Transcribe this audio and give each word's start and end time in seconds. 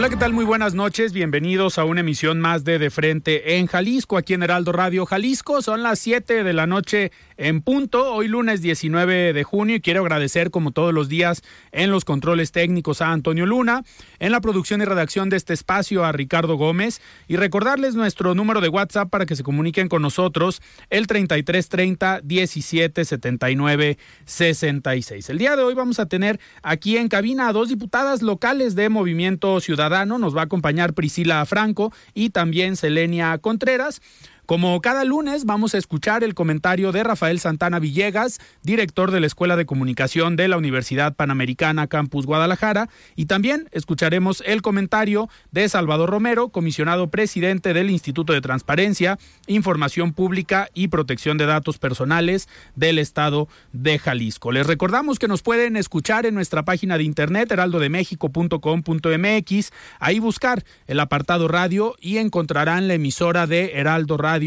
Hola, 0.00 0.08
¿qué 0.08 0.16
tal? 0.16 0.32
Muy 0.32 0.46
buenas 0.46 0.72
noches. 0.72 1.12
Bienvenidos 1.12 1.76
a 1.76 1.84
una 1.84 2.00
emisión 2.00 2.40
más 2.40 2.64
de 2.64 2.78
De 2.78 2.88
Frente 2.88 3.58
en 3.58 3.66
Jalisco, 3.66 4.16
aquí 4.16 4.32
en 4.32 4.42
Heraldo 4.42 4.72
Radio 4.72 5.04
Jalisco. 5.04 5.60
Son 5.60 5.82
las 5.82 5.98
7 5.98 6.42
de 6.42 6.52
la 6.54 6.66
noche 6.66 7.12
en 7.40 7.62
punto, 7.62 8.12
hoy 8.12 8.28
lunes 8.28 8.60
19 8.60 9.32
de 9.32 9.44
junio, 9.44 9.76
y 9.76 9.80
quiero 9.80 10.02
agradecer, 10.02 10.50
como 10.50 10.72
todos 10.72 10.92
los 10.92 11.08
días, 11.08 11.42
en 11.72 11.90
los 11.90 12.04
controles 12.04 12.52
técnicos 12.52 13.00
a 13.00 13.12
Antonio 13.12 13.46
Luna, 13.46 13.82
en 14.18 14.30
la 14.30 14.42
producción 14.42 14.82
y 14.82 14.84
redacción 14.84 15.30
de 15.30 15.38
este 15.38 15.54
espacio 15.54 16.04
a 16.04 16.12
Ricardo 16.12 16.56
Gómez, 16.56 17.00
y 17.28 17.36
recordarles 17.36 17.94
nuestro 17.94 18.34
número 18.34 18.60
de 18.60 18.68
WhatsApp 18.68 19.08
para 19.08 19.24
que 19.24 19.36
se 19.36 19.42
comuniquen 19.42 19.88
con 19.88 20.02
nosotros, 20.02 20.60
el 20.90 21.06
3330 21.06 22.20
1779 22.24 23.96
66. 24.26 25.30
El 25.30 25.38
día 25.38 25.56
de 25.56 25.62
hoy 25.62 25.72
vamos 25.72 25.98
a 25.98 26.06
tener 26.06 26.38
aquí 26.62 26.98
en 26.98 27.08
cabina 27.08 27.48
a 27.48 27.52
dos 27.54 27.70
diputadas 27.70 28.20
locales 28.20 28.74
de 28.74 28.90
Movimiento 28.90 29.60
Ciudadano 29.60 30.18
nos 30.18 30.36
va 30.36 30.42
a 30.42 30.44
acompañar 30.44 30.92
Priscila 30.92 31.44
Franco 31.46 31.90
y 32.12 32.30
también 32.30 32.76
Selenia 32.76 33.38
Contreras. 33.38 34.02
Como 34.50 34.80
cada 34.80 35.04
lunes 35.04 35.44
vamos 35.44 35.76
a 35.76 35.78
escuchar 35.78 36.24
el 36.24 36.34
comentario 36.34 36.90
de 36.90 37.04
Rafael 37.04 37.38
Santana 37.38 37.78
Villegas, 37.78 38.40
director 38.64 39.12
de 39.12 39.20
la 39.20 39.28
Escuela 39.28 39.54
de 39.54 39.64
Comunicación 39.64 40.34
de 40.34 40.48
la 40.48 40.56
Universidad 40.56 41.14
Panamericana 41.14 41.86
Campus 41.86 42.26
Guadalajara, 42.26 42.88
y 43.14 43.26
también 43.26 43.68
escucharemos 43.70 44.42
el 44.44 44.60
comentario 44.60 45.28
de 45.52 45.68
Salvador 45.68 46.10
Romero, 46.10 46.48
comisionado 46.48 47.10
presidente 47.10 47.72
del 47.74 47.90
Instituto 47.90 48.32
de 48.32 48.40
Transparencia, 48.40 49.20
Información 49.46 50.12
Pública 50.12 50.68
y 50.74 50.88
Protección 50.88 51.38
de 51.38 51.46
Datos 51.46 51.78
Personales 51.78 52.48
del 52.74 52.98
Estado 52.98 53.46
de 53.72 54.00
Jalisco. 54.00 54.50
Les 54.50 54.66
recordamos 54.66 55.20
que 55.20 55.28
nos 55.28 55.42
pueden 55.42 55.76
escuchar 55.76 56.26
en 56.26 56.34
nuestra 56.34 56.64
página 56.64 56.98
de 56.98 57.04
internet 57.04 57.52
heraldodemexico.com.mx, 57.52 59.70
ahí 60.00 60.18
buscar 60.18 60.64
el 60.88 60.98
apartado 60.98 61.46
radio 61.46 61.94
y 62.00 62.16
encontrarán 62.16 62.88
la 62.88 62.94
emisora 62.94 63.46
de 63.46 63.74
Heraldo 63.74 64.16
Radio 64.16 64.39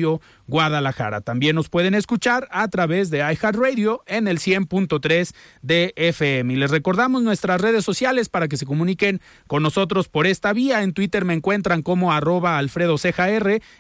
Guadalajara. 0.47 1.21
También 1.21 1.55
nos 1.55 1.69
pueden 1.69 1.93
escuchar 1.93 2.47
a 2.51 2.67
través 2.67 3.09
de 3.09 3.19
iHeartRadio 3.19 4.03
en 4.07 4.27
el 4.27 4.39
100.3 4.39 5.33
de 5.61 5.93
FM. 5.95 6.53
Y 6.53 6.57
les 6.57 6.71
recordamos 6.71 7.21
nuestras 7.23 7.61
redes 7.61 7.85
sociales 7.85 8.29
para 8.29 8.47
que 8.47 8.57
se 8.57 8.65
comuniquen 8.65 9.21
con 9.47 9.63
nosotros 9.63 10.09
por 10.09 10.27
esta 10.27 10.53
vía. 10.53 10.83
En 10.83 10.93
Twitter 10.93 11.25
me 11.25 11.33
encuentran 11.33 11.81
como 11.81 12.11
arroba 12.11 12.57
Alfredo 12.57 12.97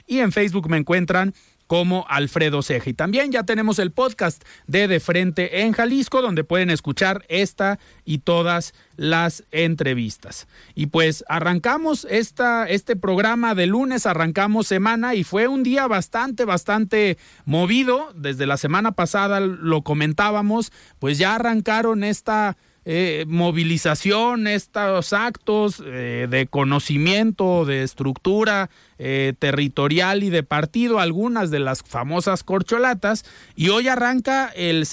y 0.07 0.19
en 0.19 0.31
Facebook 0.31 0.69
me 0.69 0.77
encuentran 0.77 1.33
como 1.73 2.05
Alfredo 2.07 2.61
Ceja. 2.61 2.91
Y 2.91 2.93
también 2.93 3.31
ya 3.31 3.45
tenemos 3.45 3.79
el 3.79 3.91
podcast 3.91 4.43
de 4.67 4.87
De 4.87 4.99
Frente 4.99 5.61
en 5.61 5.71
Jalisco, 5.71 6.21
donde 6.21 6.43
pueden 6.43 6.69
escuchar 6.69 7.25
esta 7.29 7.79
y 8.05 8.19
todas 8.19 8.75
las 8.95 9.43
entrevistas. 9.49 10.47
Y 10.75 10.85
pues 10.85 11.25
arrancamos 11.27 12.05
esta, 12.11 12.69
este 12.69 12.95
programa 12.95 13.55
de 13.55 13.65
lunes, 13.65 14.05
arrancamos 14.05 14.67
semana 14.67 15.15
y 15.15 15.23
fue 15.23 15.47
un 15.47 15.63
día 15.63 15.87
bastante, 15.87 16.45
bastante 16.45 17.17
movido. 17.43 18.13
Desde 18.13 18.45
la 18.45 18.57
semana 18.57 18.91
pasada 18.91 19.39
lo 19.39 19.81
comentábamos, 19.81 20.71
pues 20.99 21.17
ya 21.17 21.33
arrancaron 21.33 22.03
esta 22.03 22.55
eh, 22.85 23.25
movilización, 23.27 24.47
estos 24.47 25.13
actos 25.13 25.81
eh, 25.85 26.27
de 26.29 26.47
conocimiento, 26.47 27.65
de 27.65 27.83
estructura 27.83 28.69
eh, 28.99 29.33
territorial 29.39 30.23
y 30.23 30.29
de 30.29 30.43
partido, 30.43 30.99
algunas 30.99 31.49
de 31.49 31.59
las 31.59 31.81
famosas 31.83 32.43
corcholatas, 32.43 33.25
y 33.55 33.69
hoy 33.69 33.87
arranca 33.87 34.51
el 34.55 34.85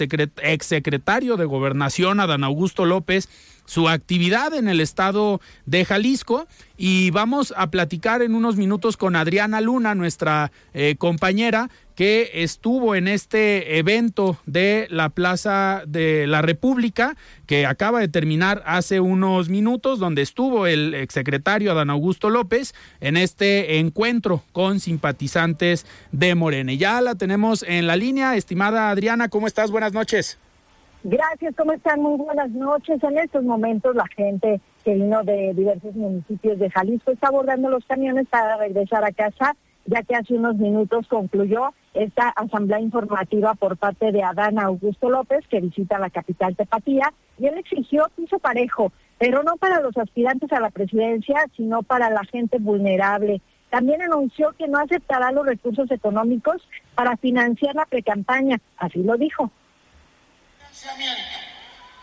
exsecretario 0.43 1.37
de 1.37 1.45
Gobernación, 1.45 2.21
Adán 2.21 2.45
Augusto 2.45 2.85
López, 2.85 3.29
su 3.71 3.89
actividad 3.89 4.53
en 4.53 4.67
el 4.67 4.81
estado 4.81 5.41
de 5.65 5.85
Jalisco. 5.85 6.49
Y 6.77 7.11
vamos 7.11 7.55
a 7.57 7.71
platicar 7.71 8.21
en 8.21 8.35
unos 8.35 8.57
minutos 8.57 8.97
con 8.97 9.15
Adriana 9.15 9.61
Luna, 9.61 9.95
nuestra 9.95 10.51
eh, 10.75 10.97
compañera, 10.99 11.71
que 12.01 12.31
estuvo 12.33 12.95
en 12.95 13.09
este 13.09 13.77
evento 13.77 14.39
de 14.47 14.87
la 14.89 15.11
Plaza 15.11 15.83
de 15.87 16.27
la 16.27 16.41
República, 16.41 17.15
que 17.47 17.67
acaba 17.67 18.01
de 18.01 18.09
terminar 18.09 18.63
hace 18.65 19.01
unos 19.01 19.51
minutos, 19.51 19.99
donde 19.99 20.23
estuvo 20.23 20.67
el 20.67 20.95
exsecretario 20.95 21.73
Adán 21.73 21.91
Augusto 21.91 22.31
López 22.31 22.75
en 23.03 23.19
este 23.19 23.81
encuentro 23.81 24.43
con 24.53 24.81
simpatizantes 24.81 25.85
de 26.11 26.35
Morena. 26.35 26.73
ya 26.73 27.03
la 27.03 27.17
tenemos 27.17 27.63
en 27.69 27.87
la 27.87 27.97
línea. 27.97 28.35
Estimada 28.35 28.89
Adriana, 28.89 29.29
¿cómo 29.29 29.47
estás? 29.47 29.71
Buenas 29.71 29.93
noches. 29.93 30.39
Gracias, 31.05 31.55
¿cómo 31.55 31.73
están? 31.75 32.01
Muy 32.01 32.17
buenas 32.17 32.51
noches. 32.53 32.99
En 33.03 33.19
estos 33.19 33.45
momentos 33.45 33.95
la 33.95 34.07
gente 34.17 34.59
que 34.87 34.95
vino 34.95 35.23
de 35.23 35.53
diversos 35.53 35.95
municipios 35.95 36.59
de 36.59 36.71
Jalisco 36.71 37.11
está 37.11 37.29
abordando 37.29 37.69
los 37.69 37.85
camiones 37.85 38.27
para 38.29 38.57
regresar 38.57 39.05
a 39.05 39.13
casa, 39.13 39.55
ya 39.87 40.03
que 40.03 40.17
hace 40.17 40.35
unos 40.35 40.57
minutos 40.57 41.07
concluyó 41.09 41.75
esta 41.95 42.29
asamblea 42.29 42.81
informativa 42.81 43.55
por 43.55 43.77
parte 43.77 44.13
de 44.13 44.23
Adán 44.23 44.59
Augusto 44.59 45.11
López, 45.11 45.47
que 45.49 45.61
visita 45.61 45.99
la 45.99 46.11
capital 46.11 46.57
Tepatía, 46.57 47.13
y 47.39 47.47
él 47.47 47.59
exigió 47.59 48.07
piso 48.17 48.39
parejo, 48.39 48.93
pero 49.19 49.43
no 49.43 49.57
para 49.57 49.81
los 49.81 49.97
aspirantes 49.97 50.53
a 50.53 50.61
la 50.61 50.71
presidencia, 50.71 51.47
sino 51.57 51.83
para 51.83 52.11
la 52.11 52.25
gente 52.25 52.59
vulnerable. 52.59 53.41
También 53.71 54.03
anunció 54.03 54.53
que 54.59 54.69
no 54.69 54.79
aceptará 54.79 55.33
los 55.33 55.47
recursos 55.47 55.91
económicos 55.91 56.63
para 56.95 57.17
financiar 57.17 57.75
la 57.75 57.87
precampaña, 57.87 58.61
así 58.79 59.03
lo 59.03 59.17
dijo 59.17 59.51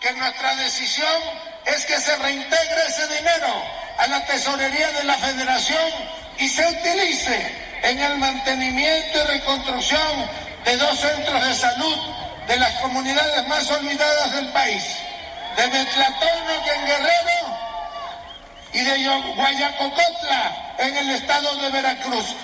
que 0.08 0.20
nuestra 0.20 0.56
decisión 0.56 1.22
es 1.66 1.86
que 1.86 2.00
se 2.00 2.16
reintegre 2.18 2.82
ese 2.88 3.08
dinero 3.08 3.48
a 3.98 4.08
la 4.08 4.26
tesorería 4.26 4.92
de 4.94 5.04
la 5.04 5.16
federación 5.16 5.92
y 6.40 6.48
se 6.48 6.66
utilice 6.66 7.56
en 7.84 8.00
el 8.00 8.18
mantenimiento 8.18 9.18
y 9.18 9.38
reconstrucción 9.38 10.30
de 10.64 10.78
dos 10.78 11.00
centros 11.00 11.46
de 11.46 11.54
salud 11.54 11.98
de 12.48 12.58
las 12.58 12.74
comunidades 12.82 13.48
más 13.50 13.70
olvidadas 13.70 14.32
del 14.34 14.48
país, 14.54 14.84
de 15.58 15.64
Betlatono 15.64 16.52
en 16.76 16.86
Guerrero 16.86 17.58
y 18.74 18.84
de 18.84 19.34
Guayacocotla 19.36 20.76
en 20.80 20.98
el 20.98 21.10
estado 21.10 21.56
de 21.58 21.70
Veracruz. 21.70 22.36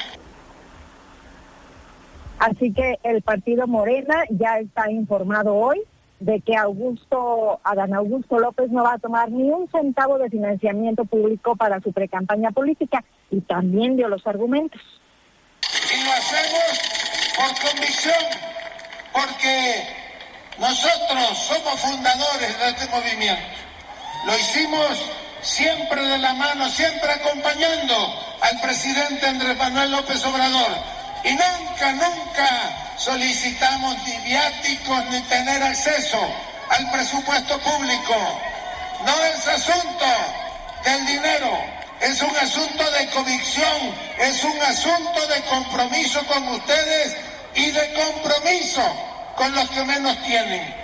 Así 2.39 2.73
que 2.73 2.99
el 3.03 3.21
partido 3.21 3.67
Morena 3.67 4.23
ya 4.29 4.57
está 4.57 4.91
informado 4.91 5.55
hoy 5.55 5.81
de 6.23 6.39
que 6.39 6.55
Augusto, 6.55 7.59
Adán 7.65 7.93
Augusto 7.93 8.39
López 8.39 8.71
no 8.71 8.83
va 8.83 8.93
a 8.93 8.97
tomar 8.97 9.29
ni 9.29 9.51
un 9.51 9.67
centavo 9.69 10.17
de 10.17 10.29
financiamiento 10.29 11.03
público 11.03 11.57
para 11.57 11.81
su 11.81 11.91
precampaña 11.91 12.51
política 12.51 13.03
y 13.29 13.41
también 13.41 13.97
dio 13.97 14.07
los 14.07 14.25
argumentos. 14.25 14.81
Y 15.61 16.05
lo 16.05 16.13
hacemos 16.13 16.79
por 17.35 17.69
convicción, 17.69 18.23
porque 19.11 19.83
nosotros 20.59 21.37
somos 21.39 21.79
fundadores 21.81 22.57
de 22.57 22.69
este 22.69 22.87
movimiento. 22.87 23.43
Lo 24.25 24.37
hicimos 24.37 25.11
siempre 25.41 26.01
de 26.07 26.19
la 26.19 26.33
mano, 26.35 26.69
siempre 26.69 27.11
acompañando 27.11 27.95
al 28.39 28.61
presidente 28.61 29.25
Andrés 29.25 29.57
Manuel 29.57 29.91
López 29.91 30.25
Obrador. 30.25 31.02
Y 31.23 31.31
nunca, 31.31 31.91
nunca 31.93 32.97
solicitamos 32.97 33.95
ni 34.05 34.17
viáticos 34.29 35.05
ni 35.09 35.21
tener 35.21 35.63
acceso 35.63 36.19
al 36.69 36.91
presupuesto 36.91 37.57
público. 37.59 38.13
No 39.05 39.23
es 39.25 39.47
asunto 39.47 40.05
del 40.83 41.05
dinero, 41.05 41.51
es 42.01 42.21
un 42.21 42.35
asunto 42.35 42.83
de 42.91 43.09
convicción, 43.11 43.95
es 44.19 44.43
un 44.43 44.61
asunto 44.61 45.27
de 45.27 45.41
compromiso 45.49 46.19
con 46.27 46.47
ustedes 46.49 47.15
y 47.55 47.71
de 47.71 47.93
compromiso 47.93 48.81
con 49.37 49.53
los 49.55 49.69
que 49.69 49.83
menos 49.85 50.17
tienen. 50.23 50.83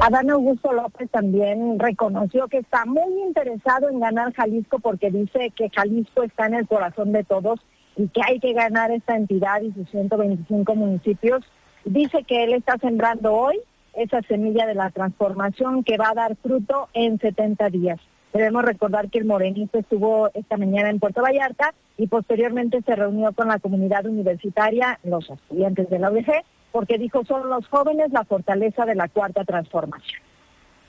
Adán 0.00 0.28
Augusto 0.28 0.70
López 0.72 1.10
también 1.10 1.78
reconoció 1.78 2.46
que 2.48 2.58
está 2.58 2.84
muy 2.84 3.22
interesado 3.26 3.88
en 3.88 4.00
ganar 4.00 4.34
Jalisco 4.34 4.78
porque 4.78 5.10
dice 5.10 5.50
que 5.56 5.70
Jalisco 5.70 6.24
está 6.24 6.46
en 6.46 6.54
el 6.54 6.68
corazón 6.68 7.12
de 7.12 7.24
todos 7.24 7.58
y 7.96 8.08
que 8.08 8.20
hay 8.26 8.40
que 8.40 8.52
ganar 8.52 8.90
esta 8.90 9.16
entidad 9.16 9.62
y 9.62 9.72
sus 9.72 9.88
125 9.90 10.74
municipios. 10.74 11.44
Dice 11.84 12.24
que 12.24 12.44
él 12.44 12.54
está 12.54 12.78
sembrando 12.78 13.32
hoy 13.32 13.60
esa 13.94 14.22
semilla 14.22 14.66
de 14.66 14.74
la 14.74 14.90
transformación 14.90 15.84
que 15.84 15.96
va 15.96 16.10
a 16.10 16.14
dar 16.14 16.36
fruto 16.36 16.88
en 16.94 17.18
70 17.18 17.70
días. 17.70 18.00
Debemos 18.32 18.64
recordar 18.64 19.10
que 19.10 19.18
el 19.18 19.26
morenito 19.26 19.78
estuvo 19.78 20.28
esta 20.34 20.56
mañana 20.56 20.90
en 20.90 20.98
Puerto 20.98 21.22
Vallarta 21.22 21.72
y 21.96 22.08
posteriormente 22.08 22.82
se 22.82 22.96
reunió 22.96 23.32
con 23.32 23.46
la 23.48 23.60
comunidad 23.60 24.06
universitaria, 24.06 24.98
los 25.04 25.30
estudiantes 25.30 25.88
de 25.88 26.00
la 26.00 26.10
UDG, 26.10 26.42
porque 26.72 26.98
dijo 26.98 27.24
son 27.24 27.48
los 27.48 27.68
jóvenes 27.68 28.10
la 28.10 28.24
fortaleza 28.24 28.84
de 28.86 28.96
la 28.96 29.08
cuarta 29.08 29.44
transformación. 29.44 30.20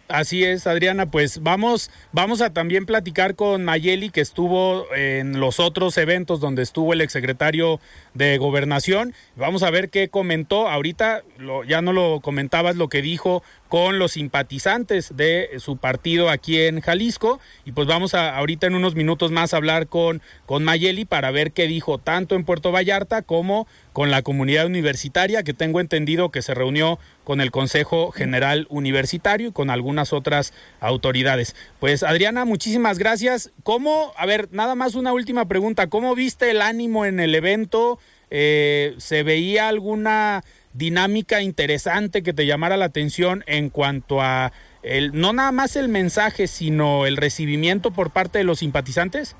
Así 0.08 0.44
es, 0.44 0.68
Adriana, 0.68 1.08
pues 1.08 1.42
vamos, 1.42 1.90
vamos 2.12 2.42
a 2.42 2.54
también 2.54 2.86
platicar 2.86 3.34
con 3.34 3.66
Mayeli, 3.66 4.12
que 4.12 4.22
estuvo 4.22 4.86
en 4.94 5.40
los 5.40 5.60
otros 5.60 5.98
eventos 5.98 6.40
donde 6.40 6.62
estuvo 6.62 6.94
el 6.94 7.02
exsecretario 7.02 7.80
de 8.16 8.38
Gobernación. 8.40 9.14
Vamos 9.36 9.62
a 9.62 9.70
ver 9.70 9.90
qué 9.90 10.10
comentó. 10.10 10.68
Ahorita 10.68 11.22
ya 11.68 11.82
no 11.84 11.94
lo 11.94 12.22
comentabas 12.22 12.76
lo 12.76 12.90
que 12.90 13.04
dijo 13.04 13.44
con 13.70 14.00
los 14.00 14.14
simpatizantes 14.14 15.16
de 15.16 15.50
su 15.58 15.78
partido 15.78 16.30
aquí 16.30 16.62
en 16.62 16.82
Jalisco. 16.82 17.40
Y 17.66 17.74
pues 17.74 17.88
vamos 17.88 18.14
a 18.14 18.36
ahorita 18.38 18.68
en 18.68 18.76
unos 18.76 18.96
minutos 18.96 19.32
más 19.32 19.54
a 19.54 19.58
hablar 19.58 19.88
con, 19.88 20.22
con 20.46 20.64
Mayeli 20.64 21.06
para 21.06 21.30
ver 21.32 21.52
qué 21.52 21.68
dijo 21.68 21.98
tanto 21.98 22.36
en 22.36 22.46
Puerto 22.46 22.72
Vallarta 22.72 23.22
como 23.22 23.68
con 23.92 24.12
la 24.12 24.22
comunidad 24.24 24.66
universitaria, 24.66 25.44
que 25.44 25.54
tengo 25.54 25.80
entendido 25.80 26.30
que 26.30 26.42
se 26.42 26.54
reunió 26.54 27.00
con 27.24 27.42
el 27.42 27.52
Consejo 27.52 28.12
General 28.12 28.68
Universitario 28.70 29.50
y 29.50 29.52
con 29.52 29.70
algunas 29.70 30.14
otras 30.14 30.54
autoridades. 30.80 31.56
Pues 31.80 32.04
Adriana, 32.04 32.46
muchísimas 32.46 32.98
gracias. 32.98 33.52
¿Cómo, 33.64 34.14
a 34.18 34.26
ver, 34.26 34.50
nada 34.52 34.76
más 34.76 34.96
una 34.96 35.14
última 35.14 35.48
pregunta, 35.48 35.88
¿cómo 35.88 36.14
viste 36.14 36.52
el 36.52 36.62
ánimo 36.62 37.06
en 37.06 37.20
el 37.20 37.36
evento? 37.36 38.00
Eh, 38.30 38.96
¿Se 38.98 39.24
veía 39.24 39.68
alguna 39.68 40.44
dinámica 40.74 41.42
interesante 41.42 42.24
que 42.24 42.34
te 42.34 42.46
llamara 42.46 42.78
la 42.78 42.86
atención 42.86 43.44
en 43.48 43.70
cuanto 43.70 44.22
a 44.22 44.52
el, 44.84 45.20
no 45.20 45.34
nada 45.34 45.52
más 45.52 45.76
el 45.76 45.88
mensaje, 45.90 46.48
sino 46.48 47.06
el 47.06 47.18
recibimiento 47.18 47.92
por 47.92 48.12
parte 48.12 48.40
de 48.40 48.44
los 48.44 48.60
simpatizantes? 48.60 49.36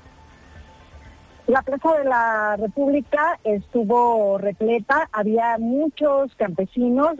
La 1.46 1.62
Plaza 1.62 1.98
de 1.98 2.04
la 2.04 2.56
República 2.56 3.38
estuvo 3.44 4.36
repleta, 4.38 5.08
había 5.12 5.58
muchos 5.58 6.34
campesinos, 6.34 7.16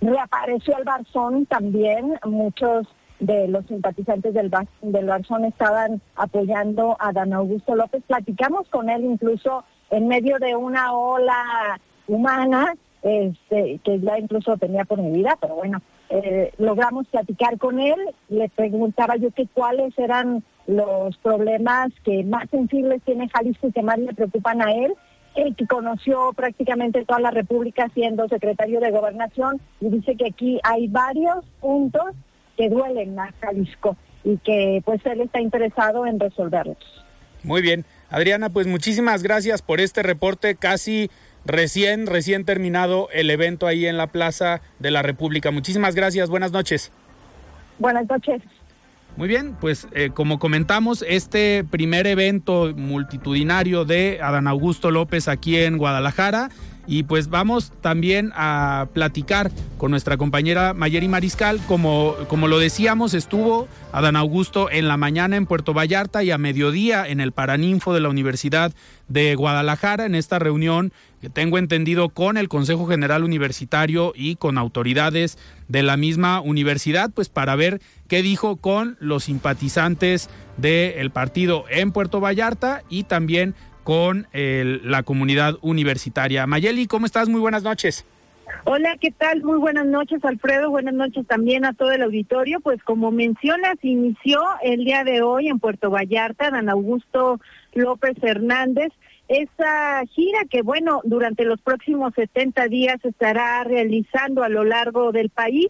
reapareció 0.00 0.76
el 0.76 0.84
Barzón 0.84 1.46
también, 1.46 2.18
muchos 2.24 2.88
de 3.20 3.46
los 3.46 3.66
simpatizantes 3.66 4.34
del, 4.34 4.50
del 4.82 5.06
Barzón 5.06 5.44
estaban 5.44 6.00
apoyando 6.16 6.96
a 6.98 7.12
Dan 7.12 7.32
Augusto 7.34 7.76
López. 7.76 8.02
Platicamos 8.06 8.68
con 8.68 8.90
él 8.90 9.04
incluso 9.04 9.64
en 9.90 10.08
medio 10.08 10.38
de 10.38 10.56
una 10.56 10.92
ola 10.92 11.80
humana, 12.06 12.74
este, 13.02 13.80
que 13.84 14.00
ya 14.00 14.18
incluso 14.18 14.56
tenía 14.56 14.84
por 14.84 15.00
mi 15.00 15.10
vida, 15.10 15.36
pero 15.40 15.54
bueno, 15.56 15.80
eh, 16.10 16.52
logramos 16.58 17.06
platicar 17.08 17.58
con 17.58 17.78
él, 17.78 17.98
le 18.28 18.48
preguntaba 18.48 19.16
yo 19.16 19.30
que 19.30 19.46
cuáles 19.46 19.96
eran 19.98 20.42
los 20.66 21.16
problemas 21.18 21.90
que 22.04 22.24
más 22.24 22.48
sensibles 22.50 23.02
tiene 23.02 23.28
Jalisco 23.28 23.68
y 23.68 23.72
que 23.72 23.82
más 23.82 23.98
le 23.98 24.14
preocupan 24.14 24.62
a 24.62 24.72
él. 24.72 24.94
Él 25.36 25.54
que 25.54 25.66
conoció 25.66 26.32
prácticamente 26.32 27.04
toda 27.04 27.20
la 27.20 27.30
República 27.30 27.88
siendo 27.94 28.28
secretario 28.28 28.80
de 28.80 28.90
Gobernación 28.90 29.60
y 29.80 29.88
dice 29.88 30.16
que 30.16 30.26
aquí 30.26 30.60
hay 30.64 30.88
varios 30.88 31.44
puntos 31.60 32.06
que 32.56 32.68
duelen 32.68 33.16
a 33.18 33.32
Jalisco 33.40 33.96
y 34.24 34.36
que 34.38 34.82
pues 34.84 35.04
él 35.06 35.20
está 35.20 35.40
interesado 35.40 36.04
en 36.06 36.18
resolverlos. 36.18 36.78
Muy 37.44 37.62
bien. 37.62 37.84
Adriana, 38.10 38.50
pues 38.50 38.66
muchísimas 38.66 39.22
gracias 39.22 39.62
por 39.62 39.80
este 39.80 40.02
reporte 40.02 40.56
casi 40.56 41.10
recién, 41.44 42.06
recién 42.06 42.44
terminado 42.44 43.08
el 43.12 43.30
evento 43.30 43.66
ahí 43.66 43.86
en 43.86 43.96
la 43.96 44.08
Plaza 44.08 44.60
de 44.78 44.90
la 44.90 45.02
República. 45.02 45.50
Muchísimas 45.50 45.94
gracias, 45.94 46.28
buenas 46.28 46.52
noches. 46.52 46.92
Buenas 47.78 48.08
noches. 48.08 48.42
Muy 49.16 49.28
bien, 49.28 49.56
pues 49.60 49.88
eh, 49.92 50.10
como 50.14 50.38
comentamos, 50.38 51.04
este 51.08 51.64
primer 51.64 52.06
evento 52.06 52.72
multitudinario 52.76 53.84
de 53.84 54.20
Adán 54.22 54.46
Augusto 54.46 54.90
López 54.90 55.28
aquí 55.28 55.56
en 55.56 55.78
Guadalajara 55.78 56.50
y 56.90 57.04
pues 57.04 57.30
vamos 57.30 57.72
también 57.80 58.32
a 58.34 58.88
platicar 58.92 59.52
con 59.78 59.92
nuestra 59.92 60.16
compañera 60.16 60.74
Mayeri 60.74 61.06
Mariscal. 61.06 61.60
Como, 61.68 62.16
como 62.26 62.48
lo 62.48 62.58
decíamos, 62.58 63.14
estuvo 63.14 63.68
Adán 63.92 64.16
Augusto 64.16 64.68
en 64.68 64.88
la 64.88 64.96
mañana 64.96 65.36
en 65.36 65.46
Puerto 65.46 65.72
Vallarta 65.72 66.24
y 66.24 66.32
a 66.32 66.36
mediodía 66.36 67.06
en 67.06 67.20
el 67.20 67.30
Paraninfo 67.30 67.94
de 67.94 68.00
la 68.00 68.08
Universidad 68.08 68.72
de 69.06 69.36
Guadalajara 69.36 70.04
en 70.04 70.16
esta 70.16 70.40
reunión 70.40 70.92
que 71.20 71.30
tengo 71.30 71.58
entendido 71.58 72.08
con 72.08 72.36
el 72.36 72.48
Consejo 72.48 72.88
General 72.88 73.22
Universitario 73.22 74.12
y 74.16 74.34
con 74.34 74.58
autoridades 74.58 75.38
de 75.68 75.84
la 75.84 75.96
misma 75.96 76.40
universidad, 76.40 77.10
pues 77.14 77.28
para 77.28 77.54
ver 77.54 77.80
qué 78.08 78.20
dijo 78.22 78.56
con 78.56 78.96
los 78.98 79.24
simpatizantes 79.24 80.28
del 80.56 81.10
partido 81.10 81.66
en 81.70 81.92
Puerto 81.92 82.20
Vallarta 82.20 82.82
y 82.88 83.04
también 83.04 83.54
con 83.82 84.26
la 84.32 85.02
comunidad 85.02 85.56
universitaria. 85.62 86.46
Mayeli, 86.46 86.86
¿cómo 86.86 87.06
estás? 87.06 87.28
Muy 87.28 87.40
buenas 87.40 87.62
noches. 87.62 88.04
Hola, 88.64 88.96
¿qué 89.00 89.10
tal? 89.10 89.42
Muy 89.42 89.58
buenas 89.58 89.86
noches, 89.86 90.24
Alfredo. 90.24 90.70
Buenas 90.70 90.94
noches 90.94 91.26
también 91.26 91.64
a 91.64 91.72
todo 91.72 91.92
el 91.92 92.02
auditorio. 92.02 92.60
Pues 92.60 92.82
como 92.82 93.10
mencionas, 93.10 93.76
inició 93.82 94.42
el 94.62 94.84
día 94.84 95.04
de 95.04 95.22
hoy 95.22 95.48
en 95.48 95.58
Puerto 95.60 95.90
Vallarta, 95.90 96.50
Dan 96.50 96.68
Augusto 96.68 97.40
López 97.74 98.16
Hernández, 98.22 98.92
esa 99.28 100.02
gira 100.06 100.40
que, 100.50 100.62
bueno, 100.62 101.00
durante 101.04 101.44
los 101.44 101.60
próximos 101.60 102.12
70 102.16 102.66
días 102.66 102.96
estará 103.04 103.62
realizando 103.62 104.42
a 104.42 104.48
lo 104.48 104.64
largo 104.64 105.12
del 105.12 105.30
país 105.30 105.68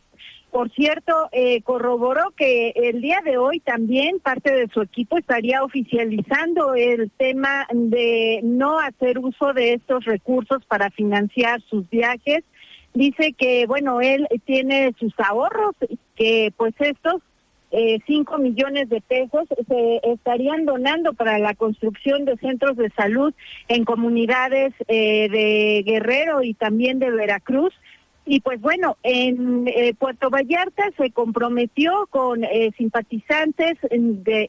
por 0.50 0.70
cierto, 0.70 1.28
eh, 1.32 1.62
corroboró 1.62 2.32
que 2.36 2.72
el 2.74 3.00
día 3.00 3.20
de 3.24 3.38
hoy 3.38 3.60
también 3.60 4.20
parte 4.20 4.54
de 4.54 4.68
su 4.68 4.82
equipo 4.82 5.18
estaría 5.18 5.62
oficializando 5.62 6.74
el 6.74 7.10
tema 7.12 7.66
de 7.72 8.40
no 8.42 8.78
hacer 8.78 9.18
uso 9.18 9.52
de 9.52 9.74
estos 9.74 10.04
recursos 10.04 10.64
para 10.66 10.90
financiar 10.90 11.60
sus 11.62 11.88
viajes. 11.88 12.44
Dice 12.94 13.32
que, 13.32 13.66
bueno, 13.66 14.00
él 14.00 14.26
tiene 14.44 14.92
sus 14.98 15.12
ahorros, 15.18 15.74
que 16.16 16.52
pues 16.56 16.74
estos 16.80 17.22
eh, 17.72 18.00
5 18.06 18.38
millones 18.38 18.88
de 18.88 19.00
pesos 19.00 19.46
se 19.68 20.00
estarían 20.02 20.64
donando 20.64 21.12
para 21.12 21.38
la 21.38 21.54
construcción 21.54 22.24
de 22.24 22.36
centros 22.38 22.76
de 22.76 22.90
salud 22.90 23.32
en 23.68 23.84
comunidades 23.84 24.74
eh, 24.88 25.28
de 25.30 25.84
Guerrero 25.86 26.42
y 26.42 26.54
también 26.54 26.98
de 26.98 27.10
Veracruz. 27.10 27.72
Y 28.32 28.38
pues 28.42 28.60
bueno, 28.60 28.96
en 29.02 29.66
eh, 29.66 29.92
Puerto 29.98 30.30
Vallarta 30.30 30.84
se 30.96 31.10
comprometió 31.10 32.06
con 32.10 32.44
eh, 32.44 32.70
simpatizantes 32.78 33.76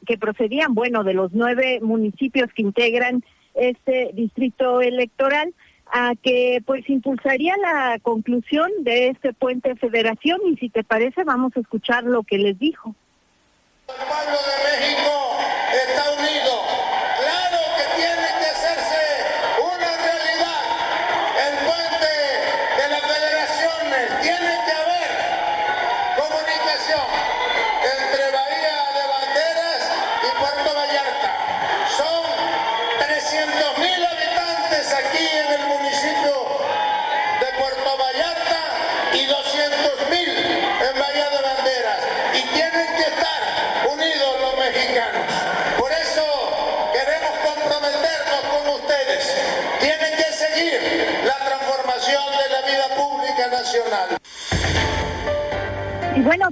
que 0.06 0.18
procedían, 0.20 0.76
bueno, 0.76 1.04
de 1.04 1.16
los 1.16 1.32
nueve 1.34 1.80
municipios 1.82 2.54
que 2.54 2.62
integran 2.62 3.24
este 3.56 4.12
distrito 4.14 4.82
electoral, 4.82 5.56
a 5.92 6.14
que 6.22 6.62
pues 6.64 6.88
impulsaría 6.92 7.58
la 7.58 7.98
conclusión 8.04 8.70
de 8.82 9.08
este 9.08 9.34
puente 9.34 9.76
federación 9.76 10.38
y 10.46 10.58
si 10.58 10.70
te 10.70 10.84
parece 10.84 11.24
vamos 11.24 11.52
a 11.58 11.62
escuchar 11.62 12.04
lo 12.04 12.22
que 12.22 12.38
les 12.38 12.60
dijo. 12.60 12.94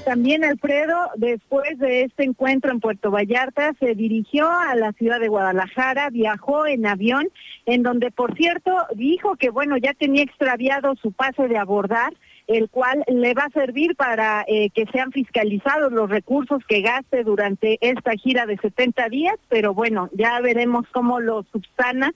También 0.10 0.44
Alfredo, 0.44 1.12
después 1.18 1.78
de 1.78 2.02
este 2.02 2.24
encuentro 2.24 2.72
en 2.72 2.80
Puerto 2.80 3.12
Vallarta, 3.12 3.76
se 3.80 3.94
dirigió 3.94 4.50
a 4.52 4.74
la 4.74 4.92
ciudad 4.94 5.20
de 5.20 5.28
Guadalajara, 5.28 6.10
viajó 6.10 6.66
en 6.66 6.88
avión, 6.88 7.30
en 7.68 7.84
donde, 7.84 8.10
por 8.10 8.36
cierto, 8.36 8.76
dijo 8.96 9.36
que, 9.36 9.52
bueno, 9.52 9.78
ya 9.78 9.94
tenía 9.94 10.24
extraviado 10.24 10.96
su 10.96 11.12
pase 11.12 11.48
de 11.48 11.60
abordar 11.60 12.12
el 12.50 12.68
cual 12.68 13.04
le 13.08 13.36
va 13.36 13.44
a 13.44 13.52
servir 13.52 13.96
para 13.96 14.44
eh, 14.48 14.72
que 14.72 14.88
sean 14.88 15.12
fiscalizados 15.12 15.92
los 15.92 16.10
recursos 16.10 16.64
que 16.68 16.82
gaste 16.82 17.24
durante 17.24 17.78
esta 17.80 18.14
gira 18.14 18.48
de 18.48 18.58
70 18.58 19.08
días, 19.10 19.36
pero 19.50 19.76
bueno, 19.76 20.10
ya 20.14 20.40
veremos 20.42 20.86
cómo 20.92 21.20
lo 21.20 21.44
subsana. 21.52 22.12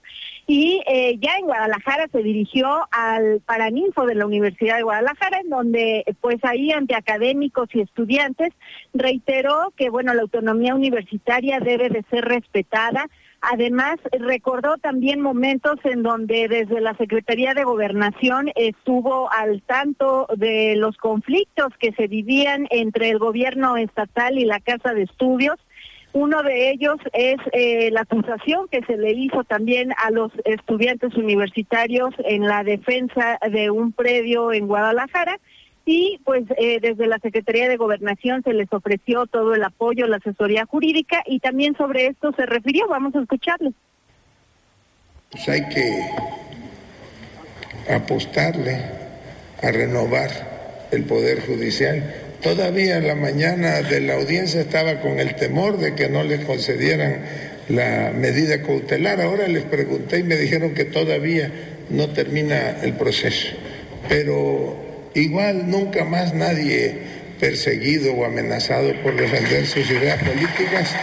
Y 0.48 0.82
eh, 0.88 1.18
ya 1.20 1.36
en 1.38 1.46
Guadalajara 1.46 2.08
se 2.10 2.24
dirigió 2.24 2.88
al 2.90 3.42
Paraninfo 3.46 4.06
de 4.06 4.16
la 4.16 4.26
Universidad 4.26 4.76
de 4.76 4.82
Guadalajara, 4.82 5.38
en 5.38 5.50
donde 5.50 6.04
pues 6.20 6.38
ahí 6.42 6.72
ante 6.72 6.96
académicos 6.96 7.68
y 7.72 7.82
estudiantes 7.84 8.52
reiteró 8.92 9.72
que 9.76 9.90
bueno, 9.90 10.12
la 10.14 10.22
autonomía 10.22 10.74
universitaria 10.74 11.60
debe 11.60 11.88
de 11.88 12.04
ser 12.10 12.24
respetada 12.24 13.08
Además, 13.52 13.96
recordó 14.12 14.78
también 14.78 15.20
momentos 15.20 15.76
en 15.84 16.02
donde 16.02 16.48
desde 16.48 16.80
la 16.80 16.96
Secretaría 16.96 17.52
de 17.52 17.64
Gobernación 17.64 18.50
estuvo 18.54 19.30
al 19.30 19.60
tanto 19.62 20.26
de 20.34 20.76
los 20.76 20.96
conflictos 20.96 21.68
que 21.78 21.92
se 21.92 22.06
vivían 22.06 22.66
entre 22.70 23.10
el 23.10 23.18
gobierno 23.18 23.76
estatal 23.76 24.38
y 24.38 24.46
la 24.46 24.60
Casa 24.60 24.94
de 24.94 25.02
Estudios. 25.02 25.56
Uno 26.14 26.42
de 26.42 26.70
ellos 26.70 26.96
es 27.12 27.36
eh, 27.52 27.90
la 27.90 28.02
acusación 28.02 28.66
que 28.68 28.82
se 28.84 28.96
le 28.96 29.12
hizo 29.12 29.44
también 29.44 29.92
a 30.02 30.10
los 30.10 30.32
estudiantes 30.46 31.14
universitarios 31.14 32.14
en 32.24 32.46
la 32.46 32.64
defensa 32.64 33.38
de 33.50 33.68
un 33.70 33.92
predio 33.92 34.52
en 34.52 34.68
Guadalajara 34.68 35.38
y 35.86 36.20
pues 36.24 36.44
eh, 36.56 36.78
desde 36.80 37.06
la 37.06 37.18
Secretaría 37.18 37.68
de 37.68 37.76
Gobernación 37.76 38.42
se 38.42 38.54
les 38.54 38.72
ofreció 38.72 39.26
todo 39.26 39.54
el 39.54 39.62
apoyo, 39.62 40.06
la 40.06 40.16
asesoría 40.16 40.64
jurídica 40.64 41.22
y 41.26 41.40
también 41.40 41.76
sobre 41.76 42.06
esto 42.06 42.32
se 42.36 42.46
refirió. 42.46 42.88
Vamos 42.88 43.14
a 43.14 43.20
escucharlo. 43.20 43.72
Pues 45.30 45.48
hay 45.48 45.68
que 45.68 46.10
apostarle 47.90 48.80
a 49.62 49.70
renovar 49.70 50.88
el 50.90 51.04
Poder 51.04 51.44
Judicial. 51.44 52.14
Todavía 52.42 52.98
en 52.98 53.06
la 53.06 53.14
mañana 53.14 53.82
de 53.82 54.00
la 54.00 54.14
audiencia 54.14 54.60
estaba 54.60 55.00
con 55.00 55.18
el 55.18 55.34
temor 55.36 55.78
de 55.78 55.94
que 55.94 56.08
no 56.08 56.22
le 56.22 56.44
concedieran 56.44 57.20
la 57.68 58.12
medida 58.14 58.62
cautelar. 58.62 59.20
Ahora 59.20 59.48
les 59.48 59.64
pregunté 59.64 60.18
y 60.18 60.22
me 60.22 60.36
dijeron 60.36 60.74
que 60.74 60.84
todavía 60.84 61.50
no 61.90 62.08
termina 62.10 62.82
el 62.82 62.94
proceso. 62.94 63.48
Pero 64.08 64.83
Igual 65.14 65.70
nunca 65.70 66.04
más 66.04 66.34
nadie 66.34 66.94
perseguido 67.38 68.12
o 68.14 68.24
amenazado 68.24 68.92
por 69.02 69.16
defender 69.16 69.66
sus 69.66 69.88
ideas 69.90 70.22
políticas 70.22 70.94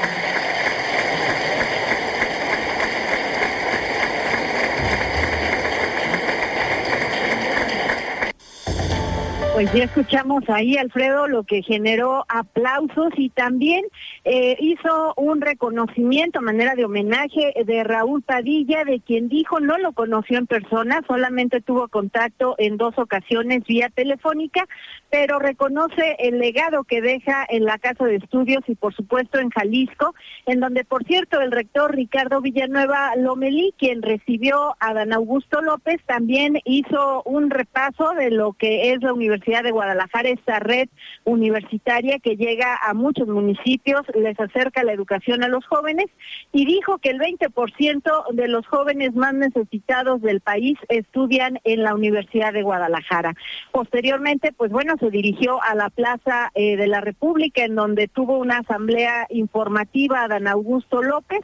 Pues 9.62 9.74
ya 9.74 9.84
escuchamos 9.84 10.44
ahí, 10.50 10.76
Alfredo, 10.76 11.28
lo 11.28 11.44
que 11.44 11.62
generó 11.62 12.26
aplausos 12.30 13.10
y 13.16 13.30
también 13.30 13.86
eh, 14.26 14.58
hizo 14.60 15.14
un 15.18 15.40
reconocimiento 15.40 16.40
a 16.40 16.42
manera 16.42 16.74
de 16.74 16.86
homenaje 16.86 17.54
de 17.64 17.84
Raúl 17.84 18.24
Padilla, 18.24 18.84
de 18.86 19.02
quien 19.02 19.30
dijo 19.30 19.60
no 19.60 19.78
lo 19.78 19.92
conoció 19.92 20.40
en 20.40 20.48
persona, 20.48 21.04
solamente 21.08 21.62
tuvo 21.62 21.90
contacto 21.90 22.56
en 22.58 22.78
dos 22.78 22.98
ocasiones 22.98 23.64
vía 23.66 23.90
telefónica, 23.90 24.68
pero 25.12 25.38
reconoce 25.38 26.16
el 26.18 26.40
legado 26.40 26.84
que 26.84 27.00
deja 27.02 27.46
en 27.48 27.66
la 27.66 27.78
Casa 27.78 28.06
de 28.06 28.16
Estudios 28.16 28.64
y 28.66 28.74
por 28.74 28.96
supuesto 28.96 29.38
en 29.38 29.52
Jalisco, 29.52 30.16
en 30.48 30.60
donde 30.60 30.86
por 30.86 31.04
cierto 31.04 31.40
el 31.40 31.52
rector 31.52 31.94
Ricardo 31.94 32.42
Villanueva 32.42 33.16
Lomelí, 33.16 33.76
quien 33.78 34.02
recibió 34.02 34.76
a 34.80 34.96
Dan 34.96 35.14
Augusto 35.14 35.62
López, 35.62 36.02
también 36.08 36.58
hizo 36.66 37.22
un 37.26 37.52
repaso 37.52 38.14
de 38.18 38.32
lo 38.32 38.54
que 38.54 38.92
es 38.92 39.04
la 39.04 39.14
Universidad 39.14 39.51
de 39.62 39.72
Guadalajara, 39.72 40.30
esta 40.30 40.60
red 40.60 40.88
universitaria 41.26 42.20
que 42.20 42.38
llega 42.38 42.80
a 42.82 42.94
muchos 42.94 43.28
municipios, 43.28 44.02
les 44.16 44.40
acerca 44.40 44.84
la 44.84 44.94
educación 44.94 45.44
a 45.44 45.50
los 45.50 45.66
jóvenes 45.66 46.06
y 46.54 46.66
dijo 46.66 46.98
que 47.00 47.10
el 47.10 47.20
20% 47.20 48.34
de 48.34 48.48
los 48.48 48.66
jóvenes 48.68 49.14
más 49.14 49.34
necesitados 49.34 50.22
del 50.22 50.40
país 50.40 50.78
estudian 50.88 51.60
en 51.66 51.84
la 51.84 51.94
Universidad 51.94 52.54
de 52.54 52.64
Guadalajara. 52.64 53.36
Posteriormente, 53.74 54.54
pues 54.54 54.72
bueno, 54.72 54.96
se 55.00 55.10
dirigió 55.10 55.62
a 55.62 55.76
la 55.76 55.90
Plaza 55.90 56.52
eh, 56.56 56.78
de 56.78 56.88
la 56.88 57.02
República 57.02 57.66
en 57.66 57.76
donde 57.76 58.08
tuvo 58.08 58.38
una 58.38 58.60
asamblea 58.60 59.28
informativa 59.30 60.24
a 60.24 60.28
Dan 60.30 60.48
Augusto 60.48 61.02
López 61.02 61.42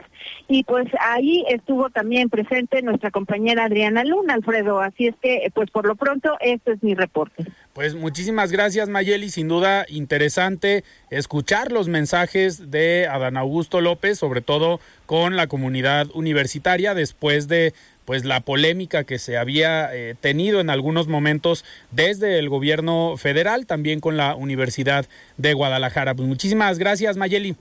y 0.48 0.64
pues 0.64 0.86
ahí 1.00 1.44
estuvo 1.48 1.90
también 1.90 2.30
presente 2.30 2.80
nuestra 2.82 3.10
compañera 3.10 3.64
Adriana 3.64 4.04
Luna, 4.04 4.34
Alfredo. 4.34 4.80
Así 4.80 5.08
es 5.08 5.16
que, 5.20 5.50
pues 5.54 5.70
por 5.70 5.86
lo 5.86 5.96
pronto, 5.96 6.36
este 6.40 6.72
es 6.72 6.82
mi 6.82 6.94
reporte. 6.94 7.44
Pues 7.78 7.94
muchísimas 7.94 8.50
gracias 8.50 8.88
Mayeli, 8.88 9.30
sin 9.30 9.46
duda 9.46 9.86
interesante 9.88 10.82
escuchar 11.10 11.70
los 11.70 11.86
mensajes 11.86 12.72
de 12.72 13.06
Adán 13.06 13.36
Augusto 13.36 13.80
López, 13.80 14.18
sobre 14.18 14.40
todo 14.40 14.80
con 15.06 15.36
la 15.36 15.46
comunidad 15.46 16.08
universitaria 16.12 16.94
después 16.94 17.46
de 17.46 17.74
pues 18.04 18.24
la 18.24 18.40
polémica 18.40 19.04
que 19.04 19.20
se 19.20 19.36
había 19.36 19.94
eh, 19.94 20.16
tenido 20.20 20.58
en 20.58 20.70
algunos 20.70 21.06
momentos 21.06 21.64
desde 21.92 22.40
el 22.40 22.48
gobierno 22.48 23.16
federal, 23.16 23.66
también 23.66 24.00
con 24.00 24.16
la 24.16 24.34
Universidad 24.34 25.06
de 25.36 25.54
Guadalajara. 25.54 26.16
Pues 26.16 26.26
muchísimas 26.26 26.80
gracias 26.80 27.16
Mayeli. 27.16 27.54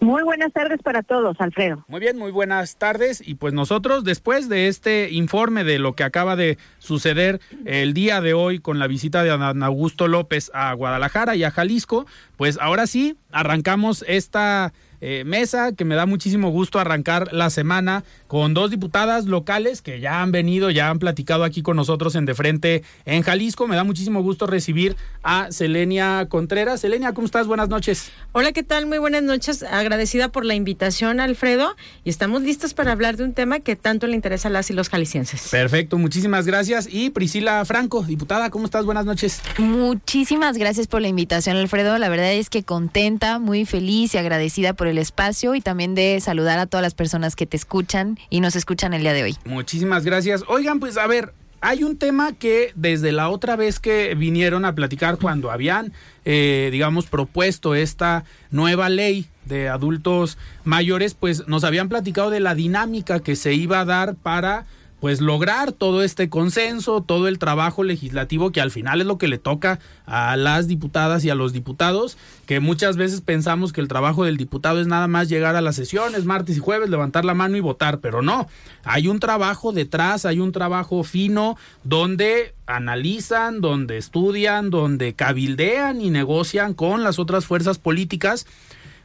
Muy 0.00 0.22
buenas 0.22 0.52
tardes 0.52 0.80
para 0.82 1.02
todos, 1.02 1.40
Alfredo. 1.40 1.84
Muy 1.88 2.00
bien, 2.00 2.18
muy 2.18 2.30
buenas 2.30 2.76
tardes. 2.76 3.26
Y 3.26 3.36
pues 3.36 3.52
nosotros, 3.52 4.04
después 4.04 4.48
de 4.48 4.68
este 4.68 5.10
informe 5.10 5.64
de 5.64 5.78
lo 5.78 5.94
que 5.94 6.04
acaba 6.04 6.36
de 6.36 6.58
suceder 6.78 7.40
el 7.64 7.94
día 7.94 8.20
de 8.20 8.34
hoy 8.34 8.58
con 8.58 8.78
la 8.78 8.86
visita 8.86 9.22
de 9.22 9.30
Augusto 9.30 10.08
López 10.08 10.50
a 10.54 10.72
Guadalajara 10.74 11.36
y 11.36 11.44
a 11.44 11.50
Jalisco, 11.50 12.06
pues 12.36 12.58
ahora 12.60 12.86
sí, 12.86 13.16
arrancamos 13.30 14.04
esta 14.08 14.72
eh, 15.04 15.24
mesa, 15.24 15.72
que 15.72 15.84
me 15.84 15.96
da 15.96 16.06
muchísimo 16.06 16.50
gusto 16.50 16.78
arrancar 16.78 17.32
la 17.32 17.50
semana 17.50 18.04
con 18.28 18.54
dos 18.54 18.70
diputadas 18.70 19.26
locales 19.26 19.82
que 19.82 19.98
ya 19.98 20.22
han 20.22 20.30
venido, 20.30 20.70
ya 20.70 20.90
han 20.90 21.00
platicado 21.00 21.42
aquí 21.42 21.60
con 21.60 21.76
nosotros 21.76 22.14
en 22.14 22.24
De 22.24 22.36
Frente 22.36 22.84
en 23.04 23.22
Jalisco. 23.22 23.66
Me 23.66 23.74
da 23.74 23.82
muchísimo 23.82 24.22
gusto 24.22 24.46
recibir 24.46 24.96
a 25.24 25.50
Selenia 25.50 26.26
Contreras. 26.28 26.80
Selenia, 26.80 27.12
¿cómo 27.14 27.26
estás? 27.26 27.48
Buenas 27.48 27.68
noches. 27.68 28.12
Hola, 28.30 28.52
¿qué 28.52 28.62
tal? 28.62 28.86
Muy 28.86 28.98
buenas 28.98 29.24
noches. 29.24 29.64
Agradecida 29.64 30.28
por 30.28 30.44
la 30.44 30.54
invitación, 30.54 31.18
Alfredo. 31.18 31.74
Y 32.04 32.10
estamos 32.10 32.42
listos 32.42 32.72
para 32.72 32.92
hablar 32.92 33.16
de 33.16 33.24
un 33.24 33.32
tema 33.32 33.58
que 33.58 33.74
tanto 33.74 34.06
le 34.06 34.14
interesa 34.14 34.48
a 34.48 34.50
las 34.52 34.70
y 34.70 34.72
los 34.72 34.88
jaliscienses. 34.88 35.48
Perfecto, 35.50 35.98
muchísimas 35.98 36.46
gracias. 36.46 36.88
Y 36.88 37.10
Priscila 37.10 37.64
Franco, 37.64 38.04
diputada, 38.04 38.50
¿cómo 38.50 38.66
estás? 38.66 38.84
Buenas 38.84 39.04
noches. 39.04 39.42
Muchísimas 39.58 40.58
gracias 40.58 40.86
por 40.86 41.02
la 41.02 41.08
invitación, 41.08 41.56
Alfredo. 41.56 41.98
La 41.98 42.08
verdad 42.08 42.32
es 42.32 42.50
que 42.50 42.62
contenta, 42.62 43.40
muy 43.40 43.64
feliz 43.64 44.14
y 44.14 44.18
agradecida 44.18 44.74
por 44.74 44.86
el 44.86 44.91
espacio 44.98 45.54
y 45.54 45.60
también 45.60 45.94
de 45.94 46.20
saludar 46.20 46.58
a 46.58 46.66
todas 46.66 46.82
las 46.82 46.94
personas 46.94 47.36
que 47.36 47.46
te 47.46 47.56
escuchan 47.56 48.18
y 48.30 48.40
nos 48.40 48.56
escuchan 48.56 48.94
el 48.94 49.02
día 49.02 49.12
de 49.12 49.22
hoy. 49.22 49.36
Muchísimas 49.44 50.04
gracias. 50.04 50.44
Oigan, 50.48 50.80
pues 50.80 50.96
a 50.96 51.06
ver, 51.06 51.32
hay 51.60 51.84
un 51.84 51.96
tema 51.96 52.32
que 52.32 52.72
desde 52.74 53.12
la 53.12 53.28
otra 53.28 53.54
vez 53.54 53.78
que 53.78 54.16
vinieron 54.16 54.64
a 54.64 54.74
platicar 54.74 55.16
cuando 55.18 55.50
habían, 55.52 55.92
eh, 56.24 56.68
digamos, 56.72 57.06
propuesto 57.06 57.76
esta 57.76 58.24
nueva 58.50 58.88
ley 58.88 59.26
de 59.44 59.68
adultos 59.68 60.38
mayores, 60.64 61.14
pues 61.14 61.46
nos 61.46 61.62
habían 61.62 61.88
platicado 61.88 62.30
de 62.30 62.40
la 62.40 62.56
dinámica 62.56 63.20
que 63.20 63.36
se 63.36 63.54
iba 63.54 63.78
a 63.80 63.84
dar 63.84 64.16
para 64.16 64.66
pues 65.02 65.20
lograr 65.20 65.72
todo 65.72 66.04
este 66.04 66.28
consenso, 66.28 67.02
todo 67.02 67.26
el 67.26 67.40
trabajo 67.40 67.82
legislativo 67.82 68.52
que 68.52 68.60
al 68.60 68.70
final 68.70 69.00
es 69.00 69.06
lo 69.08 69.18
que 69.18 69.26
le 69.26 69.36
toca 69.36 69.80
a 70.06 70.36
las 70.36 70.68
diputadas 70.68 71.24
y 71.24 71.30
a 71.30 71.34
los 71.34 71.52
diputados, 71.52 72.16
que 72.46 72.60
muchas 72.60 72.96
veces 72.96 73.20
pensamos 73.20 73.72
que 73.72 73.80
el 73.80 73.88
trabajo 73.88 74.24
del 74.24 74.36
diputado 74.36 74.80
es 74.80 74.86
nada 74.86 75.08
más 75.08 75.28
llegar 75.28 75.56
a 75.56 75.60
las 75.60 75.74
sesiones 75.74 76.24
martes 76.24 76.56
y 76.56 76.60
jueves, 76.60 76.88
levantar 76.88 77.24
la 77.24 77.34
mano 77.34 77.56
y 77.56 77.60
votar, 77.60 77.98
pero 77.98 78.22
no, 78.22 78.46
hay 78.84 79.08
un 79.08 79.18
trabajo 79.18 79.72
detrás, 79.72 80.24
hay 80.24 80.38
un 80.38 80.52
trabajo 80.52 81.02
fino 81.02 81.56
donde 81.82 82.54
analizan, 82.66 83.60
donde 83.60 83.98
estudian, 83.98 84.70
donde 84.70 85.14
cabildean 85.14 86.00
y 86.00 86.10
negocian 86.10 86.74
con 86.74 87.02
las 87.02 87.18
otras 87.18 87.44
fuerzas 87.44 87.78
políticas, 87.78 88.46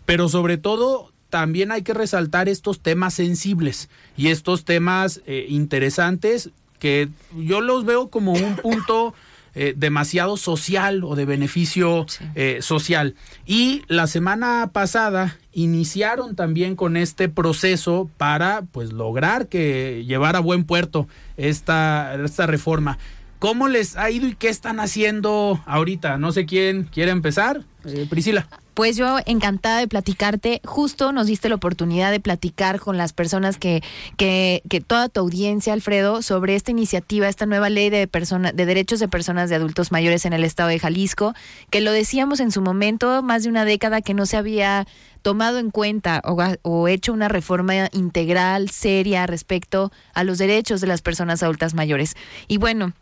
pero 0.05 0.29
sobre 0.29 0.59
todo 0.59 1.11
también 1.29 1.71
hay 1.71 1.81
que 1.81 1.93
resaltar 1.93 2.49
estos 2.49 2.79
temas 2.79 3.13
sensibles 3.13 3.89
y 4.15 4.27
estos 4.27 4.65
temas 4.65 5.21
eh, 5.25 5.45
interesantes 5.49 6.51
que 6.79 7.09
yo 7.35 7.61
los 7.61 7.85
veo 7.85 8.09
como 8.09 8.33
un 8.33 8.55
punto 8.61 9.13
eh, 9.59 9.73
demasiado 9.75 10.37
social 10.37 11.03
o 11.03 11.15
de 11.15 11.25
beneficio 11.25 12.05
eh, 12.35 12.59
social. 12.61 13.15
Y 13.47 13.81
la 13.87 14.05
semana 14.05 14.69
pasada 14.71 15.39
iniciaron 15.51 16.35
también 16.35 16.75
con 16.75 16.95
este 16.95 17.27
proceso 17.27 18.07
para 18.17 18.61
pues 18.71 18.93
lograr 18.93 19.47
que 19.47 20.03
llevara 20.05 20.37
a 20.37 20.41
buen 20.41 20.63
puerto 20.63 21.07
esta, 21.37 22.13
esta 22.23 22.45
reforma. 22.45 22.99
¿Cómo 23.39 23.67
les 23.67 23.97
ha 23.97 24.11
ido 24.11 24.27
y 24.27 24.35
qué 24.35 24.49
están 24.49 24.79
haciendo 24.79 25.59
ahorita? 25.65 26.19
No 26.19 26.31
sé 26.31 26.45
quién 26.45 26.83
quiere 26.83 27.09
empezar. 27.09 27.63
Eh, 27.83 28.05
Priscila. 28.07 28.47
Pues 28.77 28.95
yo 28.95 29.17
encantada 29.25 29.79
de 29.79 29.87
platicarte. 29.87 30.61
Justo 30.63 31.11
nos 31.11 31.25
diste 31.25 31.49
la 31.49 31.55
oportunidad 31.55 32.11
de 32.11 32.19
platicar 32.19 32.79
con 32.79 32.95
las 32.95 33.11
personas 33.11 33.57
que, 33.57 33.81
que, 34.17 34.61
que 34.69 34.81
toda 34.81 35.09
tu 35.09 35.19
audiencia, 35.19 35.73
Alfredo, 35.73 36.21
sobre 36.21 36.53
esta 36.53 36.69
iniciativa, 36.69 37.27
esta 37.27 37.47
nueva 37.47 37.71
ley 37.71 37.89
de, 37.89 38.07
persona, 38.07 38.51
de 38.51 38.67
derechos 38.67 38.99
de 38.99 39.07
personas 39.07 39.49
de 39.49 39.55
adultos 39.55 39.91
mayores 39.91 40.25
en 40.25 40.33
el 40.33 40.43
estado 40.43 40.69
de 40.69 40.77
Jalisco, 40.77 41.33
que 41.71 41.81
lo 41.81 41.91
decíamos 41.91 42.39
en 42.39 42.51
su 42.51 42.61
momento, 42.61 43.23
más 43.23 43.41
de 43.41 43.49
una 43.49 43.65
década 43.65 44.01
que 44.01 44.13
no 44.13 44.27
se 44.27 44.37
había 44.37 44.85
tomado 45.23 45.57
en 45.57 45.71
cuenta 45.71 46.21
o, 46.23 46.37
o, 46.61 46.87
hecho 46.87 47.13
una 47.13 47.29
reforma 47.29 47.73
integral, 47.93 48.69
seria 48.69 49.25
respecto 49.25 49.91
a 50.13 50.23
los 50.23 50.37
derechos 50.37 50.81
de 50.81 50.87
las 50.87 51.01
personas 51.01 51.41
adultas 51.41 51.73
mayores. 51.73 52.13
Y 52.47 52.59
bueno, 52.59 52.93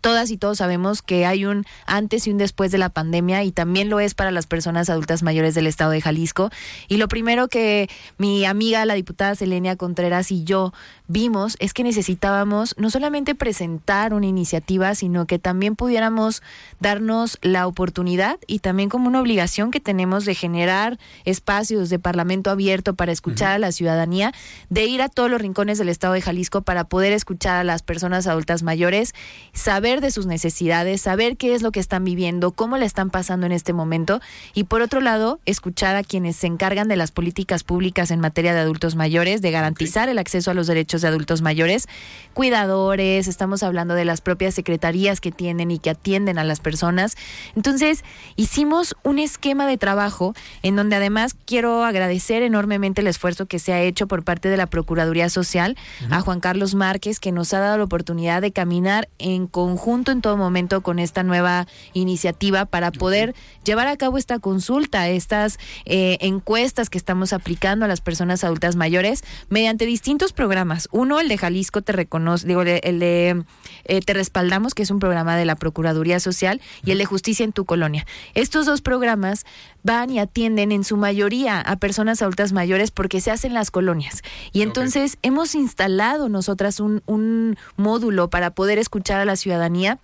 todas 0.00 0.30
y 0.30 0.36
todos 0.36 0.58
sabemos 0.58 1.02
que 1.02 1.26
hay 1.26 1.44
un 1.44 1.64
antes 1.86 2.26
y 2.26 2.30
un 2.30 2.38
después 2.38 2.72
de 2.72 2.78
la 2.78 2.88
pandemia 2.88 3.44
y 3.44 3.52
también 3.52 3.90
lo 3.90 4.00
es 4.00 4.14
para 4.14 4.30
las 4.30 4.46
personas 4.46 4.90
adultas 4.90 5.22
mayores 5.22 5.54
del 5.54 5.66
estado 5.66 5.90
de 5.90 6.00
Jalisco. 6.00 6.50
Y 6.88 6.96
lo 6.96 7.08
primero 7.08 7.48
que 7.48 7.88
mi 8.18 8.44
amiga, 8.44 8.84
la 8.84 8.94
diputada 8.94 9.34
Selenia 9.34 9.76
Contreras 9.76 10.30
y 10.30 10.44
yo 10.44 10.72
vimos 11.12 11.56
es 11.60 11.74
que 11.74 11.84
necesitábamos 11.84 12.74
no 12.78 12.90
solamente 12.90 13.34
presentar 13.34 14.14
una 14.14 14.26
iniciativa, 14.26 14.94
sino 14.94 15.26
que 15.26 15.38
también 15.38 15.76
pudiéramos 15.76 16.42
darnos 16.80 17.38
la 17.42 17.66
oportunidad 17.66 18.38
y 18.46 18.60
también 18.60 18.88
como 18.88 19.08
una 19.08 19.20
obligación 19.20 19.70
que 19.70 19.80
tenemos 19.80 20.24
de 20.24 20.34
generar 20.34 20.98
espacios 21.24 21.90
de 21.90 21.98
parlamento 21.98 22.50
abierto 22.50 22.94
para 22.94 23.12
escuchar 23.12 23.52
a 23.52 23.58
la 23.58 23.72
ciudadanía, 23.72 24.32
de 24.70 24.86
ir 24.86 25.02
a 25.02 25.08
todos 25.08 25.30
los 25.30 25.40
rincones 25.40 25.78
del 25.78 25.90
estado 25.90 26.14
de 26.14 26.22
Jalisco 26.22 26.62
para 26.62 26.84
poder 26.84 27.12
escuchar 27.12 27.56
a 27.56 27.64
las 27.64 27.82
personas 27.82 28.26
adultas 28.26 28.62
mayores, 28.62 29.14
saber 29.52 30.00
de 30.00 30.10
sus 30.10 30.26
necesidades, 30.26 31.02
saber 31.02 31.36
qué 31.36 31.54
es 31.54 31.62
lo 31.62 31.72
que 31.72 31.80
están 31.80 32.04
viviendo, 32.04 32.52
cómo 32.52 32.78
le 32.78 32.86
están 32.86 33.10
pasando 33.10 33.44
en 33.44 33.52
este 33.52 33.74
momento 33.74 34.20
y 34.54 34.64
por 34.64 34.80
otro 34.80 35.00
lado, 35.02 35.40
escuchar 35.44 35.96
a 35.96 36.02
quienes 36.02 36.36
se 36.36 36.46
encargan 36.46 36.88
de 36.88 36.96
las 36.96 37.12
políticas 37.12 37.64
públicas 37.64 38.10
en 38.10 38.20
materia 38.20 38.54
de 38.54 38.60
adultos 38.60 38.96
mayores, 38.96 39.42
de 39.42 39.50
garantizar 39.50 40.08
el 40.08 40.18
acceso 40.18 40.50
a 40.50 40.54
los 40.54 40.66
derechos 40.66 41.01
de 41.02 41.08
adultos 41.08 41.42
mayores, 41.42 41.88
cuidadores, 42.32 43.28
estamos 43.28 43.62
hablando 43.62 43.94
de 43.94 44.04
las 44.04 44.20
propias 44.20 44.54
secretarías 44.54 45.20
que 45.20 45.32
tienen 45.32 45.70
y 45.70 45.78
que 45.78 45.90
atienden 45.90 46.38
a 46.38 46.44
las 46.44 46.60
personas. 46.60 47.16
Entonces, 47.56 48.04
hicimos 48.36 48.96
un 49.02 49.18
esquema 49.18 49.66
de 49.66 49.76
trabajo 49.78 50.34
en 50.62 50.76
donde 50.76 50.96
además 50.96 51.36
quiero 51.44 51.84
agradecer 51.84 52.42
enormemente 52.42 53.00
el 53.00 53.06
esfuerzo 53.06 53.46
que 53.46 53.58
se 53.58 53.72
ha 53.72 53.82
hecho 53.82 54.06
por 54.06 54.24
parte 54.24 54.48
de 54.48 54.56
la 54.56 54.66
Procuraduría 54.66 55.28
Social 55.28 55.76
uh 56.00 56.04
-huh. 56.04 56.16
a 56.16 56.20
Juan 56.20 56.40
Carlos 56.40 56.74
Márquez, 56.74 57.20
que 57.20 57.32
nos 57.32 57.52
ha 57.52 57.60
dado 57.60 57.78
la 57.78 57.84
oportunidad 57.84 58.42
de 58.42 58.52
caminar 58.52 59.08
en 59.18 59.46
conjunto 59.46 60.12
en 60.12 60.22
todo 60.22 60.36
momento 60.36 60.80
con 60.80 60.98
esta 60.98 61.22
nueva 61.22 61.66
iniciativa 61.92 62.64
para 62.64 62.90
poder 62.92 63.30
uh 63.30 63.32
-huh. 63.32 63.64
llevar 63.64 63.88
a 63.88 63.96
cabo 63.96 64.18
esta 64.18 64.38
consulta, 64.38 65.08
estas 65.08 65.58
eh, 65.84 66.18
encuestas 66.20 66.88
que 66.88 66.98
estamos 66.98 67.32
aplicando 67.32 67.84
a 67.84 67.88
las 67.88 68.00
personas 68.00 68.44
adultas 68.44 68.76
mayores 68.76 69.22
mediante 69.48 69.86
distintos 69.86 70.32
programas. 70.32 70.81
Uno, 70.90 71.20
el 71.20 71.28
de 71.28 71.38
Jalisco 71.38 71.82
te 71.82 71.92
reconoce, 71.92 72.46
digo, 72.46 72.62
el 72.62 72.98
de 72.98 73.44
eh, 73.84 74.00
Te 74.00 74.14
Respaldamos, 74.14 74.74
que 74.74 74.82
es 74.82 74.90
un 74.90 74.98
programa 74.98 75.36
de 75.36 75.44
la 75.44 75.56
Procuraduría 75.56 76.20
Social, 76.20 76.60
y 76.84 76.90
el 76.90 76.98
de 76.98 77.04
Justicia 77.04 77.44
en 77.44 77.52
tu 77.52 77.64
Colonia. 77.64 78.06
Estos 78.34 78.66
dos 78.66 78.82
programas 78.82 79.44
van 79.82 80.10
y 80.10 80.18
atienden 80.18 80.72
en 80.72 80.84
su 80.84 80.96
mayoría 80.96 81.60
a 81.60 81.76
personas 81.76 82.22
adultas 82.22 82.52
mayores 82.52 82.90
porque 82.90 83.20
se 83.20 83.30
hacen 83.30 83.54
las 83.54 83.70
colonias. 83.70 84.22
Y 84.52 84.62
entonces 84.62 85.14
okay. 85.16 85.28
hemos 85.28 85.54
instalado 85.54 86.28
nosotras 86.28 86.80
un, 86.80 87.02
un 87.06 87.56
módulo 87.76 88.30
para 88.30 88.50
poder 88.50 88.78
escuchar 88.78 89.20
a 89.20 89.24
la 89.24 89.36
ciudadanía 89.36 89.98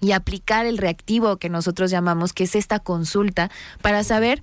y 0.00 0.12
aplicar 0.12 0.66
el 0.66 0.78
reactivo 0.78 1.36
que 1.38 1.48
nosotros 1.48 1.90
llamamos, 1.90 2.32
que 2.32 2.44
es 2.44 2.54
esta 2.54 2.78
consulta, 2.78 3.50
para 3.80 4.04
saber 4.04 4.42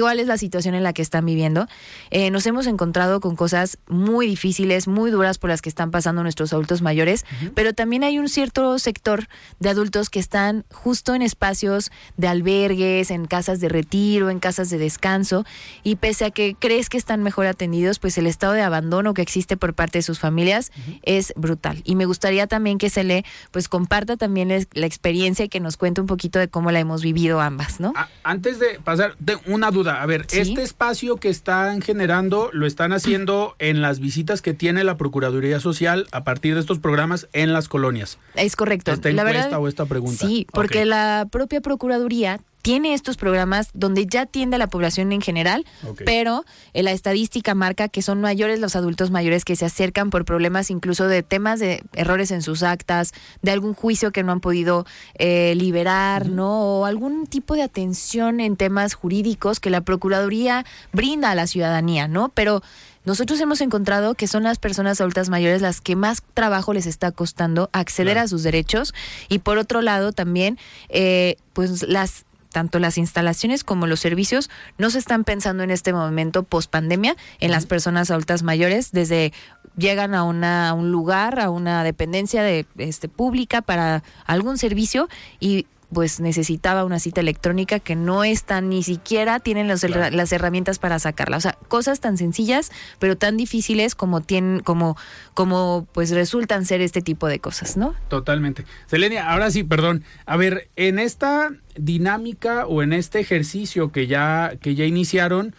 cuál 0.00 0.20
es 0.20 0.26
la 0.26 0.36
situación 0.36 0.74
en 0.74 0.82
la 0.82 0.92
que 0.92 1.02
están 1.02 1.24
viviendo. 1.24 1.66
Eh, 2.10 2.30
nos 2.30 2.46
hemos 2.46 2.66
encontrado 2.66 3.20
con 3.20 3.34
cosas 3.34 3.78
muy 3.88 4.26
difíciles, 4.26 4.88
muy 4.88 5.10
duras 5.10 5.38
por 5.38 5.50
las 5.50 5.62
que 5.62 5.68
están 5.68 5.90
pasando 5.90 6.22
nuestros 6.22 6.52
adultos 6.52 6.82
mayores, 6.82 7.24
uh 7.24 7.44
-huh. 7.46 7.52
pero 7.54 7.72
también 7.72 8.04
hay 8.04 8.18
un 8.18 8.28
cierto 8.28 8.78
sector 8.78 9.28
de 9.58 9.70
adultos 9.70 10.10
que 10.10 10.18
están 10.18 10.64
justo 10.72 11.14
en 11.14 11.22
espacios 11.22 11.90
de 12.16 12.28
albergues, 12.28 13.10
en 13.10 13.26
casas 13.26 13.60
de 13.60 13.68
retiro, 13.68 14.30
en 14.30 14.38
casas 14.38 14.70
de 14.70 14.78
descanso, 14.78 15.44
y 15.82 15.96
pese 15.96 16.26
a 16.26 16.30
que 16.30 16.56
crees 16.58 16.88
que 16.88 16.98
están 16.98 17.22
mejor 17.22 17.46
atendidos, 17.46 17.98
pues 17.98 18.18
el 18.18 18.26
estado 18.26 18.52
de 18.52 18.62
abandono 18.62 19.14
que 19.14 19.22
existe 19.22 19.56
por 19.56 19.74
parte 19.74 19.98
de 19.98 20.02
sus 20.02 20.18
familias 20.18 20.70
uh 20.76 20.90
-huh. 20.90 21.00
es 21.02 21.32
brutal. 21.36 21.80
Y 21.84 21.94
me 21.94 22.04
gustaría 22.04 22.46
también 22.46 22.78
que 22.78 22.90
se 22.90 23.04
le 23.04 23.24
pues 23.50 23.68
comparta 23.68 24.16
también 24.16 24.48
la 24.48 24.86
experiencia 24.86 25.44
y 25.44 25.48
que 25.48 25.60
nos 25.60 25.76
cuente 25.76 26.00
un 26.00 26.06
poquito 26.06 26.38
de 26.38 26.48
cómo 26.48 26.70
la 26.70 26.80
hemos 26.80 27.02
vivido 27.02 27.40
ambas, 27.40 27.80
¿no? 27.80 27.92
A 27.96 28.08
antes 28.24 28.58
de 28.58 28.80
pasar, 28.84 29.16
una 29.46 29.70
duda 29.70 29.85
a 29.86 30.06
ver, 30.06 30.24
¿Sí? 30.28 30.40
este 30.40 30.62
espacio 30.62 31.16
que 31.16 31.28
están 31.28 31.80
generando 31.80 32.50
lo 32.52 32.66
están 32.66 32.92
haciendo 32.92 33.54
en 33.58 33.82
las 33.82 34.00
visitas 34.00 34.42
que 34.42 34.54
tiene 34.54 34.84
la 34.84 34.96
Procuraduría 34.96 35.60
Social 35.60 36.06
a 36.12 36.24
partir 36.24 36.54
de 36.54 36.60
estos 36.60 36.78
programas 36.78 37.28
en 37.32 37.52
las 37.52 37.68
colonias. 37.68 38.18
Es 38.34 38.56
correcto. 38.56 38.92
¿Esta 38.92 39.10
la 39.10 39.22
encuesta 39.22 39.44
verdad, 39.44 39.60
o 39.60 39.68
esta 39.68 39.86
pregunta? 39.86 40.26
Sí, 40.26 40.46
porque 40.52 40.78
okay. 40.78 40.88
la 40.88 41.28
propia 41.30 41.60
Procuraduría 41.60 42.40
tiene 42.66 42.94
estos 42.94 43.16
programas 43.16 43.70
donde 43.74 44.06
ya 44.06 44.22
atiende 44.22 44.56
a 44.56 44.58
la 44.58 44.66
población 44.66 45.12
en 45.12 45.20
general, 45.20 45.64
okay. 45.88 46.04
pero 46.04 46.44
eh, 46.74 46.82
la 46.82 46.90
estadística 46.90 47.54
marca 47.54 47.86
que 47.86 48.02
son 48.02 48.20
mayores 48.20 48.58
los 48.58 48.74
adultos 48.74 49.12
mayores 49.12 49.44
que 49.44 49.54
se 49.54 49.64
acercan 49.64 50.10
por 50.10 50.24
problemas 50.24 50.68
incluso 50.72 51.06
de 51.06 51.22
temas 51.22 51.60
de 51.60 51.84
errores 51.92 52.32
en 52.32 52.42
sus 52.42 52.64
actas, 52.64 53.12
de 53.40 53.52
algún 53.52 53.72
juicio 53.72 54.10
que 54.10 54.24
no 54.24 54.32
han 54.32 54.40
podido 54.40 54.84
eh, 55.14 55.54
liberar, 55.56 56.24
uh 56.24 56.26
-huh. 56.26 56.34
¿no? 56.34 56.80
O 56.80 56.86
algún 56.86 57.28
tipo 57.28 57.54
de 57.54 57.62
atención 57.62 58.40
en 58.40 58.56
temas 58.56 58.94
jurídicos 58.94 59.60
que 59.60 59.70
la 59.70 59.82
Procuraduría 59.82 60.66
brinda 60.92 61.30
a 61.30 61.36
la 61.36 61.46
ciudadanía, 61.46 62.08
¿no? 62.08 62.30
Pero 62.30 62.62
nosotros 63.06 63.40
hemos 63.40 63.60
encontrado 63.60 64.14
que 64.16 64.26
son 64.26 64.42
las 64.42 64.58
personas 64.58 65.00
adultas 65.00 65.28
mayores 65.28 65.62
las 65.62 65.80
que 65.80 65.94
más 65.94 66.24
trabajo 66.34 66.74
les 66.74 66.86
está 66.86 67.12
costando 67.12 67.70
acceder 67.72 68.14
claro. 68.14 68.24
a 68.24 68.28
sus 68.28 68.42
derechos 68.42 68.92
y 69.28 69.38
por 69.38 69.58
otro 69.58 69.80
lado 69.80 70.10
también 70.10 70.58
eh, 70.88 71.36
pues 71.52 71.84
las 71.84 72.25
tanto 72.56 72.78
las 72.78 72.96
instalaciones 72.96 73.64
como 73.64 73.86
los 73.86 74.00
servicios 74.00 74.48
no 74.78 74.88
se 74.88 74.98
están 74.98 75.24
pensando 75.24 75.62
en 75.62 75.70
este 75.70 75.92
momento 75.92 76.42
post 76.42 76.70
pandemia 76.70 77.14
en 77.38 77.50
las 77.50 77.66
personas 77.66 78.10
adultas 78.10 78.42
mayores 78.42 78.92
desde 78.92 79.34
llegan 79.76 80.14
a 80.14 80.22
una 80.22 80.70
a 80.70 80.72
un 80.72 80.90
lugar 80.90 81.38
a 81.38 81.50
una 81.50 81.84
dependencia 81.84 82.42
de 82.42 82.64
este 82.78 83.10
pública 83.10 83.60
para 83.60 84.02
algún 84.24 84.56
servicio 84.56 85.06
y 85.38 85.66
pues 85.92 86.20
necesitaba 86.20 86.84
una 86.84 86.98
cita 86.98 87.20
electrónica 87.20 87.78
que 87.78 87.94
no 87.94 88.24
están 88.24 88.68
ni 88.68 88.82
siquiera 88.82 89.40
tienen 89.40 89.68
los, 89.68 89.82
claro. 89.82 90.14
las 90.14 90.32
herramientas 90.32 90.78
para 90.78 90.98
sacarla. 90.98 91.36
O 91.36 91.40
sea, 91.40 91.58
cosas 91.68 92.00
tan 92.00 92.16
sencillas, 92.16 92.72
pero 92.98 93.16
tan 93.16 93.36
difíciles 93.36 93.94
como 93.94 94.20
tienen, 94.20 94.60
como, 94.60 94.96
como 95.34 95.86
pues 95.92 96.10
resultan 96.10 96.66
ser 96.66 96.80
este 96.80 97.02
tipo 97.02 97.28
de 97.28 97.38
cosas, 97.38 97.76
¿no? 97.76 97.94
Totalmente. 98.08 98.64
Selenia, 98.86 99.30
ahora 99.30 99.50
sí, 99.50 99.62
perdón. 99.62 100.02
A 100.26 100.36
ver, 100.36 100.68
en 100.76 100.98
esta 100.98 101.50
dinámica 101.76 102.66
o 102.66 102.82
en 102.82 102.92
este 102.92 103.20
ejercicio 103.20 103.92
que 103.92 104.06
ya, 104.06 104.54
que 104.60 104.74
ya 104.74 104.84
iniciaron, 104.84 105.54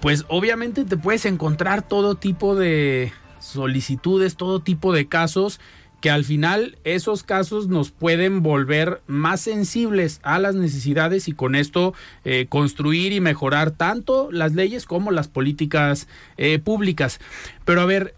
pues 0.00 0.24
obviamente 0.28 0.84
te 0.84 0.96
puedes 0.96 1.24
encontrar 1.24 1.82
todo 1.82 2.16
tipo 2.16 2.54
de 2.54 3.12
solicitudes, 3.40 4.36
todo 4.36 4.60
tipo 4.60 4.92
de 4.92 5.08
casos 5.08 5.60
que 6.00 6.10
al 6.10 6.24
final 6.24 6.78
esos 6.84 7.22
casos 7.22 7.68
nos 7.68 7.90
pueden 7.90 8.42
volver 8.42 9.00
más 9.06 9.40
sensibles 9.40 10.20
a 10.22 10.38
las 10.38 10.54
necesidades 10.54 11.28
y 11.28 11.32
con 11.32 11.54
esto 11.54 11.94
eh, 12.24 12.46
construir 12.48 13.12
y 13.12 13.20
mejorar 13.20 13.70
tanto 13.70 14.30
las 14.30 14.54
leyes 14.54 14.84
como 14.84 15.10
las 15.10 15.28
políticas 15.28 16.06
eh, 16.36 16.58
públicas. 16.58 17.18
Pero 17.64 17.80
a 17.80 17.86
ver, 17.86 18.14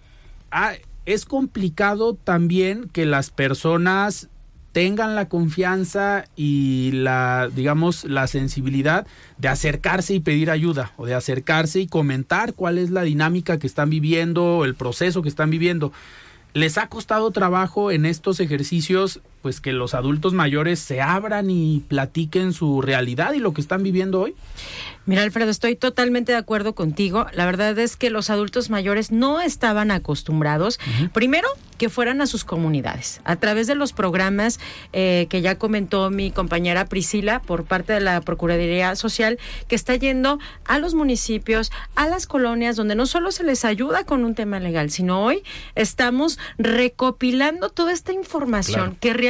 ah, 0.50 0.74
es 1.06 1.24
complicado 1.24 2.14
también 2.14 2.88
que 2.92 3.06
las 3.06 3.30
personas 3.30 4.28
tengan 4.72 5.14
la 5.14 5.28
confianza 5.28 6.26
y 6.36 6.90
la, 6.92 7.50
digamos, 7.54 8.04
la 8.04 8.26
sensibilidad 8.26 9.06
de 9.38 9.48
acercarse 9.48 10.14
y 10.14 10.20
pedir 10.20 10.50
ayuda 10.50 10.92
o 10.96 11.06
de 11.06 11.14
acercarse 11.14 11.80
y 11.80 11.86
comentar 11.86 12.54
cuál 12.54 12.78
es 12.78 12.90
la 12.90 13.02
dinámica 13.02 13.58
que 13.58 13.66
están 13.66 13.90
viviendo, 13.90 14.64
el 14.64 14.74
proceso 14.74 15.22
que 15.22 15.28
están 15.28 15.50
viviendo. 15.50 15.92
¿Les 16.58 16.76
ha 16.76 16.88
costado 16.88 17.30
trabajo 17.30 17.92
en 17.92 18.04
estos 18.04 18.40
ejercicios 18.40 19.20
pues 19.42 19.60
que 19.60 19.72
los 19.72 19.94
adultos 19.94 20.34
mayores 20.34 20.78
se 20.78 21.00
abran 21.00 21.50
y 21.50 21.80
platiquen 21.88 22.52
su 22.52 22.82
realidad 22.82 23.32
y 23.32 23.38
lo 23.38 23.52
que 23.52 23.60
están 23.60 23.82
viviendo 23.82 24.20
hoy? 24.20 24.34
Mira, 25.06 25.22
Alfredo, 25.22 25.50
estoy 25.50 25.74
totalmente 25.74 26.32
de 26.32 26.38
acuerdo 26.38 26.74
contigo. 26.74 27.26
La 27.32 27.46
verdad 27.46 27.78
es 27.78 27.96
que 27.96 28.10
los 28.10 28.28
adultos 28.28 28.68
mayores 28.68 29.10
no 29.10 29.40
estaban 29.40 29.90
acostumbrados, 29.90 30.78
uh 30.78 31.04
-huh. 31.04 31.12
primero, 31.12 31.48
que 31.78 31.88
fueran 31.88 32.20
a 32.20 32.26
sus 32.26 32.44
comunidades, 32.44 33.20
a 33.24 33.36
través 33.36 33.66
de 33.68 33.74
los 33.74 33.92
programas 33.92 34.58
eh, 34.92 35.26
que 35.30 35.40
ya 35.40 35.56
comentó 35.56 36.10
mi 36.10 36.30
compañera 36.30 36.84
Priscila 36.86 37.40
por 37.40 37.64
parte 37.64 37.94
de 37.94 38.00
la 38.00 38.20
Procuraduría 38.20 38.94
Social, 38.96 39.38
que 39.68 39.76
está 39.76 39.94
yendo 39.94 40.40
a 40.66 40.78
los 40.78 40.94
municipios, 40.94 41.70
a 41.94 42.08
las 42.08 42.26
colonias, 42.26 42.76
donde 42.76 42.96
no 42.96 43.06
solo 43.06 43.30
se 43.32 43.44
les 43.44 43.64
ayuda 43.64 44.04
con 44.04 44.24
un 44.24 44.34
tema 44.34 44.60
legal, 44.60 44.90
sino 44.90 45.24
hoy 45.24 45.42
estamos 45.74 46.38
recopilando 46.58 47.70
toda 47.70 47.92
esta 47.92 48.12
información 48.12 48.80
claro. 48.80 48.96
que 49.00 49.12
realmente 49.14 49.27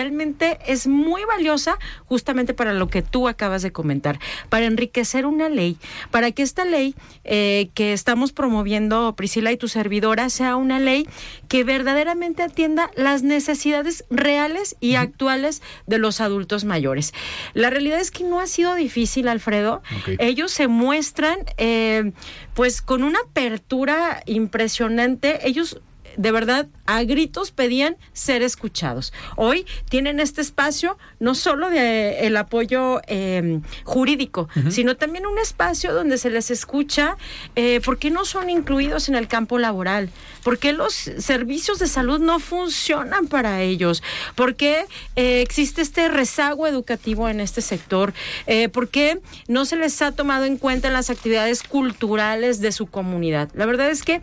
es 0.67 0.87
muy 0.87 1.23
valiosa 1.25 1.79
justamente 2.07 2.55
para 2.55 2.73
lo 2.73 2.89
que 2.89 3.03
tú 3.03 3.29
acabas 3.29 3.63
de 3.63 3.73
comentar, 3.73 4.19
para 4.49 4.67
enriquecer 4.67 5.27
una 5.27 5.49
ley, 5.49 5.77
para 6.11 6.31
que 6.33 6.43
esta 6.43 6.65
ley 6.65 6.95
eh, 7.25 7.71
que 7.75 7.93
estamos 7.93 8.33
promoviendo, 8.33 9.15
Priscila 9.17 9.53
y 9.53 9.57
tu 9.57 9.69
servidora, 9.69 10.31
sea 10.31 10.57
una 10.57 10.79
ley 10.79 11.07
que 11.49 11.65
verdaderamente 11.65 12.43
atienda 12.43 12.91
las 12.95 13.23
necesidades 13.23 14.05
reales 14.11 14.77
y 14.81 14.95
actuales 14.95 15.63
de 15.87 15.99
los 15.99 16.21
adultos 16.21 16.65
mayores. 16.65 17.13
La 17.55 17.71
realidad 17.71 18.01
es 18.01 18.11
que 18.11 18.25
no 18.25 18.41
ha 18.41 18.47
sido 18.47 18.75
difícil, 18.75 19.29
Alfredo. 19.29 19.83
Ellos 20.19 20.53
se 20.53 20.69
muestran 20.69 21.39
eh, 21.57 22.13
pues 22.55 22.83
con 22.83 23.03
una 23.03 23.19
apertura 23.21 24.23
impresionante. 24.27 25.47
Ellos 25.47 25.81
de 26.19 26.33
verdad 26.33 26.67
a 26.85 27.03
gritos 27.05 27.53
pedían 27.53 27.97
ser 28.13 28.43
escuchados. 28.43 29.13
Hoy 29.37 29.67
tienen 29.89 30.21
este 30.21 30.41
espacio 30.41 30.99
no 31.21 31.35
solo 31.35 31.71
de 31.71 32.27
el 32.27 32.37
apoyo 32.37 33.01
em, 33.07 33.63
jurídico, 33.85 34.49
sino 34.69 34.97
también 34.97 35.27
un 35.27 35.39
espacio 35.39 35.95
donde 35.95 36.19
se 36.19 36.31
les 36.31 36.51
escucha 36.51 37.17
eh, 37.55 37.81
por 37.85 37.99
qué 37.99 38.11
no 38.11 38.25
son 38.25 38.51
incluidos 38.51 39.09
en 39.09 39.15
el 39.15 39.29
campo 39.29 39.59
laboral, 39.59 40.11
por 40.43 40.59
qué 40.59 40.73
los 40.73 40.93
servicios 40.93 41.79
de 41.79 41.87
salud 41.87 42.21
no 42.21 42.41
funcionan 42.41 43.29
para 43.29 43.63
ellos, 43.63 44.03
por 44.35 44.57
qué 44.57 44.87
eh, 45.15 45.41
existe 45.41 45.83
este 45.83 46.09
rezago 46.09 46.67
educativo 46.67 47.29
en 47.29 47.39
este 47.39 47.61
sector, 47.61 48.13
eh, 48.47 48.69
por 48.69 48.89
qué 48.89 49.21
no 49.47 49.65
se 49.65 49.77
les 49.77 50.03
ha 50.03 50.13
tomado 50.13 50.45
en 50.45 50.57
cuenta 50.57 50.89
en 50.89 50.95
las 50.95 51.11
actividades 51.11 51.63
culturales 51.63 52.61
de 52.61 52.73
su 52.73 52.87
comunidad. 52.87 53.51
La 53.55 53.67
verdad 53.67 53.89
es 53.89 54.03
que 54.03 54.21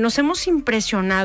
nos 0.00 0.18
hemos 0.18 0.46
impresionado 0.46 1.19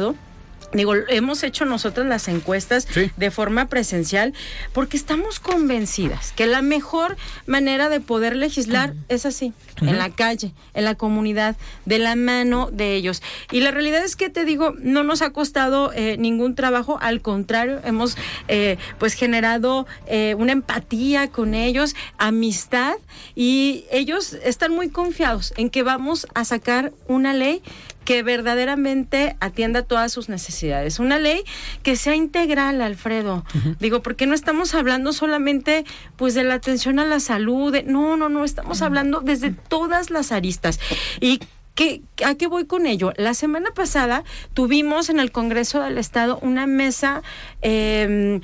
Digo, 0.76 0.94
hemos 1.08 1.44
hecho 1.44 1.64
nosotros 1.64 2.06
las 2.06 2.28
encuestas 2.28 2.88
de 3.16 3.32
forma 3.32 3.70
presencial 3.70 4.34
porque 4.74 4.98
estamos 4.98 5.40
convencidas 5.40 6.34
que 6.34 6.48
la 6.48 6.62
mejor 6.62 7.16
manera 7.46 7.88
de 7.88 8.02
poder 8.02 8.36
legislar 8.36 8.94
es 9.08 9.26
así, 9.26 9.54
en 9.80 9.98
la 9.98 10.10
calle, 10.10 10.54
en 10.74 10.84
la 10.84 10.96
comunidad, 10.96 11.56
de 11.86 12.00
la 12.00 12.18
mano 12.18 12.70
de 12.72 12.96
ellos. 12.96 13.22
Y 13.52 13.62
la 13.62 13.72
realidad 13.72 14.04
es 14.04 14.18
que 14.18 14.30
te 14.30 14.44
digo, 14.44 14.74
no 14.78 15.04
nos 15.04 15.22
ha 15.22 15.30
costado 15.30 15.94
eh, 15.94 16.18
ningún 16.18 16.56
trabajo, 16.56 16.98
al 17.02 17.22
contrario, 17.22 17.80
hemos 17.86 18.18
eh, 18.50 18.78
pues 19.00 19.14
generado 19.14 19.88
eh, 20.08 20.36
una 20.38 20.52
empatía 20.52 21.30
con 21.30 21.54
ellos, 21.54 21.96
amistad 22.18 22.96
y 23.34 23.86
ellos 23.92 24.34
están 24.44 24.74
muy 24.74 24.90
confiados 24.90 25.54
en 25.56 25.70
que 25.70 25.84
vamos 25.84 26.28
a 26.34 26.44
sacar 26.44 26.92
una 27.08 27.34
ley 27.34 27.62
que 28.06 28.24
verdaderamente 28.24 29.36
atienda 29.40 29.82
todas 29.82 30.14
sus 30.14 30.30
necesidades. 30.30 31.00
Una 31.00 31.20
ley 31.20 31.44
que 31.84 31.96
sea 31.96 32.16
integral, 32.16 32.82
Alfredo. 32.82 33.44
Digo, 33.80 34.02
porque 34.02 34.28
no 34.28 34.36
estamos 34.36 34.76
hablando 34.76 35.12
solamente 35.12 35.86
pues 36.16 36.36
de 36.36 36.44
la 36.44 36.54
atención 36.54 37.00
a 37.00 37.06
la 37.06 37.20
salud, 37.20 37.76
no, 37.86 38.16
no, 38.16 38.30
no, 38.30 38.46
estamos 38.46 38.82
hablando 38.82 39.22
desde 39.22 39.52
todas 39.52 40.12
las 40.12 40.32
aristas. 40.32 40.80
Y 41.20 41.40
¿Qué, 41.76 42.02
¿A 42.26 42.36
qué 42.36 42.48
voy 42.48 42.66
con 42.66 42.86
ello? 42.86 43.12
La 43.18 43.34
semana 43.34 43.72
pasada 43.76 44.24
tuvimos 44.54 45.10
en 45.10 45.20
el 45.20 45.34
Congreso 45.34 45.82
del 45.82 45.98
Estado 45.98 46.40
una 46.42 46.68
mesa 46.68 47.22
em, 47.62 48.40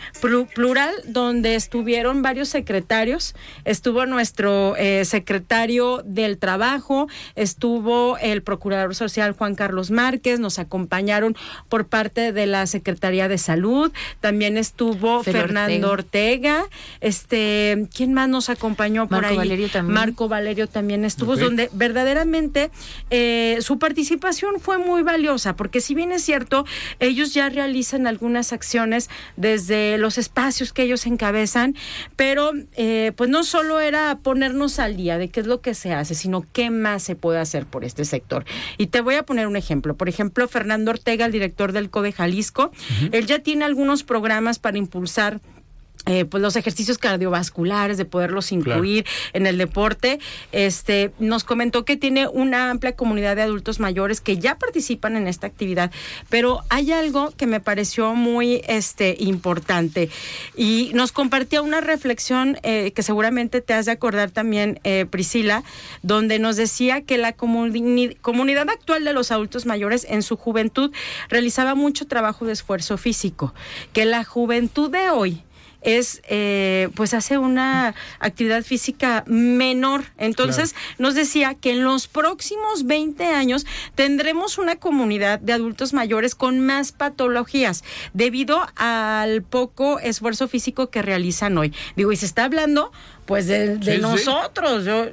plural 0.54 0.94
donde 1.06 1.56
estuvieron 1.56 2.22
varios 2.22 2.50
secretarios. 2.50 3.34
Estuvo 3.64 4.06
nuestro 4.06 4.76
eh, 4.76 5.06
secretario 5.06 6.02
del 6.04 6.38
Trabajo, 6.40 7.08
estuvo 7.36 8.18
el 8.18 8.44
Procurador 8.44 8.96
Social 8.96 9.32
Juan 9.32 9.56
Carlos 9.56 9.92
Márquez, 9.92 10.42
nos 10.42 10.60
acompañaron 10.60 11.38
por 11.70 11.88
parte 11.88 12.34
de 12.34 12.48
la 12.48 12.68
Secretaría 12.68 13.30
de 13.30 13.38
Salud, 13.38 13.94
también 14.20 14.58
estuvo 14.58 15.24
Fernando 15.24 15.90
Ortega. 15.90 16.66
este, 17.00 17.88
¿quién 17.96 18.14
más 18.14 18.28
nos 18.28 18.50
acompañó 18.50 19.08
por 19.08 19.22
Marco 19.22 19.38
Valerio 19.38 19.70
también. 19.70 19.94
Marco 19.94 20.28
Valerio 20.28 20.68
también 20.68 21.06
estuvo, 21.06 21.38
donde 21.38 21.70
verdaderamente 21.72 22.72
eh, 23.10 23.21
su 23.62 23.80
participación 23.80 24.60
fue 24.60 24.78
muy 24.78 25.04
valiosa, 25.04 25.56
porque 25.56 25.82
si 25.82 25.96
bien 25.96 26.12
es 26.12 26.24
cierto, 26.24 26.66
ellos 27.00 27.34
ya 27.34 27.50
realizan 27.50 28.08
algunas 28.08 28.54
acciones 28.54 29.10
desde 29.38 29.98
los 29.98 30.18
espacios 30.18 30.74
que 30.74 30.84
ellos 30.84 31.06
encabezan, 31.06 31.76
pero 32.16 32.52
eh, 32.74 33.12
pues 33.16 33.30
no 33.30 33.44
solo 33.44 33.80
era 33.80 34.20
ponernos 34.22 34.80
al 34.80 34.98
día 34.98 35.18
de 35.18 35.30
qué 35.30 35.42
es 35.42 35.48
lo 35.48 35.62
que 35.62 35.74
se 35.74 35.94
hace, 35.94 36.16
sino 36.16 36.46
qué 36.54 36.70
más 36.70 37.04
se 37.04 37.16
puede 37.16 37.40
hacer 37.40 37.66
por 37.66 37.84
este 37.84 38.06
sector. 38.06 38.46
Y 38.78 38.88
te 38.88 39.02
voy 39.02 39.16
a 39.16 39.24
poner 39.24 39.48
un 39.48 39.56
ejemplo. 39.56 39.96
Por 39.96 40.10
ejemplo, 40.10 40.48
Fernando 40.48 40.92
Ortega, 40.92 41.26
el 41.26 41.32
director 41.32 41.72
del 41.72 41.90
CODE 41.90 42.12
Jalisco, 42.12 42.72
él 43.12 43.26
ya 43.26 43.40
tiene 43.40 43.66
algunos 43.66 44.04
programas 44.04 44.60
para 44.60 44.78
impulsar 44.78 45.42
eh, 46.08 46.26
pues 46.26 46.42
los 46.42 46.56
ejercicios 46.56 46.98
cardiovasculares, 46.98 47.98
de 47.98 48.06
poderlos 48.06 48.52
incluir 48.52 49.06
en 49.34 49.46
el 49.46 49.58
deporte. 49.58 50.20
Este 50.52 51.12
nos 51.20 51.44
comentó 51.44 51.86
que 51.86 51.96
tiene 51.96 52.28
una 52.28 52.72
amplia 52.72 52.96
comunidad 52.96 53.36
de 53.36 53.44
adultos 53.44 53.80
mayores 53.80 54.20
que 54.20 54.38
ya 54.38 54.58
participan 54.58 55.16
en 55.16 55.28
esta 55.28 55.48
actividad, 55.48 55.92
pero 56.30 56.62
hay 56.70 56.92
algo 56.92 57.32
que 57.38 57.46
me 57.46 57.60
pareció 57.60 58.16
muy 58.16 58.62
este 58.68 59.16
importante 59.20 60.10
y 60.56 60.92
nos 60.94 61.12
compartía 61.12 61.62
una 61.62 61.82
reflexión 61.82 62.58
eh, 62.64 62.92
que 62.96 63.04
seguramente 63.04 63.62
te 63.62 63.74
has 63.74 63.86
de 63.86 63.92
acordar 63.92 64.32
también, 64.32 64.80
eh, 64.84 65.06
Priscila, 65.10 65.64
donde 66.02 66.40
nos 66.40 66.56
decía 66.56 67.02
que 67.02 67.18
la 67.18 67.34
comunidad 67.34 68.70
actual 68.70 69.04
de 69.04 69.14
los 69.14 69.32
adultos 69.32 69.66
mayores 69.66 70.06
en 70.10 70.24
su 70.24 70.36
juventud 70.36 70.92
realizaba 71.30 71.76
mucho 71.76 72.08
trabajo 72.08 72.46
de 72.46 72.54
esfuerzo 72.54 72.98
físico, 72.98 73.54
que 73.94 74.06
la 74.06 74.24
juventud 74.24 74.90
de 74.90 75.10
hoy 75.10 75.44
es, 75.82 76.22
eh, 76.28 76.90
pues 76.96 77.14
hace 77.14 77.38
una 77.38 77.96
actividad 78.20 78.64
física 78.64 79.24
menor. 79.28 80.06
Entonces, 80.18 80.76
nos 80.98 81.16
decía 81.16 81.56
que 81.56 81.72
en 81.72 81.84
los 81.84 82.08
próximos 82.08 82.86
20 82.86 83.26
años 83.26 83.66
tendremos 83.96 84.58
una 84.58 84.78
comunidad 84.78 85.40
de 85.40 85.54
adultos 85.54 85.94
mayores 85.94 86.36
con 86.36 86.60
más 86.60 86.92
patologías 86.92 87.84
debido 88.14 88.66
al 88.76 89.42
poco 89.44 90.00
esfuerzo 90.00 90.48
físico 90.48 90.90
que 90.90 91.02
realizan 91.02 91.58
hoy. 91.58 91.74
Digo, 91.96 92.12
y 92.12 92.16
se 92.16 92.26
está 92.26 92.46
hablando 92.46 92.92
pues 93.26 93.48
de, 93.48 93.98
nosotros. 94.00 94.86
Yo 94.86 95.06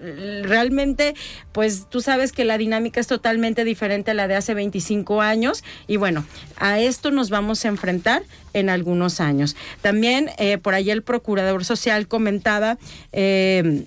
realmente, 0.43 1.15
pues 1.53 1.87
tú 1.89 2.01
sabes 2.01 2.33
que 2.33 2.45
la 2.45 2.59
dinámica 2.59 3.01
es 3.01 3.07
totalmente 3.07 3.65
diferente 3.65 4.11
a 4.11 4.15
la 4.15 4.29
de 4.29 4.35
hace 4.35 4.55
25 4.55 5.21
años 5.21 5.63
y 5.87 5.97
bueno, 5.97 6.25
a 6.57 6.79
esto 6.81 7.11
nos 7.11 7.31
vamos 7.31 7.65
a 7.65 7.69
enfrentar 7.69 8.23
en 8.55 8.71
algunos 8.71 9.21
años. 9.21 9.57
También 9.83 10.31
eh, 10.39 10.59
por 10.59 10.75
ahí 10.75 10.91
el 10.91 11.03
procurador 11.03 11.65
social 11.65 12.09
comentaba, 12.09 12.79
eh, 13.13 13.85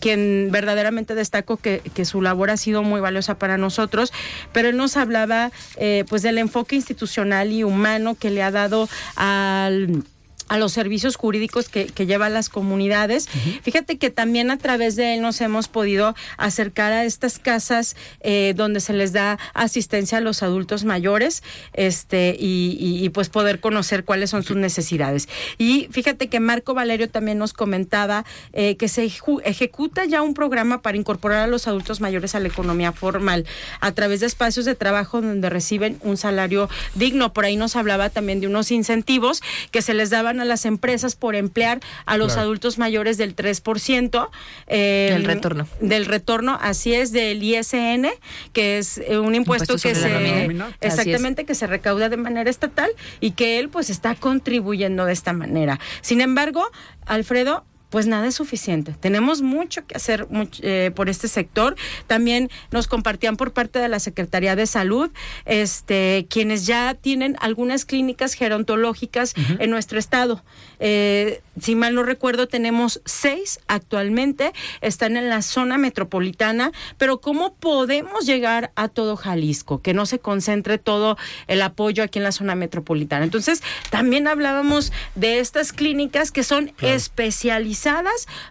quien 0.00 0.48
verdaderamente 0.50 1.14
destacó 1.14 1.56
que, 1.56 1.80
que, 1.94 2.04
su 2.04 2.20
labor 2.20 2.50
ha 2.50 2.56
sido 2.56 2.82
muy 2.82 3.00
valiosa 3.00 3.38
para 3.38 3.58
nosotros, 3.58 4.12
pero 4.52 4.68
él 4.68 4.76
nos 4.76 4.96
hablaba 4.96 5.50
eh, 5.76 6.04
pues 6.08 6.22
del 6.22 6.38
enfoque 6.38 6.76
institucional 6.76 7.52
y 7.52 7.64
humano 7.64 8.16
que 8.16 8.30
le 8.30 8.42
ha 8.42 8.50
dado 8.50 8.88
al 9.16 10.04
a 10.52 10.58
los 10.58 10.72
servicios 10.72 11.16
jurídicos 11.16 11.70
que, 11.70 11.86
que 11.86 12.04
llevan 12.04 12.34
las 12.34 12.50
comunidades. 12.50 13.26
Fíjate 13.62 13.96
que 13.96 14.10
también 14.10 14.50
a 14.50 14.58
través 14.58 14.96
de 14.96 15.14
él 15.14 15.22
nos 15.22 15.40
hemos 15.40 15.66
podido 15.66 16.14
acercar 16.36 16.92
a 16.92 17.04
estas 17.04 17.38
casas 17.38 17.96
eh, 18.20 18.52
donde 18.54 18.80
se 18.80 18.92
les 18.92 19.14
da 19.14 19.38
asistencia 19.54 20.18
a 20.18 20.20
los 20.20 20.42
adultos 20.42 20.84
mayores 20.84 21.42
este 21.72 22.36
y, 22.38 23.08
pues 23.14 23.30
poder 23.30 23.60
conocer 23.60 24.04
cuáles 24.04 24.28
son 24.28 24.42
sus 24.42 24.58
necesidades. 24.58 25.26
Y 25.56 25.88
fíjate 25.90 26.28
que 26.28 26.38
Marco 26.38 26.74
Valerio 26.74 27.08
también 27.08 27.38
nos 27.38 27.54
comentaba 27.54 28.26
eh, 28.52 28.76
que 28.76 28.88
se 28.88 29.10
ejecuta 29.44 30.04
ya 30.04 30.20
un 30.20 30.34
programa 30.34 30.82
para 30.82 30.98
incorporar 30.98 31.38
a 31.38 31.46
los 31.46 31.66
adultos 31.66 32.02
mayores 32.02 32.34
a 32.34 32.40
la 32.40 32.48
economía 32.48 32.92
formal 32.92 33.46
a 33.80 33.92
través 33.92 34.20
de 34.20 34.26
espacios 34.26 34.66
de 34.66 34.74
trabajo 34.74 35.22
donde 35.22 35.48
reciben 35.48 35.98
un 36.02 36.18
salario 36.18 36.68
digno. 36.94 37.32
Por 37.32 37.46
ahí 37.46 37.56
nos 37.56 37.74
hablaba 37.74 38.10
también 38.10 38.40
de 38.40 38.48
unos 38.48 38.70
incentivos 38.70 39.40
que 39.70 39.80
se 39.80 39.94
les 39.94 40.10
daban 40.10 40.41
a 40.42 40.44
las 40.44 40.66
empresas 40.66 41.16
por 41.16 41.34
emplear 41.34 41.80
a 42.06 42.16
los 42.16 42.36
adultos 42.36 42.78
mayores 42.78 43.16
del 43.16 43.34
3%. 43.34 44.28
Eh, 44.66 45.10
del 45.12 45.24
retorno. 45.24 45.66
Del 45.80 46.06
retorno, 46.06 46.58
así 46.60 46.94
es, 46.94 47.12
del 47.12 47.42
ISN, 47.42 48.08
que 48.52 48.78
es 48.78 48.98
eh, 48.98 49.18
un 49.18 49.34
impuesto, 49.34 49.74
que 49.74 49.94
se... 49.94 50.50
Exactamente, 50.80 51.44
que 51.44 51.54
se 51.54 51.66
recauda 51.66 52.08
de 52.08 52.16
manera 52.16 52.50
estatal 52.50 52.90
y 53.20 53.32
que 53.32 53.58
él 53.58 53.68
pues 53.68 53.90
está 53.90 54.14
contribuyendo 54.14 55.04
de 55.04 55.12
esta 55.12 55.32
manera. 55.32 55.80
Sin 56.00 56.20
embargo, 56.20 56.70
Alfredo, 57.06 57.64
pues 57.92 58.06
nada 58.06 58.26
es 58.26 58.34
suficiente. 58.34 58.94
Tenemos 58.98 59.42
mucho 59.42 59.86
que 59.86 59.94
hacer 59.94 60.26
eh, 60.62 60.90
por 60.96 61.10
este 61.10 61.28
sector. 61.28 61.76
También 62.06 62.48
nos 62.70 62.86
compartían 62.86 63.36
por 63.36 63.52
parte 63.52 63.78
de 63.80 63.88
la 63.88 64.00
Secretaría 64.00 64.56
de 64.56 64.66
Salud, 64.66 65.10
este, 65.44 66.26
quienes 66.30 66.64
ya 66.64 66.94
tienen 66.94 67.36
algunas 67.40 67.84
clínicas 67.84 68.32
gerontológicas 68.32 69.34
en 69.58 69.68
nuestro 69.68 69.98
estado. 69.98 70.42
Eh, 70.80 71.42
si 71.60 71.74
mal 71.74 71.94
no 71.94 72.02
recuerdo, 72.02 72.48
tenemos 72.48 73.02
seis 73.04 73.60
actualmente, 73.68 74.54
están 74.80 75.18
en 75.18 75.28
la 75.28 75.42
zona 75.42 75.76
metropolitana, 75.76 76.72
pero 76.96 77.20
¿cómo 77.20 77.54
podemos 77.56 78.24
llegar 78.24 78.72
a 78.74 78.88
todo 78.88 79.16
Jalisco? 79.16 79.82
Que 79.82 79.92
no 79.92 80.06
se 80.06 80.18
concentre 80.18 80.78
todo 80.78 81.18
el 81.46 81.60
apoyo 81.60 82.02
aquí 82.02 82.20
en 82.20 82.24
la 82.24 82.32
zona 82.32 82.54
metropolitana. 82.54 83.24
Entonces, 83.26 83.62
también 83.90 84.28
hablábamos 84.28 84.94
de 85.14 85.40
estas 85.40 85.74
clínicas 85.74 86.32
que 86.32 86.42
son 86.42 86.72
especializadas 86.80 87.81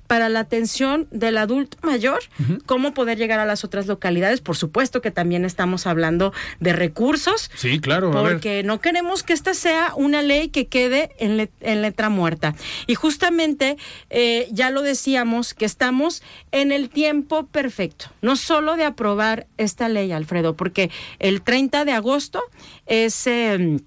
para 0.08 0.30
la 0.30 0.42
atención 0.42 1.08
del 1.12 1.38
adulto 1.38 1.78
mayor, 1.82 2.20
cómo 2.66 2.94
poder 2.94 3.18
llegar 3.18 3.40
a 3.40 3.46
las 3.46 3.64
otras 3.64 3.88
localidades. 3.88 4.42
Por 4.42 4.56
supuesto 4.56 5.02
que 5.02 5.12
también 5.12 5.46
estamos 5.46 5.88
hablando 5.88 6.34
de 6.60 6.74
recursos. 6.74 7.50
Sí, 7.56 7.80
claro. 7.80 8.12
Porque 8.12 8.64
no 8.64 8.82
queremos 8.82 9.24
que 9.24 9.34
esta 9.34 9.54
sea 9.54 9.94
una 9.96 10.22
ley 10.22 10.50
que 10.50 10.68
quede 10.68 11.12
en, 11.18 11.50
letra 11.82 12.10
muerta. 12.10 12.56
Y 12.88 12.96
justamente, 12.96 13.78
eh, 14.10 14.48
ya 14.52 14.70
lo 14.70 14.82
decíamos, 14.82 15.54
que 15.54 15.66
estamos 15.66 16.22
en 16.52 16.72
el 16.72 16.90
tiempo 16.90 17.48
perfecto, 17.48 18.08
no 18.22 18.36
solo 18.36 18.76
de 18.76 18.86
aprobar 18.86 19.48
esta 19.58 19.90
ley, 19.90 20.12
Alfredo, 20.12 20.56
porque 20.56 20.92
el 21.20 21.42
30 21.42 21.86
de 21.86 21.92
agosto 21.94 22.42
es... 22.86 23.28
Em, 23.28 23.80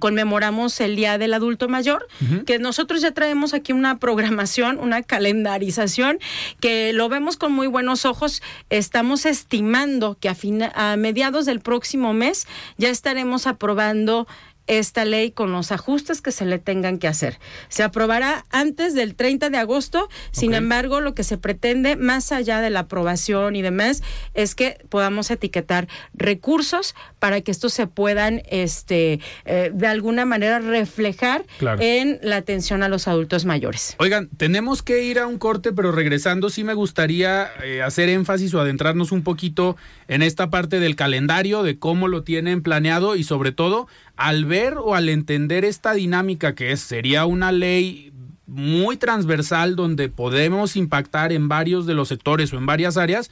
conmemoramos 0.00 0.80
el 0.80 0.96
Día 0.96 1.18
del 1.18 1.34
Adulto 1.34 1.68
Mayor, 1.68 2.06
que 2.46 2.58
nosotros 2.58 3.00
ya 3.00 3.12
traemos 3.12 3.54
aquí 3.54 3.72
una 3.72 3.98
programación, 3.98 4.78
una 4.78 5.02
calendarización, 5.02 6.18
que 6.60 6.92
lo 6.92 7.08
vemos 7.08 7.36
con 7.36 7.52
muy 7.52 7.66
buenos 7.66 8.04
ojos. 8.04 8.42
Estamos 8.70 9.26
estimando 9.26 10.16
que 10.20 10.28
a, 10.28 10.36
a 10.74 10.96
mediados 10.96 11.46
del 11.46 11.60
próximo 11.60 12.12
mes 12.12 12.46
ya 12.76 12.90
estaremos 12.90 13.46
aprobando 13.46 14.26
esta 14.68 15.04
ley 15.04 15.32
con 15.32 15.50
los 15.50 15.72
ajustes 15.72 16.22
que 16.22 16.30
se 16.30 16.44
le 16.44 16.58
tengan 16.58 16.98
que 16.98 17.08
hacer. 17.08 17.38
Se 17.68 17.82
aprobará 17.82 18.44
antes 18.50 18.94
del 18.94 19.14
30 19.14 19.50
de 19.50 19.58
agosto, 19.58 20.08
sin 20.30 20.54
embargo, 20.54 21.00
lo 21.00 21.14
que 21.14 21.24
se 21.24 21.38
pretende, 21.38 21.96
más 21.96 22.30
allá 22.30 22.60
de 22.60 22.70
la 22.70 22.80
aprobación 22.80 23.56
y 23.56 23.62
demás, 23.62 24.02
es 24.34 24.54
que 24.54 24.78
podamos 24.88 25.30
etiquetar 25.30 25.88
recursos 26.14 26.94
para 27.18 27.40
que 27.40 27.50
estos 27.50 27.72
se 27.72 27.86
puedan, 27.86 28.42
este, 28.48 29.20
eh, 29.44 29.70
de 29.72 29.86
alguna 29.86 30.24
manera, 30.24 30.60
reflejar 30.60 31.44
en 31.80 32.18
la 32.22 32.36
atención 32.36 32.82
a 32.82 32.88
los 32.88 33.08
adultos 33.08 33.44
mayores. 33.44 33.96
Oigan, 33.98 34.28
tenemos 34.36 34.82
que 34.82 35.02
ir 35.02 35.18
a 35.18 35.26
un 35.26 35.38
corte, 35.38 35.72
pero 35.72 35.92
regresando, 35.92 36.50
sí 36.50 36.62
me 36.62 36.74
gustaría 36.74 37.48
eh, 37.64 37.82
hacer 37.82 38.08
énfasis 38.10 38.52
o 38.54 38.60
adentrarnos 38.60 39.12
un 39.12 39.22
poquito 39.22 39.76
en 40.08 40.22
esta 40.22 40.50
parte 40.50 40.78
del 40.78 40.94
calendario, 40.94 41.62
de 41.62 41.78
cómo 41.78 42.08
lo 42.08 42.22
tienen 42.22 42.62
planeado 42.62 43.16
y 43.16 43.24
sobre 43.24 43.52
todo 43.52 43.88
al 44.18 44.44
ver 44.44 44.74
o 44.78 44.96
al 44.96 45.08
entender 45.08 45.64
esta 45.64 45.94
dinámica 45.94 46.54
que 46.54 46.72
es, 46.72 46.80
sería 46.80 47.24
una 47.24 47.52
ley 47.52 48.12
muy 48.46 48.96
transversal 48.96 49.76
donde 49.76 50.08
podemos 50.08 50.74
impactar 50.74 51.32
en 51.32 51.48
varios 51.48 51.86
de 51.86 51.94
los 51.94 52.08
sectores 52.08 52.52
o 52.52 52.58
en 52.58 52.66
varias 52.66 52.96
áreas, 52.96 53.30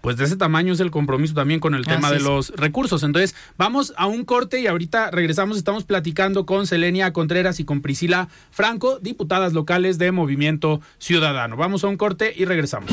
pues 0.00 0.16
de 0.16 0.24
ese 0.24 0.36
tamaño 0.36 0.72
es 0.72 0.78
el 0.78 0.92
compromiso 0.92 1.34
también 1.34 1.58
con 1.58 1.74
el 1.74 1.84
tema 1.84 2.12
de 2.12 2.20
los 2.20 2.50
recursos. 2.50 3.02
Entonces, 3.02 3.34
vamos 3.56 3.92
a 3.96 4.06
un 4.06 4.24
corte 4.24 4.60
y 4.60 4.68
ahorita 4.68 5.10
regresamos. 5.10 5.56
Estamos 5.56 5.82
platicando 5.82 6.46
con 6.46 6.68
Selenia 6.68 7.12
Contreras 7.12 7.58
y 7.58 7.64
con 7.64 7.82
Priscila 7.82 8.28
Franco, 8.52 9.00
diputadas 9.00 9.54
locales 9.54 9.98
de 9.98 10.12
Movimiento 10.12 10.80
Ciudadano. 10.98 11.56
Vamos 11.56 11.82
a 11.82 11.88
un 11.88 11.96
corte 11.96 12.32
y 12.36 12.44
regresamos. 12.44 12.92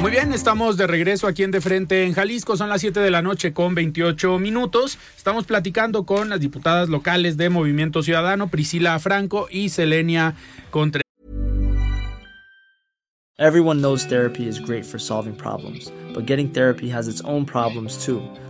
Muy 0.00 0.12
bien, 0.12 0.32
estamos 0.32 0.78
de 0.78 0.86
regreso 0.86 1.26
aquí 1.26 1.42
en 1.42 1.50
De 1.50 1.60
Frente 1.60 2.04
en 2.04 2.14
Jalisco. 2.14 2.56
Son 2.56 2.70
las 2.70 2.80
7 2.80 3.00
de 3.00 3.10
la 3.10 3.20
noche 3.20 3.52
con 3.52 3.74
28 3.74 4.38
minutos. 4.38 4.96
Estamos 5.14 5.44
platicando 5.44 6.06
con 6.06 6.30
las 6.30 6.40
diputadas 6.40 6.88
locales 6.88 7.36
de 7.36 7.50
Movimiento 7.50 8.02
Ciudadano, 8.02 8.48
Priscila 8.48 8.98
Franco 8.98 9.46
y 9.50 9.68
Selenia 9.68 10.36
Contreras. 10.70 11.04
Everyone 13.38 13.80
knows 13.80 14.06
therapy 14.06 14.48
is 14.48 14.58
great 14.58 14.86
for 14.86 14.98
solving 14.98 15.34
problems, 15.34 15.92
but 16.14 16.26
getting 16.26 16.50
therapy 16.50 16.90
has 16.90 17.06
its 17.06 17.22
own 17.24 17.44
problems 17.44 18.02
too, 18.02 18.22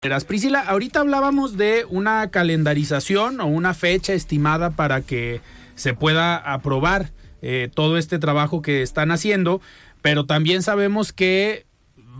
Priscila, 0.00 0.60
ahorita 0.60 1.00
hablábamos 1.00 1.56
de 1.56 1.84
una 1.90 2.30
calendarización 2.30 3.40
o 3.40 3.46
una 3.46 3.74
fecha 3.74 4.12
estimada 4.12 4.70
para 4.70 5.00
que 5.00 5.40
se 5.74 5.92
pueda 5.92 6.36
aprobar 6.36 7.10
eh, 7.42 7.68
todo 7.74 7.98
este 7.98 8.20
trabajo 8.20 8.62
que 8.62 8.82
están 8.82 9.10
haciendo, 9.10 9.60
pero 10.00 10.24
también 10.24 10.62
sabemos 10.62 11.12
que 11.12 11.66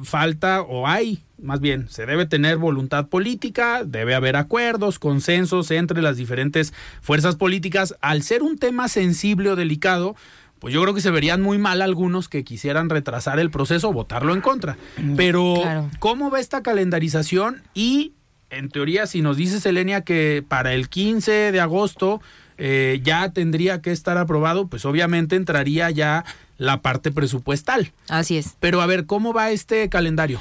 falta 0.02 0.60
o 0.60 0.88
hay, 0.88 1.22
más 1.40 1.60
bien, 1.60 1.88
se 1.88 2.04
debe 2.04 2.26
tener 2.26 2.56
voluntad 2.56 3.06
política, 3.06 3.84
debe 3.84 4.16
haber 4.16 4.34
acuerdos, 4.34 4.98
consensos 4.98 5.70
entre 5.70 6.02
las 6.02 6.16
diferentes 6.16 6.74
fuerzas 7.00 7.36
políticas. 7.36 7.94
Al 8.00 8.24
ser 8.24 8.42
un 8.42 8.58
tema 8.58 8.88
sensible 8.88 9.50
o 9.50 9.56
delicado, 9.56 10.16
pues 10.60 10.74
yo 10.74 10.82
creo 10.82 10.94
que 10.94 11.00
se 11.00 11.10
verían 11.10 11.40
muy 11.40 11.58
mal 11.58 11.82
algunos 11.82 12.28
que 12.28 12.44
quisieran 12.44 12.90
retrasar 12.90 13.38
el 13.38 13.50
proceso 13.50 13.90
o 13.90 13.92
votarlo 13.92 14.34
en 14.34 14.40
contra. 14.40 14.76
Mm, 14.96 15.16
pero, 15.16 15.88
¿cómo 15.98 16.30
va 16.30 16.40
esta 16.40 16.62
calendarización? 16.62 17.62
Y, 17.74 18.12
en 18.50 18.68
teoría, 18.68 19.06
si 19.06 19.22
nos 19.22 19.36
dice 19.36 19.60
Selenia 19.60 20.02
que 20.02 20.44
para 20.46 20.74
el 20.74 20.88
15 20.88 21.52
de 21.52 21.60
agosto 21.60 22.20
eh, 22.56 23.00
ya 23.04 23.30
tendría 23.32 23.80
que 23.80 23.92
estar 23.92 24.18
aprobado, 24.18 24.66
pues 24.66 24.84
obviamente 24.84 25.36
entraría 25.36 25.90
ya 25.90 26.24
la 26.56 26.82
parte 26.82 27.12
presupuestal. 27.12 27.92
Así 28.08 28.36
es. 28.36 28.56
Pero 28.58 28.80
a 28.80 28.86
ver, 28.86 29.06
¿cómo 29.06 29.32
va 29.32 29.50
este 29.50 29.88
calendario? 29.88 30.40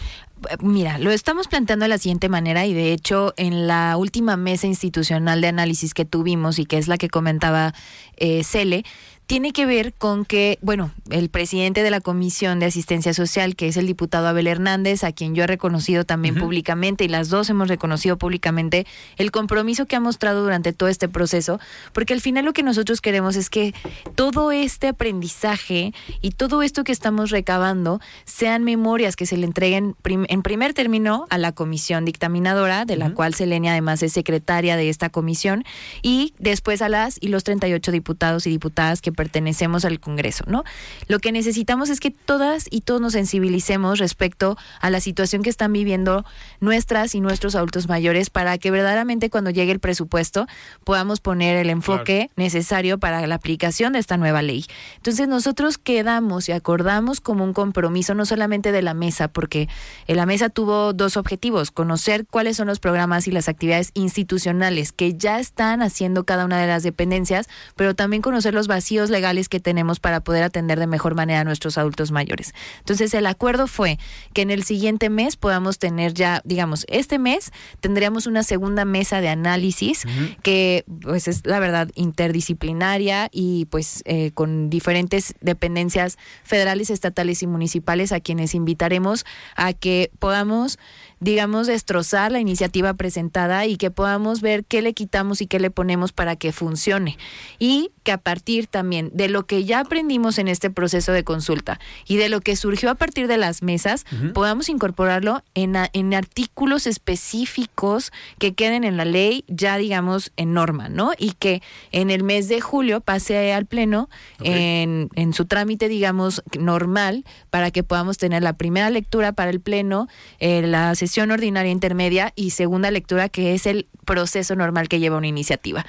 Mira, 0.62 0.98
lo 0.98 1.12
estamos 1.12 1.48
planteando 1.48 1.84
de 1.84 1.90
la 1.90 1.98
siguiente 1.98 2.30
manera 2.30 2.66
y 2.66 2.74
de 2.74 2.92
hecho 2.92 3.34
en 3.38 3.68
la 3.68 3.98
última 3.98 4.38
mesa 4.38 4.68
institucional 4.68 5.42
de 5.42 5.48
análisis 5.48 5.94
que 5.94 6.06
tuvimos 6.06 6.60
y 6.60 6.66
que 6.66 6.78
es 6.78 6.88
la 6.88 6.98
que 6.98 7.10
comentaba 7.10 7.74
eh, 8.18 8.44
Cele, 8.44 8.84
tiene 9.28 9.52
que 9.52 9.66
ver 9.66 9.94
con 9.94 10.24
que, 10.24 10.58
bueno, 10.62 10.92
el 11.10 11.28
presidente 11.30 11.84
de 11.84 11.92
la 11.92 12.00
Comisión 12.00 12.60
de 12.60 12.66
Asistencia 12.66 13.14
Social, 13.14 13.58
que 13.58 13.68
es 13.68 13.76
el 13.76 13.86
diputado 13.86 14.26
Abel 14.26 14.48
Hernández, 14.48 15.04
a 15.04 15.12
quien 15.12 15.36
yo 15.36 15.44
he 15.44 15.48
reconocido 15.48 16.06
también 16.06 16.36
públicamente, 16.36 17.04
y 17.04 17.10
las 17.10 17.28
dos 17.28 17.50
hemos 17.50 17.68
reconocido 17.68 18.18
públicamente, 18.18 18.88
el 19.18 19.32
compromiso 19.32 19.86
que 19.86 19.98
ha 19.98 20.00
mostrado 20.00 20.44
durante 20.44 20.72
todo 20.72 20.88
este 20.88 21.10
proceso, 21.10 21.60
porque 21.92 22.14
al 22.14 22.22
final 22.22 22.46
lo 22.46 22.54
que 22.54 22.64
nosotros 22.64 23.02
queremos 23.02 23.36
es 23.36 23.50
que 23.50 23.74
todo 24.16 24.54
este 24.54 24.88
aprendizaje 24.88 25.94
y 26.22 26.32
todo 26.32 26.64
esto 26.64 26.86
que 26.86 26.94
estamos 26.94 27.30
recabando 27.30 28.00
sean 28.24 28.64
memorias 28.64 29.18
que 29.18 29.26
se 29.26 29.36
le 29.36 29.46
entreguen 29.46 29.96
en 30.06 30.42
primer 30.42 30.74
término 30.74 31.28
a 31.30 31.38
la 31.38 31.52
comisión 31.52 32.06
dictaminadora, 32.06 32.86
de 32.86 32.96
la 32.96 33.14
cual 33.14 33.34
Selenia 33.34 33.72
además 33.72 34.02
es 34.04 34.14
secretaria 34.14 34.78
de 34.78 34.88
esta 34.88 35.10
comisión, 35.10 35.66
y 36.02 36.34
después 36.40 36.82
a 36.82 36.88
las 36.88 37.18
y 37.20 37.28
los 37.28 37.44
38 37.44 37.92
diputados 37.92 38.48
y 38.48 38.52
diputadas 38.52 39.02
que 39.02 39.17
pertenecemos 39.18 39.84
al 39.84 40.00
Congreso, 40.00 40.46
¿no? 40.48 40.64
Lo 41.10 41.20
que 41.20 41.34
necesitamos 41.34 41.90
es 41.90 42.00
que 42.00 42.12
todas 42.12 42.68
y 42.70 42.82
todos 42.82 43.02
nos 43.02 43.12
sensibilicemos 43.12 44.00
respecto 44.00 44.58
a 44.80 44.90
la 44.90 45.02
situación 45.02 45.42
que 45.42 45.50
están 45.50 45.74
viviendo 45.74 46.24
nuestras 46.62 47.16
y 47.16 47.20
nuestros 47.20 47.56
adultos 47.56 47.90
mayores 47.90 48.30
para 48.30 48.58
que 48.58 48.72
verdaderamente 48.72 49.30
cuando 49.30 49.50
llegue 49.50 49.74
el 49.74 49.80
presupuesto 49.80 50.48
podamos 50.86 51.20
poner 51.20 51.58
el 51.58 51.70
enfoque 51.70 52.30
necesario 52.38 52.98
para 52.98 53.28
la 53.28 53.36
aplicación 53.36 53.94
de 53.94 54.00
esta 54.00 54.16
nueva 54.16 54.42
ley. 54.42 54.66
Entonces 54.96 55.28
nosotros 55.28 55.78
quedamos 55.78 56.48
y 56.48 56.54
acordamos 56.54 57.20
como 57.20 57.44
un 57.44 57.54
compromiso 57.54 58.14
no 58.14 58.26
solamente 58.26 58.72
de 58.72 58.82
la 58.82 58.94
mesa, 58.94 59.28
porque 59.28 59.68
la 60.08 60.26
mesa 60.26 60.50
tuvo 60.50 60.94
dos 60.94 61.18
objetivos, 61.18 61.72
conocer 61.72 62.26
cuáles 62.30 62.56
son 62.56 62.68
los 62.68 62.80
programas 62.80 63.28
y 63.28 63.32
las 63.32 63.50
actividades 63.50 63.92
institucionales 63.96 64.92
que 64.92 65.16
ya 65.18 65.40
están 65.40 65.82
haciendo 65.82 66.24
cada 66.24 66.46
una 66.46 66.62
de 66.62 66.68
las 66.68 66.84
dependencias, 66.84 67.48
pero 67.76 67.96
también 67.96 68.22
conocer 68.22 68.54
los 68.54 68.68
vacíos 68.68 69.07
legales 69.10 69.50
que 69.50 69.60
tenemos 69.60 70.00
para 70.00 70.22
poder 70.22 70.44
atender 70.44 70.80
de 70.80 70.88
mejor 70.88 71.16
manera 71.16 71.42
a 71.42 71.44
nuestros 71.44 71.78
adultos 71.78 72.12
mayores. 72.12 72.54
Entonces 72.80 73.14
el 73.14 73.26
acuerdo 73.26 73.68
fue 73.68 74.00
que 74.34 74.42
en 74.42 74.52
el 74.52 74.64
siguiente 74.64 75.10
mes 75.10 75.36
podamos 75.36 75.80
tener 75.80 76.14
ya, 76.14 76.42
digamos, 76.44 76.86
este 76.90 77.20
mes 77.20 77.52
tendríamos 77.80 78.28
una 78.28 78.44
segunda 78.44 78.86
mesa 78.86 79.22
de 79.22 79.30
análisis 79.30 80.04
que 80.44 80.86
pues 81.02 81.28
es 81.28 81.46
la 81.46 81.60
verdad 81.60 81.90
interdisciplinaria 81.96 83.30
y 83.32 83.66
pues 83.66 84.02
eh, 84.06 84.32
con 84.34 84.70
diferentes 84.70 85.36
dependencias 85.42 86.18
federales, 86.44 86.90
estatales 86.90 87.44
y 87.44 87.48
municipales 87.48 88.12
a 88.12 88.20
quienes 88.20 88.56
invitaremos 88.56 89.26
a 89.56 89.74
que 89.74 90.12
podamos 90.20 90.78
digamos, 91.20 91.68
destrozar 91.68 92.32
la 92.32 92.40
iniciativa 92.40 92.94
presentada 92.94 93.66
y 93.66 93.78
que 93.78 93.92
podamos 93.92 94.42
ver 94.42 94.66
qué 94.66 94.82
le 94.82 94.94
quitamos 94.94 95.42
y 95.42 95.48
qué 95.48 95.60
le 95.60 95.72
ponemos 95.72 96.12
para 96.12 96.36
que 96.36 96.52
funcione. 96.52 97.18
Y 97.60 97.92
que 98.08 98.14
a 98.14 98.18
partir 98.18 98.68
también 98.68 99.10
de 99.14 99.28
lo 99.28 99.46
que 99.46 99.66
ya 99.66 99.82
aprendimos 99.82 100.38
en 100.38 100.48
este 100.48 100.70
proceso 100.70 101.12
de 101.12 101.26
consulta 101.26 101.78
y 102.08 102.16
de 102.16 102.30
lo 102.30 102.40
que 102.40 102.56
surgió 102.56 102.90
a 102.90 102.96
partir 102.96 103.28
de 103.28 103.36
las 103.36 103.62
mesas, 103.62 104.06
podamos 104.34 104.70
incorporarlo 104.70 105.44
en, 105.56 105.76
en 105.92 106.14
artículos 106.14 106.88
específicos 106.88 108.14
que 108.40 108.54
queden 108.54 108.86
en 108.86 108.96
la 108.96 109.04
ley 109.04 109.44
ya, 109.50 109.76
digamos, 109.76 110.32
en 110.38 110.54
norma, 110.54 110.88
¿no? 110.88 111.12
Y 111.18 111.34
que 111.34 111.62
en 111.92 112.10
el 112.10 112.24
mes 112.24 112.48
de 112.48 112.62
julio 112.62 113.02
pase 113.02 113.52
al 113.52 113.66
Pleno 113.66 114.10
en, 114.42 115.10
en 115.16 115.34
su 115.34 115.44
trámite, 115.44 115.90
digamos, 115.90 116.44
normal, 116.58 117.26
para 117.50 117.72
que 117.72 117.84
podamos 117.84 118.18
tener 118.18 118.42
la 118.42 118.54
primera 118.54 118.90
lectura 118.90 119.34
para 119.34 119.52
el 119.52 119.60
Pleno, 119.60 120.08
eh, 120.40 120.62
la 120.62 120.96
sesión 120.96 121.30
ordinaria 121.30 121.74
intermedia 121.74 122.32
y 122.38 122.52
segunda 122.52 122.90
lectura, 122.90 123.28
que 123.28 123.54
es 123.54 123.66
el 123.66 123.86
proceso 124.06 124.56
normal 124.56 124.88
que 124.88 125.02
lleva 125.02 125.18
una 125.18 125.28
iniciativa. 125.28 125.86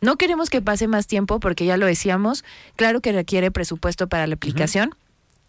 No 0.00 0.16
queremos 0.16 0.50
que 0.50 0.62
pase 0.62 0.88
más 0.88 1.06
tiempo 1.06 1.40
porque 1.40 1.64
ya 1.64 1.76
lo 1.76 1.86
decíamos, 1.86 2.44
claro 2.76 3.00
que 3.00 3.12
requiere 3.12 3.50
presupuesto 3.50 4.08
para 4.08 4.26
la 4.26 4.34
aplicación. 4.34 4.94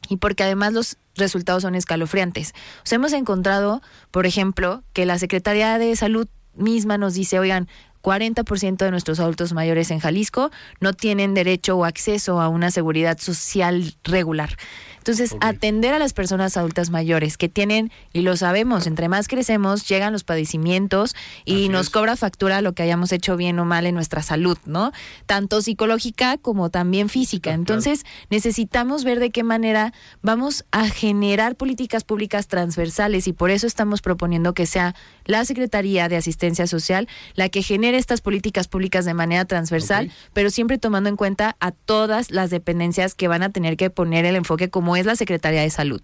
Y 0.07 0.17
porque 0.17 0.43
además 0.43 0.73
los 0.73 0.97
resultados 1.15 1.63
son 1.63 1.75
escalofriantes. 1.75 2.53
O 2.89 2.95
hemos 2.95 3.13
encontrado, 3.13 3.81
por 4.11 4.25
ejemplo, 4.25 4.81
que 4.93 5.05
la 5.05 5.19
Secretaría 5.19 5.77
de 5.77 5.95
Salud 5.95 6.27
misma 6.55 6.97
nos 6.97 7.13
dice, 7.13 7.37
oigan, 7.37 7.67
40% 8.01 8.77
de 8.77 8.91
nuestros 8.91 9.19
adultos 9.19 9.53
mayores 9.53 9.91
en 9.91 9.99
Jalisco 9.99 10.51
no 10.79 10.93
tienen 10.93 11.33
derecho 11.33 11.77
o 11.77 11.85
acceso 11.85 12.39
a 12.41 12.47
una 12.47 12.71
seguridad 12.71 13.17
social 13.19 13.95
regular. 14.03 14.55
Entonces, 14.99 15.35
atender 15.41 15.93
a 15.93 15.99
las 15.99 16.13
personas 16.13 16.55
adultas 16.55 16.91
mayores 16.91 17.37
que 17.37 17.49
tienen, 17.49 17.91
y 18.13 18.21
lo 18.21 18.37
sabemos, 18.37 18.87
entre 18.87 19.09
más 19.09 19.27
crecemos, 19.27 19.87
llegan 19.87 20.13
los 20.13 20.23
padecimientos 20.23 21.15
y 21.45 21.69
nos 21.69 21.89
cobra 21.89 22.15
factura 22.15 22.61
lo 22.61 22.73
que 22.73 22.83
hayamos 22.83 23.11
hecho 23.11 23.35
bien 23.35 23.59
o 23.59 23.65
mal 23.65 23.85
en 23.85 23.95
nuestra 23.95 24.21
salud, 24.21 24.57
¿no? 24.65 24.91
Tanto 25.25 25.61
psicológica 25.61 26.37
como 26.37 26.69
también 26.69 27.09
física. 27.09 27.53
Entonces, 27.53 28.05
necesitamos 28.29 29.03
ver 29.03 29.19
de 29.19 29.31
qué 29.31 29.43
manera 29.43 29.93
vamos 30.21 30.65
a 30.71 30.87
generar 30.89 31.55
políticas 31.55 32.03
públicas 32.03 32.47
transversales 32.47 33.27
y 33.27 33.33
por 33.33 33.49
eso 33.49 33.67
estamos 33.67 34.01
proponiendo 34.01 34.53
que 34.53 34.65
sea 34.65 34.95
la 35.25 35.45
Secretaría 35.45 36.09
de 36.09 36.17
Asistencia 36.17 36.67
Social 36.67 37.07
la 37.35 37.49
que 37.49 37.63
genere 37.63 37.97
estas 37.97 38.21
políticas 38.21 38.67
públicas 38.67 39.05
de 39.05 39.13
manera 39.13 39.45
transversal, 39.45 40.11
pero 40.33 40.49
siempre 40.49 40.77
tomando 40.77 41.09
en 41.09 41.15
cuenta 41.15 41.55
a 41.59 41.71
todas 41.71 42.31
las 42.31 42.49
dependencias 42.49 43.15
que 43.15 43.27
van 43.27 43.43
a 43.43 43.49
tener 43.49 43.77
que 43.77 43.89
poner 43.89 44.25
el 44.25 44.35
enfoque 44.35 44.69
como 44.69 44.88
es 44.95 45.05
la 45.05 45.15
Secretaría 45.15 45.61
de 45.61 45.69
Salud. 45.69 46.01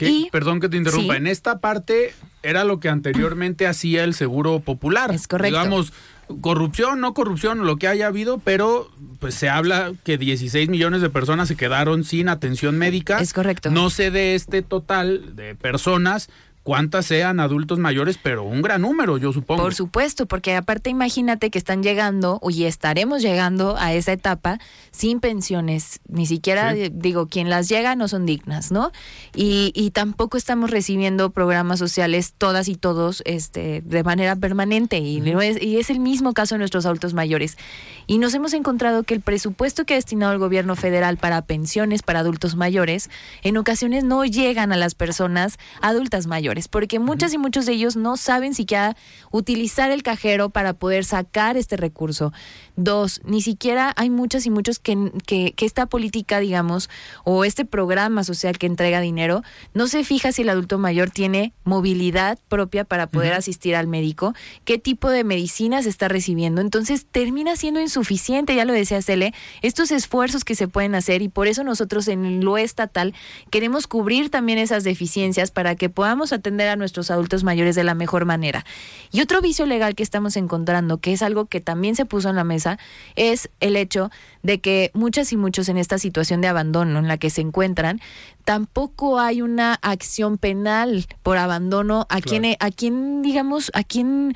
Y, 0.00 0.28
perdón 0.30 0.60
que 0.60 0.68
te 0.68 0.76
interrumpa, 0.76 1.16
en 1.16 1.26
esta 1.26 1.58
parte 1.58 2.14
era 2.42 2.64
lo 2.64 2.80
que 2.80 2.88
anteriormente 2.88 3.66
hacía 3.66 4.04
el 4.04 4.14
Seguro 4.14 4.60
Popular. 4.60 5.12
Es 5.12 5.28
correcto. 5.28 5.58
Digamos, 5.58 5.92
corrupción, 6.40 7.00
no 7.00 7.14
corrupción, 7.14 7.66
lo 7.66 7.76
que 7.76 7.88
haya 7.88 8.06
habido, 8.06 8.38
pero 8.38 8.90
pues 9.20 9.34
se 9.34 9.48
habla 9.48 9.92
que 10.04 10.18
16 10.18 10.68
millones 10.68 11.00
de 11.00 11.10
personas 11.10 11.48
se 11.48 11.56
quedaron 11.56 12.04
sin 12.04 12.28
atención 12.28 12.78
médica. 12.78 13.18
Es 13.18 13.32
correcto. 13.32 13.70
No 13.70 13.90
sé 13.90 14.10
de 14.10 14.34
este 14.34 14.62
total 14.62 15.36
de 15.36 15.54
personas 15.54 16.28
cuántas 16.64 17.04
sean 17.06 17.40
adultos 17.40 17.78
mayores, 17.78 18.18
pero 18.20 18.42
un 18.42 18.62
gran 18.62 18.82
número, 18.82 19.18
yo 19.18 19.32
supongo. 19.32 19.62
Por 19.62 19.74
supuesto, 19.74 20.26
porque 20.26 20.56
aparte 20.56 20.88
imagínate 20.90 21.50
que 21.50 21.58
están 21.58 21.82
llegando 21.82 22.40
y 22.48 22.64
estaremos 22.64 23.22
llegando 23.22 23.76
a 23.76 23.92
esa 23.92 24.12
etapa 24.12 24.58
sin 24.90 25.20
pensiones, 25.20 26.00
ni 26.08 26.26
siquiera 26.26 26.72
digo, 26.72 27.28
quien 27.28 27.50
las 27.50 27.68
llega 27.68 27.94
no 27.96 28.08
son 28.08 28.24
dignas, 28.24 28.72
¿no? 28.72 28.92
Y, 29.34 29.72
y 29.74 29.90
tampoco 29.90 30.38
estamos 30.38 30.70
recibiendo 30.70 31.30
programas 31.30 31.78
sociales 31.78 32.32
todas 32.36 32.68
y 32.68 32.76
todos 32.76 33.22
este, 33.26 33.82
de 33.84 34.02
manera 34.02 34.34
permanente 34.34 34.98
y, 34.98 35.18
es, 35.42 35.62
y 35.62 35.76
es 35.76 35.90
el 35.90 36.00
mismo 36.00 36.32
caso 36.32 36.54
de 36.54 36.60
nuestros 36.60 36.86
adultos 36.86 37.12
mayores. 37.12 37.58
Y 38.06 38.16
nos 38.16 38.32
hemos 38.32 38.54
encontrado 38.54 39.02
que 39.02 39.12
el 39.12 39.20
presupuesto 39.20 39.84
que 39.84 39.94
ha 39.94 39.96
destinado 39.96 40.32
el 40.32 40.38
gobierno 40.38 40.76
federal 40.76 41.18
para 41.18 41.42
pensiones 41.42 42.02
para 42.02 42.20
adultos 42.20 42.56
mayores 42.56 43.10
en 43.42 43.58
ocasiones 43.58 44.02
no 44.02 44.24
llegan 44.24 44.72
a 44.72 44.78
las 44.78 44.94
personas 44.94 45.58
adultas 45.82 46.26
mayores 46.26 46.53
porque 46.68 46.98
muchas 46.98 47.32
y 47.34 47.38
muchos 47.38 47.66
de 47.66 47.72
ellos 47.72 47.96
no 47.96 48.16
saben 48.16 48.54
siquiera 48.54 48.96
utilizar 49.30 49.90
el 49.90 50.02
cajero 50.02 50.50
para 50.50 50.74
poder 50.74 51.04
sacar 51.04 51.56
este 51.56 51.76
recurso. 51.76 52.32
Dos, 52.76 53.20
ni 53.24 53.42
siquiera 53.42 53.92
hay 53.96 54.10
muchas 54.10 54.46
y 54.46 54.50
muchos 54.50 54.78
que, 54.78 55.12
que, 55.26 55.54
esta 55.64 55.86
política, 55.86 56.40
digamos, 56.40 56.90
o 57.24 57.44
este 57.44 57.64
programa 57.64 58.24
social 58.24 58.58
que 58.58 58.66
entrega 58.66 59.00
dinero, 59.00 59.42
no 59.72 59.86
se 59.86 60.04
fija 60.04 60.32
si 60.32 60.42
el 60.42 60.48
adulto 60.48 60.78
mayor 60.78 61.10
tiene 61.10 61.52
movilidad 61.64 62.38
propia 62.48 62.84
para 62.84 63.06
poder 63.06 63.32
asistir 63.32 63.76
al 63.76 63.86
médico, 63.86 64.34
qué 64.64 64.78
tipo 64.78 65.10
de 65.10 65.24
medicinas 65.24 65.86
está 65.86 66.08
recibiendo. 66.08 66.60
Entonces 66.60 67.06
termina 67.10 67.56
siendo 67.56 67.80
insuficiente, 67.80 68.54
ya 68.54 68.64
lo 68.64 68.72
decía 68.72 69.02
Cele, 69.02 69.32
estos 69.62 69.90
esfuerzos 69.90 70.44
que 70.44 70.54
se 70.54 70.68
pueden 70.68 70.94
hacer 70.94 71.22
y 71.22 71.28
por 71.28 71.48
eso 71.48 71.64
nosotros 71.64 72.08
en 72.08 72.44
lo 72.44 72.58
estatal 72.58 73.14
queremos 73.50 73.86
cubrir 73.86 74.30
también 74.30 74.58
esas 74.58 74.84
deficiencias 74.84 75.50
para 75.50 75.74
que 75.76 75.88
podamos 75.88 76.32
atender 76.32 76.43
a 76.44 76.76
nuestros 76.76 77.10
adultos 77.10 77.42
mayores 77.44 77.74
de 77.74 77.84
la 77.84 77.94
mejor 77.94 78.24
manera. 78.26 78.64
Y 79.10 79.20
otro 79.20 79.40
vicio 79.40 79.66
legal 79.66 79.94
que 79.94 80.02
estamos 80.02 80.36
encontrando, 80.36 80.98
que 80.98 81.12
es 81.12 81.22
algo 81.22 81.46
que 81.46 81.60
también 81.60 81.96
se 81.96 82.04
puso 82.04 82.28
en 82.28 82.36
la 82.36 82.44
mesa, 82.44 82.78
es 83.16 83.48
el 83.60 83.76
hecho 83.76 84.10
de 84.42 84.60
que 84.60 84.90
muchas 84.94 85.32
y 85.32 85.36
muchos 85.36 85.68
en 85.68 85.78
esta 85.78 85.98
situación 85.98 86.40
de 86.40 86.48
abandono 86.48 86.98
en 86.98 87.08
la 87.08 87.16
que 87.16 87.30
se 87.30 87.40
encuentran, 87.40 88.00
tampoco 88.44 89.18
hay 89.20 89.40
una 89.40 89.74
acción 89.80 90.36
penal 90.36 91.06
por 91.22 91.38
abandono 91.38 92.06
a 92.10 92.20
quien, 92.20 92.56
a 92.60 92.70
quien 92.70 93.22
digamos, 93.22 93.70
a 93.74 93.82
quien 93.82 94.34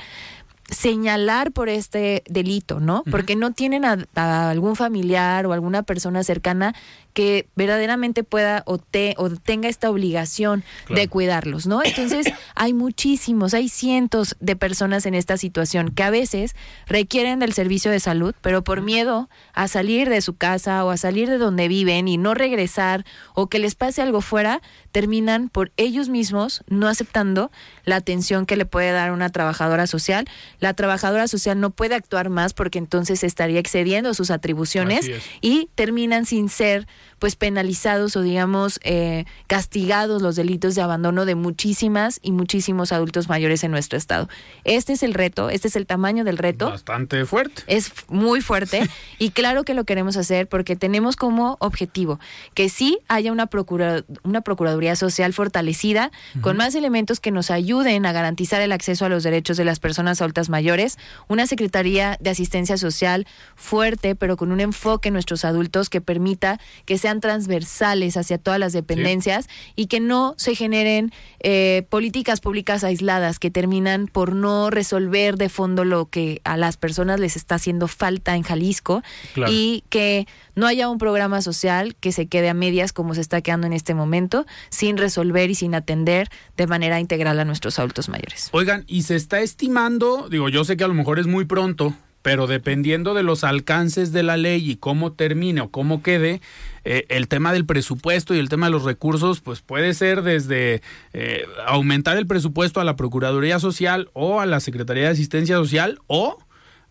señalar 0.70 1.52
por 1.52 1.68
este 1.68 2.22
delito, 2.28 2.78
¿no? 2.80 3.02
Porque 3.10 3.36
no 3.36 3.52
tienen 3.52 3.84
a, 3.84 4.50
algún 4.50 4.76
familiar 4.76 5.46
o 5.46 5.52
alguna 5.52 5.82
persona 5.82 6.22
cercana 6.24 6.74
que 7.18 7.48
verdaderamente 7.56 8.22
pueda 8.22 8.62
o, 8.64 8.78
te, 8.78 9.16
o 9.16 9.28
tenga 9.28 9.68
esta 9.68 9.90
obligación 9.90 10.62
de 10.88 11.08
cuidarlos, 11.08 11.66
¿no? 11.66 11.82
Entonces, 11.82 12.28
hay 12.54 12.72
muchísimos, 12.72 13.54
hay 13.54 13.68
cientos 13.68 14.36
de 14.38 14.54
personas 14.54 15.04
en 15.04 15.16
esta 15.16 15.36
situación 15.36 15.90
que 15.90 16.04
a 16.04 16.10
veces 16.10 16.54
requieren 16.86 17.40
del 17.40 17.54
servicio 17.54 17.90
de 17.90 17.98
salud, 17.98 18.36
pero 18.40 18.62
por 18.62 18.82
miedo 18.82 19.28
a 19.52 19.66
salir 19.66 20.08
de 20.08 20.20
su 20.20 20.36
casa 20.36 20.84
o 20.84 20.90
a 20.90 20.96
salir 20.96 21.28
de 21.28 21.38
donde 21.38 21.66
viven 21.66 22.06
y 22.06 22.18
no 22.18 22.34
regresar 22.34 23.04
o 23.34 23.48
que 23.48 23.58
les 23.58 23.74
pase 23.74 24.00
algo 24.00 24.20
fuera, 24.20 24.62
terminan 24.92 25.48
por 25.48 25.72
ellos 25.76 26.08
mismos 26.08 26.62
no 26.68 26.86
aceptando 26.86 27.50
la 27.84 27.96
atención 27.96 28.46
que 28.46 28.56
le 28.56 28.64
puede 28.64 28.92
dar 28.92 29.10
una 29.10 29.30
trabajadora 29.30 29.88
social. 29.88 30.26
La 30.60 30.72
trabajadora 30.74 31.26
social 31.26 31.58
no 31.58 31.70
puede 31.70 31.96
actuar 31.96 32.28
más 32.30 32.52
porque 32.52 32.78
entonces 32.78 33.24
estaría 33.24 33.58
excediendo 33.58 34.14
sus 34.14 34.30
atribuciones 34.30 35.10
y 35.40 35.68
terminan 35.74 36.26
sin 36.26 36.48
ser 36.48 36.86
pues 37.18 37.36
penalizados 37.36 38.16
o 38.16 38.22
digamos 38.22 38.80
eh, 38.82 39.24
castigados 39.46 40.22
los 40.22 40.36
delitos 40.36 40.74
de 40.74 40.82
abandono 40.82 41.24
de 41.24 41.34
muchísimas 41.34 42.20
y 42.22 42.32
muchísimos 42.32 42.92
adultos 42.92 43.28
mayores 43.28 43.64
en 43.64 43.70
nuestro 43.70 43.98
estado. 43.98 44.28
Este 44.64 44.92
es 44.92 45.02
el 45.02 45.14
reto, 45.14 45.50
este 45.50 45.68
es 45.68 45.76
el 45.76 45.86
tamaño 45.86 46.24
del 46.24 46.38
reto. 46.38 46.70
Bastante 46.70 47.24
fuerte. 47.24 47.62
Es 47.66 47.92
muy 48.08 48.40
fuerte 48.40 48.88
y 49.18 49.30
claro 49.30 49.64
que 49.64 49.74
lo 49.74 49.84
queremos 49.84 50.16
hacer 50.16 50.48
porque 50.48 50.76
tenemos 50.76 51.16
como 51.16 51.56
objetivo 51.60 52.20
que 52.54 52.68
sí 52.68 52.98
haya 53.08 53.32
una, 53.32 53.46
procura, 53.46 54.04
una 54.22 54.40
Procuraduría 54.40 54.96
Social 54.96 55.32
fortalecida 55.32 56.10
con 56.40 56.56
más 56.56 56.74
elementos 56.74 57.20
que 57.20 57.30
nos 57.30 57.50
ayuden 57.50 58.06
a 58.06 58.12
garantizar 58.12 58.62
el 58.62 58.72
acceso 58.72 59.04
a 59.04 59.08
los 59.08 59.22
derechos 59.22 59.56
de 59.56 59.64
las 59.64 59.80
personas 59.80 60.20
adultas 60.20 60.48
mayores, 60.48 60.98
una 61.28 61.46
Secretaría 61.46 62.16
de 62.20 62.30
Asistencia 62.30 62.76
Social 62.76 63.26
fuerte 63.54 64.14
pero 64.14 64.36
con 64.36 64.52
un 64.52 64.60
enfoque 64.60 65.08
en 65.08 65.14
nuestros 65.14 65.44
adultos 65.44 65.90
que 65.90 66.00
permita 66.00 66.60
que 66.84 66.98
sean 67.08 67.20
transversales 67.20 68.18
hacia 68.18 68.36
todas 68.36 68.60
las 68.60 68.74
dependencias 68.74 69.48
y 69.74 69.86
que 69.86 69.98
no 69.98 70.34
se 70.36 70.54
generen 70.54 71.10
eh, 71.40 71.86
políticas 71.88 72.40
públicas 72.40 72.84
aisladas 72.84 73.38
que 73.38 73.50
terminan 73.50 74.08
por 74.08 74.34
no 74.34 74.68
resolver 74.68 75.38
de 75.38 75.48
fondo 75.48 75.86
lo 75.86 76.10
que 76.10 76.42
a 76.44 76.58
las 76.58 76.76
personas 76.76 77.18
les 77.18 77.34
está 77.36 77.54
haciendo 77.54 77.88
falta 77.88 78.36
en 78.36 78.42
Jalisco 78.42 79.02
y 79.48 79.84
que 79.88 80.26
no 80.54 80.66
haya 80.66 80.90
un 80.90 80.98
programa 80.98 81.40
social 81.40 81.96
que 81.98 82.12
se 82.12 82.26
quede 82.26 82.50
a 82.50 82.54
medias 82.54 82.92
como 82.92 83.14
se 83.14 83.22
está 83.22 83.40
quedando 83.40 83.66
en 83.66 83.72
este 83.72 83.94
momento, 83.94 84.44
sin 84.68 84.98
resolver 84.98 85.48
y 85.48 85.54
sin 85.54 85.74
atender 85.74 86.28
de 86.58 86.66
manera 86.66 87.00
integral 87.00 87.40
a 87.40 87.46
nuestros 87.46 87.78
adultos 87.78 88.10
mayores. 88.10 88.50
Oigan, 88.52 88.84
y 88.86 89.04
se 89.04 89.16
está 89.16 89.40
estimando, 89.40 90.28
digo, 90.28 90.50
yo 90.50 90.62
sé 90.64 90.76
que 90.76 90.84
a 90.84 90.88
lo 90.88 90.94
mejor 90.94 91.18
es 91.18 91.26
muy 91.26 91.46
pronto, 91.46 91.94
pero 92.28 92.46
dependiendo 92.46 93.14
de 93.14 93.22
los 93.22 93.42
alcances 93.42 94.12
de 94.12 94.22
la 94.22 94.36
ley 94.36 94.70
y 94.70 94.76
cómo 94.76 95.12
termine 95.12 95.62
o 95.62 95.70
cómo 95.70 96.02
quede, 96.02 96.42
eh, 96.84 97.06
el 97.08 97.26
tema 97.26 97.54
del 97.54 97.64
presupuesto 97.64 98.34
y 98.34 98.38
el 98.38 98.50
tema 98.50 98.66
de 98.66 98.72
los 98.72 98.84
recursos, 98.84 99.40
pues 99.40 99.62
puede 99.62 99.94
ser 99.94 100.20
desde 100.20 100.82
eh, 101.14 101.46
aumentar 101.66 102.18
el 102.18 102.26
presupuesto 102.26 102.82
a 102.82 102.84
la 102.84 102.96
Procuraduría 102.96 103.58
Social 103.58 104.10
o 104.12 104.40
a 104.40 104.44
la 104.44 104.60
Secretaría 104.60 105.04
de 105.04 105.08
Asistencia 105.08 105.56
Social 105.56 106.00
o 106.06 106.36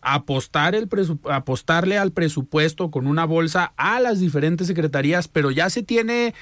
apostar 0.00 0.74
el 0.74 0.88
apostarle 1.30 1.98
al 1.98 2.10
presupuesto 2.10 2.90
con 2.90 3.06
una 3.06 3.24
bolsa 3.24 3.74
a 3.76 4.00
las 4.00 4.18
diferentes 4.18 4.66
secretarías, 4.66 5.28
pero 5.28 5.52
ya 5.52 5.70
se 5.70 5.84
tiene 5.84 6.34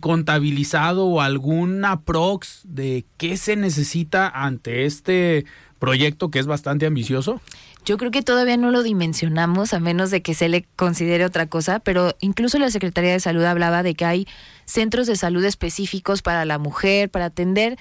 contabilizado 0.00 1.06
o 1.06 1.20
algún 1.20 1.84
aprox 1.84 2.62
de 2.64 3.04
qué 3.18 3.36
se 3.36 3.54
necesita 3.54 4.28
ante 4.28 4.84
este 4.84 5.44
proyecto 5.78 6.30
que 6.30 6.38
es 6.38 6.46
bastante 6.46 6.86
ambicioso? 6.86 7.40
Yo 7.86 7.98
creo 7.98 8.10
que 8.10 8.22
todavía 8.22 8.56
no 8.56 8.72
lo 8.72 8.82
dimensionamos, 8.82 9.72
a 9.72 9.78
menos 9.78 10.10
de 10.10 10.20
que 10.20 10.34
se 10.34 10.48
le 10.48 10.64
considere 10.74 11.24
otra 11.24 11.46
cosa, 11.46 11.78
pero 11.78 12.16
incluso 12.18 12.58
la 12.58 12.68
Secretaría 12.68 13.12
de 13.12 13.20
Salud 13.20 13.44
hablaba 13.44 13.84
de 13.84 13.94
que 13.94 14.04
hay 14.04 14.26
centros 14.64 15.06
de 15.06 15.14
salud 15.14 15.44
específicos 15.44 16.20
para 16.20 16.44
la 16.44 16.58
mujer, 16.58 17.08
para 17.10 17.26
atender 17.26 17.78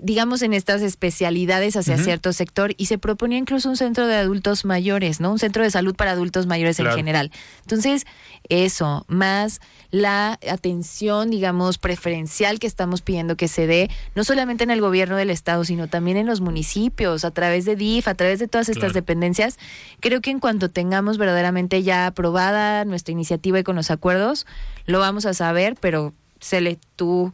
digamos, 0.00 0.42
en 0.42 0.52
estas 0.52 0.82
especialidades 0.82 1.76
hacia 1.76 1.98
cierto 1.98 2.32
sector 2.32 2.74
y 2.76 2.86
se 2.86 2.98
proponía 2.98 3.38
incluso 3.38 3.68
un 3.68 3.76
centro 3.76 4.06
de 4.06 4.16
adultos 4.16 4.64
mayores, 4.64 5.20
¿no? 5.20 5.32
Un 5.32 5.38
centro 5.38 5.62
de 5.62 5.70
salud 5.70 5.94
para 5.94 6.12
adultos 6.12 6.46
mayores 6.46 6.78
en 6.80 6.90
general. 6.92 7.30
Entonces, 7.62 8.06
eso, 8.48 9.04
más 9.08 9.60
la 9.90 10.38
atención, 10.50 11.30
digamos, 11.30 11.78
preferencial 11.78 12.58
que 12.58 12.66
estamos 12.66 13.02
pidiendo 13.02 13.36
que 13.36 13.48
se 13.48 13.66
dé, 13.66 13.90
no 14.14 14.24
solamente 14.24 14.64
en 14.64 14.70
el 14.70 14.80
gobierno 14.80 15.16
del 15.16 15.30
Estado, 15.30 15.64
sino 15.64 15.88
también 15.88 16.16
en 16.16 16.26
los 16.26 16.40
municipios, 16.40 17.24
a 17.24 17.30
través 17.30 17.64
de 17.64 17.76
DIF, 17.76 18.08
a 18.08 18.14
través 18.14 18.38
de 18.38 18.48
todas 18.48 18.68
estas 18.68 18.92
dependencias. 18.92 19.58
Creo 20.00 20.20
que 20.20 20.30
en 20.30 20.40
cuanto 20.40 20.70
tengamos 20.70 21.18
verdaderamente 21.18 21.82
ya 21.82 22.06
aprobada 22.06 22.84
nuestra 22.84 23.12
iniciativa 23.12 23.58
y 23.58 23.64
con 23.64 23.76
los 23.76 23.90
acuerdos, 23.90 24.46
lo 24.86 24.98
vamos 24.98 25.26
a 25.26 25.34
saber, 25.34 25.76
pero 25.80 26.12
Cele, 26.40 26.78
tú 26.96 27.32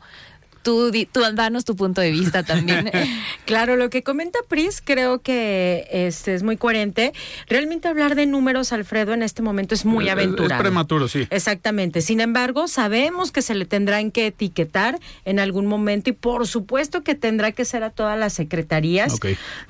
tú, 0.63 0.93
tú 1.13 1.21
danos 1.35 1.65
tu 1.65 1.77
punto 1.77 2.01
de 2.01 2.11
vista 2.11 2.43
también. 2.43 2.91
claro, 3.47 3.77
lo 3.77 3.91
que 3.91 4.03
comenta 4.03 4.39
Pris 4.49 4.83
creo 4.85 5.21
que 5.21 5.87
este 5.91 6.35
es 6.35 6.43
muy 6.43 6.57
coherente. 6.57 7.13
Realmente 7.49 7.89
hablar 7.89 8.15
de 8.15 8.27
números, 8.27 8.73
Alfredo, 8.73 9.15
en 9.15 9.23
este 9.23 9.43
momento 9.43 9.75
es 9.75 9.85
muy 9.85 10.09
aventurado. 10.09 10.55
Es 10.55 10.61
prematuro, 10.61 11.09
sí. 11.09 11.27
Exactamente. 11.31 12.01
Sin 12.01 12.21
embargo, 12.21 12.69
sabemos 12.69 13.33
que 13.33 13.43
se 13.43 13.55
le 13.55 13.65
tendrán 13.65 14.11
que 14.11 14.27
etiquetar 14.29 14.99
en 15.25 15.39
algún 15.39 15.67
momento 15.67 16.11
y 16.11 16.13
por 16.13 16.47
supuesto 16.47 17.03
que 17.03 17.15
tendrá 17.15 17.53
que 17.53 17.65
ser 17.65 17.85
a 17.85 17.91
todas 17.91 18.19
las 18.19 18.33
secretarías. 18.33 19.19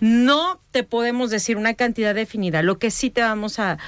No 0.01 0.61
te 0.70 0.82
podemos 0.82 1.30
decir 1.30 1.57
una 1.57 1.74
cantidad 1.74 2.14
definida. 2.14 2.62
Lo 2.62 2.78
que 2.78 2.90
sí 2.90 3.11
te 3.11 3.20
vamos 3.20 3.59
a, 3.59 3.78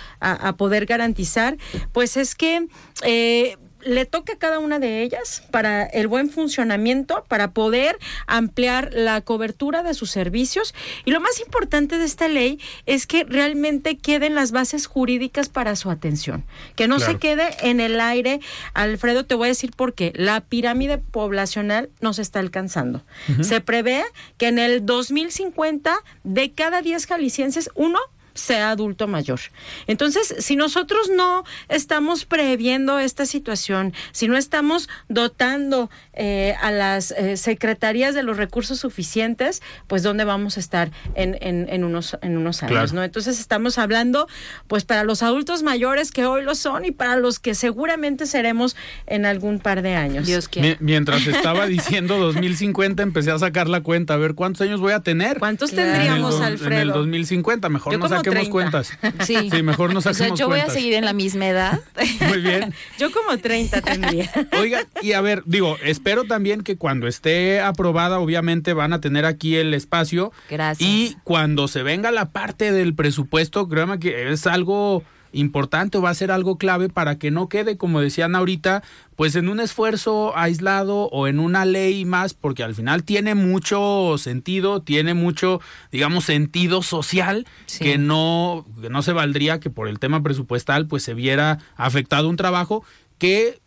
poder 0.57 0.87
garantizar, 0.87 1.57
pues 1.93 2.17
es 2.17 2.35
que 2.35 2.67
eh, 3.03 3.57
le 3.85 4.07
toca 4.07 4.35
a 4.35 4.39
cada 4.39 4.59
una 4.59 4.79
de 4.79 5.03
ellas 5.03 5.43
para 5.51 5.85
el 5.85 6.09
buen 6.09 6.31
funcionamiento, 6.31 7.25
para 7.29 7.53
poder 7.53 7.99
ampliar 8.27 8.91
la 8.93 9.21
cobertura 9.21 9.83
de 9.83 9.95
sus 9.95 10.11
servicios. 10.11 10.75
Y 11.05 11.11
lo 11.11 11.21
más 11.21 11.41
importante 11.41 11.99
de 11.99 12.05
esta 12.05 12.29
ley 12.29 12.59
es 12.87 13.07
que 13.07 13.25
realmente 13.25 13.97
queden 13.97 14.35
las 14.35 14.53
bases 14.53 14.87
jurídicas 14.87 15.49
para 15.49 15.77
su 15.77 15.91
atención, 15.91 16.45
que 16.77 16.89
no 16.89 16.99
se 16.99 17.19
quede 17.19 17.49
en 17.61 17.81
el 17.81 18.01
aire. 18.01 18.41
Alfredo, 18.73 19.25
te 19.25 19.35
voy 19.35 19.47
a 19.47 19.49
decir 19.49 19.73
por 19.77 19.95
qué. 19.95 20.13
La 20.15 20.41
pirámide 20.41 20.99
poblacional 20.99 21.91
no 22.01 22.13
se 22.13 22.23
está 22.23 22.41
alcanzando. 22.41 23.03
Se 23.41 23.61
prevé 23.61 24.05
que 24.39 24.49
en 24.49 24.59
el 24.59 24.85
2050 24.87 25.97
de 26.25 26.53
cada 26.53 26.83
10 26.83 27.07
jaliscienses, 27.07 27.71
uno 27.75 27.99
sea 28.35 28.71
adulto 28.71 29.07
mayor. 29.07 29.41
Entonces, 29.87 30.35
si 30.39 30.57
nosotros 30.57 31.11
no 31.15 31.45
estamos 31.69 32.25
previendo 32.25 32.99
esta 32.99 33.27
situación, 33.27 33.95
si 34.13 34.29
no 34.29 34.37
estamos 34.37 34.89
dotando 35.09 35.91
eh, 36.13 36.55
a 36.61 36.71
las 36.71 37.13
eh, 37.13 37.37
secretarías 37.37 38.15
de 38.15 38.23
los 38.23 38.37
recursos 38.37 38.81
suficientes, 38.81 39.63
pues 39.87 40.03
dónde 40.03 40.25
vamos 40.25 40.57
a 40.57 40.61
estar 40.61 40.91
en, 41.15 41.37
en, 41.41 41.85
unos, 41.85 42.17
en 42.23 42.37
unos 42.37 42.63
años, 42.63 42.93
¿no? 42.93 43.03
Entonces 43.03 43.39
estamos 43.41 43.79
hablando, 43.79 44.29
pues 44.67 44.85
para 44.85 45.05
los 45.05 45.23
adultos 45.23 45.63
mayores 45.63 46.11
que 46.11 46.27
hoy 46.27 46.43
lo 46.43 46.55
son 46.55 46.85
y 46.85 46.91
para 46.91 47.17
los 47.17 47.39
que 47.39 47.55
seguramente 47.55 48.27
seremos 48.27 48.77
en 49.07 49.27
algún 49.27 49.61
par 49.61 49.83
de 49.83 49.95
años. 49.95 50.27
Dios 50.27 50.49
Mientras 50.81 51.27
estaba 51.27 51.67
diciendo 51.69 52.19
2050, 52.19 53.03
empecé 53.03 53.31
a 53.31 53.39
sacar 53.39 53.69
la 53.69 53.83
cuenta, 53.83 54.15
a 54.15 54.17
ver 54.17 54.35
cuántos 54.35 54.63
años 54.63 54.81
voy 54.81 54.93
a 54.93 55.01
tener. 55.01 55.39
¿Cuántos 55.39 55.73
tendríamos, 55.73 56.41
Alfredo? 56.41 56.75
En 56.75 56.81
el 56.81 56.89
2050, 56.89 57.69
mejor 57.69 57.99
no 57.99 58.09
saquemos 58.25 58.49
cuentas. 58.49 58.93
Sí. 59.25 59.51
mejor 59.63 59.95
no 59.95 60.01
saquemos 60.01 60.33
o 60.33 60.37
sea, 60.37 60.45
yo 60.45 60.49
voy 60.49 60.61
a 60.61 60.69
seguir 60.69 60.95
en 60.95 61.05
la 61.05 61.13
misma 61.13 61.47
edad. 61.47 61.81
Muy 62.29 62.41
bien. 62.41 62.75
yo 62.99 63.11
como 63.11 63.39
30 63.39 63.81
tendría. 63.81 64.31
Oiga, 64.59 64.87
y 65.03 65.13
a 65.13 65.21
ver, 65.21 65.43
digo, 65.47 65.77
es 65.83 66.01
espero 66.05 66.25
también 66.25 66.63
que 66.63 66.77
cuando 66.77 67.09
esté 67.09 67.63
aprobada, 67.63 68.19
obviamente 68.19 68.75
van 68.75 68.93
a 68.93 69.01
tener 69.01 69.25
aquí 69.25 69.57
el 69.57 69.73
espacio. 69.73 70.33
Gracias. 70.51 70.87
Y 70.87 71.17
cuando 71.25 71.67
se 71.67 71.83
venga 71.83 72.11
la 72.11 72.31
parte 72.31 72.73
del 72.73 72.95
presupuesto, 72.95 73.67
créanme 73.71 73.99
que 73.99 74.31
es 74.31 74.47
algo 74.47 75.03
importante 75.35 75.99
o 75.99 76.03
va 76.03 76.11
a 76.11 76.15
ser 76.15 76.31
algo 76.31 76.57
clave 76.57 76.89
para 76.89 77.19
que 77.19 77.31
no 77.31 77.49
quede, 77.49 77.77
como 77.77 78.01
decían 78.01 78.35
ahorita, 78.35 78.83
pues 79.17 79.37
en 79.37 79.49
un 79.49 79.61
esfuerzo 79.61 80.37
aislado 80.37 81.09
o 81.11 81.27
en 81.27 81.39
una 81.39 81.65
ley 81.65 82.05
más, 82.05 82.35
porque 82.35 82.63
al 82.63 82.75
final 82.75 83.05
tiene 83.05 83.35
mucho 83.35 84.17
sentido, 84.19 84.83
tiene 84.83 85.15
mucho, 85.15 85.61
digamos, 85.93 86.25
sentido 86.25 86.83
social 86.83 87.47
que 87.79 87.99
no 87.99 88.65
que 88.81 88.91
no 88.91 89.03
se 89.03 89.13
valdría 89.13 89.61
que 89.61 89.71
por 89.71 89.89
el 89.89 89.99
tema 89.99 90.23
presupuestal 90.23 90.87
pues 90.87 91.03
se 91.03 91.15
viera 91.15 91.59
afectado 91.77 92.29
un 92.29 92.37
trabajo 92.37 92.85
que 93.19 93.61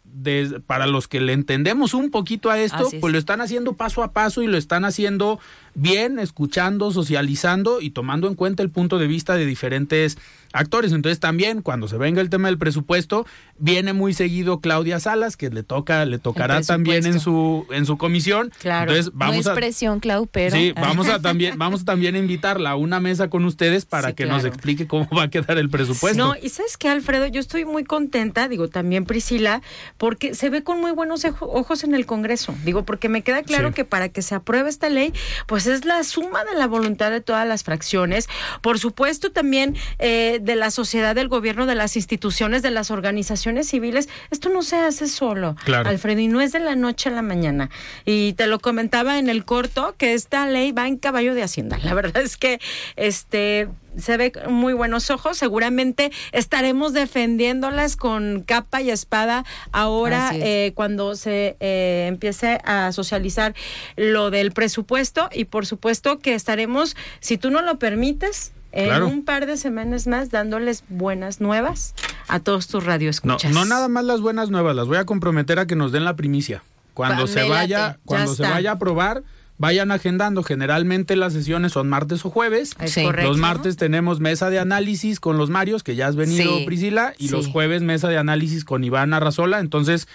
para 0.65 0.87
los 0.87 1.07
que 1.07 1.19
le 1.21 1.33
entendemos 1.33 1.93
un 1.93 2.09
poquito 2.09 2.49
a 2.49 2.59
esto, 2.59 2.89
pues 2.99 3.13
lo 3.13 3.19
están 3.19 3.41
haciendo 3.41 3.73
paso 3.73 4.03
a 4.03 4.13
paso 4.13 4.41
y 4.41 4.47
lo 4.47 4.57
están 4.57 4.85
haciendo 4.85 5.39
bien, 5.75 6.17
escuchando, 6.17 6.91
socializando 6.91 7.81
y 7.81 7.91
tomando 7.91 8.27
en 8.27 8.35
cuenta 8.35 8.63
el 8.63 8.69
punto 8.69 8.97
de 8.97 9.07
vista 9.07 9.35
de 9.35 9.45
diferentes 9.45 10.17
actores. 10.57 10.91
Entonces 10.91 11.19
también 11.19 11.61
cuando 11.61 11.87
se 11.87 11.97
venga 11.97 12.21
el 12.21 12.29
tema 12.29 12.47
del 12.47 12.57
presupuesto, 12.57 13.25
viene 13.57 13.93
muy 13.93 14.13
seguido 14.13 14.59
Claudia 14.59 14.99
Salas, 14.99 15.37
que 15.37 15.49
le 15.49 15.63
toca, 15.63 16.05
le 16.05 16.19
tocará 16.19 16.61
también 16.61 17.05
en 17.05 17.19
su, 17.19 17.65
en 17.71 17.85
su 17.85 17.97
comisión. 17.97 18.51
Claro. 18.59 18.91
Entonces 18.91 19.13
vamos 19.15 19.45
no 19.45 19.51
a 19.51 19.53
es 19.53 19.57
presión, 19.57 19.99
Clau, 19.99 20.27
pero. 20.27 20.55
Sí, 20.55 20.73
vamos 20.75 21.07
a 21.09 21.21
también, 21.21 21.57
vamos 21.57 21.85
también 21.85 22.15
a 22.15 22.19
invitarla 22.19 22.71
a 22.71 22.75
una 22.75 22.99
mesa 22.99 23.29
con 23.29 23.45
ustedes 23.45 23.85
para 23.85 24.09
Sí, 24.09 24.15
que 24.15 24.25
nos 24.25 24.45
explique 24.45 24.87
cómo 24.87 25.07
va 25.15 25.23
a 25.23 25.29
quedar 25.29 25.57
el 25.57 25.69
presupuesto. 25.69 26.17
No, 26.25 26.35
y 26.41 26.49
sabes 26.49 26.77
qué, 26.77 26.89
Alfredo, 26.89 27.27
yo 27.27 27.39
estoy 27.39 27.65
muy 27.65 27.83
contenta, 27.83 28.47
digo 28.47 28.67
también 28.67 29.05
Priscila, 29.05 29.61
porque 29.97 30.35
se 30.35 30.49
ve 30.49 30.63
con 30.63 30.79
muy 30.79 30.91
buenos 30.91 31.25
ojos 31.39 31.83
en 31.83 31.93
el 31.95 32.05
Congreso. 32.05 32.55
Digo, 32.63 32.83
porque 32.83 33.09
me 33.09 33.21
queda 33.21 33.43
claro 33.43 33.69
Sí. 33.69 33.73
que 33.75 33.85
para 33.85 34.09
que 34.09 34.21
se 34.21 34.35
apruebe 34.35 34.69
esta 34.69 34.89
ley, 34.89 35.13
pues 35.47 35.67
es 35.67 35.85
la 35.85 36.03
suma 36.03 36.43
de 36.45 36.57
la 36.57 36.67
voluntad 36.67 37.11
de 37.11 37.21
todas 37.21 37.47
las 37.47 37.63
fracciones. 37.63 38.27
Por 38.61 38.79
supuesto, 38.79 39.31
también 39.31 39.75
eh, 39.99 40.39
de 40.47 40.55
la 40.55 40.71
sociedad, 40.71 41.13
del 41.13 41.27
gobierno, 41.27 41.67
de 41.67 41.75
las 41.75 41.95
instituciones, 41.95 42.63
de 42.63 42.71
las 42.71 42.89
organizaciones 42.89 43.67
civiles. 43.69 44.09
Esto 44.31 44.49
no 44.49 44.63
se 44.63 44.77
hace 44.77 45.07
solo, 45.07 45.55
Claro. 45.63 45.87
Alfredo, 45.89 46.19
y 46.21 46.27
no 46.27 46.41
es 46.41 46.51
de 46.53 46.59
la 46.59 46.75
noche 46.75 47.09
a 47.09 47.11
la 47.11 47.21
mañana. 47.21 47.69
Y 48.05 48.33
te 48.33 48.47
lo 48.47 48.57
comentaba 48.59 49.19
en 49.19 49.29
el 49.29 49.45
corto 49.45 49.93
que 49.99 50.13
esta 50.15 50.47
ley 50.47 50.71
va 50.71 50.87
en 50.87 50.97
caballo 50.97 51.35
de 51.35 51.43
Hacienda. 51.43 51.77
La 51.83 51.93
verdad 51.93 52.17
es 52.23 52.37
que 52.37 52.59
este 52.95 53.67
se 53.97 54.15
ve 54.15 54.31
con 54.31 54.53
muy 54.53 54.73
buenos 54.73 55.09
ojos. 55.09 55.37
Seguramente 55.37 56.11
estaremos 56.31 56.93
defendiéndolas 56.93 57.95
con 57.97 58.43
capa 58.45 58.79
y 58.81 58.91
espada 58.91 59.43
ahora 59.71 60.29
es. 60.33 60.41
eh, 60.43 60.71
cuando 60.75 61.15
se 61.15 61.57
eh, 61.59 62.05
empiece 62.07 62.59
a 62.63 62.91
socializar 62.91 63.53
lo 63.95 64.29
del 64.29 64.51
presupuesto 64.51 65.29
y 65.33 65.45
por 65.45 65.65
supuesto 65.65 66.19
que 66.19 66.35
estaremos, 66.35 66.95
si 67.19 67.37
tú 67.37 67.49
no 67.49 67.61
lo 67.61 67.79
permites, 67.79 68.53
en 68.77 68.85
Claro. 68.85 69.07
un 69.07 69.25
par 69.25 69.45
de 69.45 69.57
semanas 69.57 70.07
más 70.07 70.29
dándoles 70.29 70.83
buenas 70.89 71.41
nuevas 71.41 71.93
a 72.27 72.39
todos 72.39 72.67
tus 72.67 72.83
No, 72.83 72.89
radioescuchas. 72.91 73.51
no 73.51 73.65
nada 73.65 73.87
más 73.87 74.05
las 74.05 74.21
buenas 74.21 74.49
nuevas, 74.49 74.75
las 74.75 74.87
voy 74.87 74.97
a 74.97 75.05
comprometer 75.05 75.59
a 75.59 75.65
que 75.67 75.75
nos 75.75 75.91
den 75.91 76.05
la 76.05 76.15
primicia. 76.15 76.63
Cuando 76.93 77.27
se 77.27 77.47
vaya, 77.47 77.97
cuando 78.05 78.33
se 78.33 78.43
vaya 78.43 78.71
a 78.71 78.73
aprobar, 78.73 79.23
vayan 79.59 79.91
agendando. 79.91 80.41
Generalmente 80.43 81.15
las 81.15 81.33
sesiones 81.33 81.71
son 81.73 81.89
martes 81.89 82.25
o 82.25 82.29
jueves. 82.29 82.75
Es 82.79 82.91
Sí. 82.93 83.03
correcto. 83.03 83.29
Los 83.29 83.37
martes 83.37 83.77
tenemos 83.77 84.19
mesa 84.19 84.49
de 84.49 84.59
análisis 84.59 85.19
con 85.19 85.37
los 85.37 85.49
Marios, 85.49 85.83
que 85.83 85.95
ya 85.95 86.07
has 86.07 86.15
venido 86.15 86.57
Sí, 86.57 86.63
Priscila, 86.65 87.13
y 87.17 87.27
sí. 87.27 87.33
los 87.33 87.47
jueves 87.47 87.81
mesa 87.83 88.07
de 88.09 88.17
análisis 88.17 88.63
con 88.65 88.83
Iván 88.83 89.13
Arrazola. 89.13 89.59
Entonces, 89.59 90.07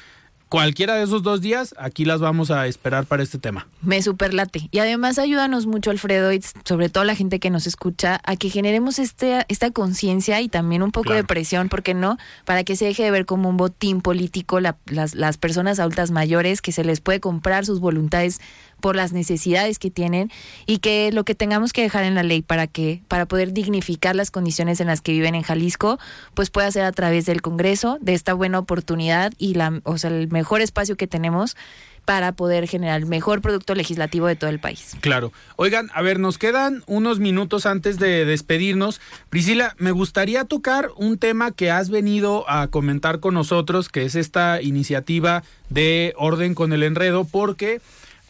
cualquiera 0.53 0.95
de 0.97 1.05
esos 1.05 1.23
dos 1.23 1.41
días, 1.41 1.75
aquí 1.79 2.05
las 2.05 2.21
vamos 2.21 2.51
a 2.51 2.67
esperar 2.67 3.07
para 3.07 3.23
este 3.23 3.39
tema. 3.39 3.67
Me 3.81 4.03
superlate. 4.03 4.69
Y 4.71 4.81
además 4.81 5.19
ayúdanos 5.19 5.65
mucho, 5.67 5.91
Alfredo, 5.91 6.31
y 6.31 6.43
sobre 6.65 6.91
todo 6.91 7.05
la 7.05 7.15
gente 7.15 7.41
que 7.41 7.49
nos 7.49 7.67
escucha, 7.67 8.21
a 8.25 8.37
que 8.37 8.51
generemos 8.51 8.99
este, 8.99 9.47
esta 9.49 9.71
conciencia 9.71 10.43
y 10.43 10.49
también 10.51 10.83
un 10.83 10.93
poco 10.93 11.05
Claro. 11.05 11.23
de 11.23 11.25
presión, 11.25 11.71
¿por 11.71 11.83
qué 11.83 11.95
no? 11.95 12.19
Para 12.45 12.65
que 12.65 12.77
se 12.77 12.85
deje 12.85 13.03
de 13.03 13.11
ver 13.11 13.25
como 13.25 13.49
un 13.49 13.57
botín 13.57 14.03
político 14.03 14.61
la- 14.61 14.77
las, 14.85 15.15
las 15.15 15.39
personas 15.39 15.79
adultas 15.81 16.11
mayores, 16.11 16.61
que 16.61 16.71
se 16.73 16.85
les 16.85 17.01
puede 17.01 17.19
comprar 17.21 17.65
sus 17.65 17.81
voluntades 17.81 18.39
por 18.83 18.97
las 18.97 19.15
necesidades 19.15 19.79
que 19.79 19.91
tienen 19.91 20.31
y 20.67 20.79
que 20.79 21.11
lo 21.13 21.25
que 21.25 21.35
tengamos 21.35 21.73
que 21.73 21.81
dejar 21.81 22.05
en 22.05 22.15
la 22.15 22.23
ley 22.23 22.43
para 22.43 22.67
que 22.67 23.01
para 23.09 23.25
poder 23.25 23.55
dignificar 23.55 24.15
las 24.15 24.31
condiciones 24.31 24.81
en 24.81 24.89
las 24.89 25.01
que 25.01 25.13
viven 25.13 25.35
en 25.35 25.43
Jalisco, 25.43 25.99
pues 26.35 26.51
pueda 26.51 26.71
ser 26.71 26.85
a 26.85 26.93
través 26.93 27.25
del 27.25 27.41
Congreso, 27.41 27.97
de 28.03 28.13
esta 28.13 28.35
buena 28.35 28.59
oportunidad 28.59 29.33
y 29.39 29.55
la 29.55 29.81
o 29.85 29.97
sea, 29.97 30.11
el 30.11 30.29
mejor 30.29 30.61
espacio 30.61 30.97
que 30.97 31.07
tenemos 31.07 31.57
para 32.05 32.33
poder 32.33 32.67
generar 32.67 33.01
el 33.01 33.07
mejor 33.07 33.41
producto 33.41 33.75
legislativo 33.75 34.27
de 34.27 34.35
todo 34.35 34.51
el 34.51 34.59
país. 34.59 34.97
Claro. 35.01 35.33
Oigan, 35.57 35.89
a 35.95 36.03
ver, 36.03 36.19
nos 36.19 36.37
quedan 36.37 36.83
unos 36.87 37.21
minutos 37.21 37.65
antes 37.65 37.99
de 37.99 38.25
despedirnos. 38.25 39.01
Priscila, 39.31 39.77
me 39.79 39.93
gustaría 39.93 40.45
tocar 40.45 40.91
un 40.97 41.19
tema 41.19 41.53
que 41.53 41.71
has 41.71 41.91
venido 41.91 42.45
a 42.51 42.67
comentar 42.69 43.21
con 43.21 43.35
nosotros, 43.35 43.89
que 43.89 44.05
es 44.05 44.17
esta 44.17 44.61
iniciativa 44.61 45.45
de 45.71 46.13
orden 46.17 46.55
con 46.55 46.73
el 46.73 46.83
enredo, 46.83 47.25
porque 47.25 47.81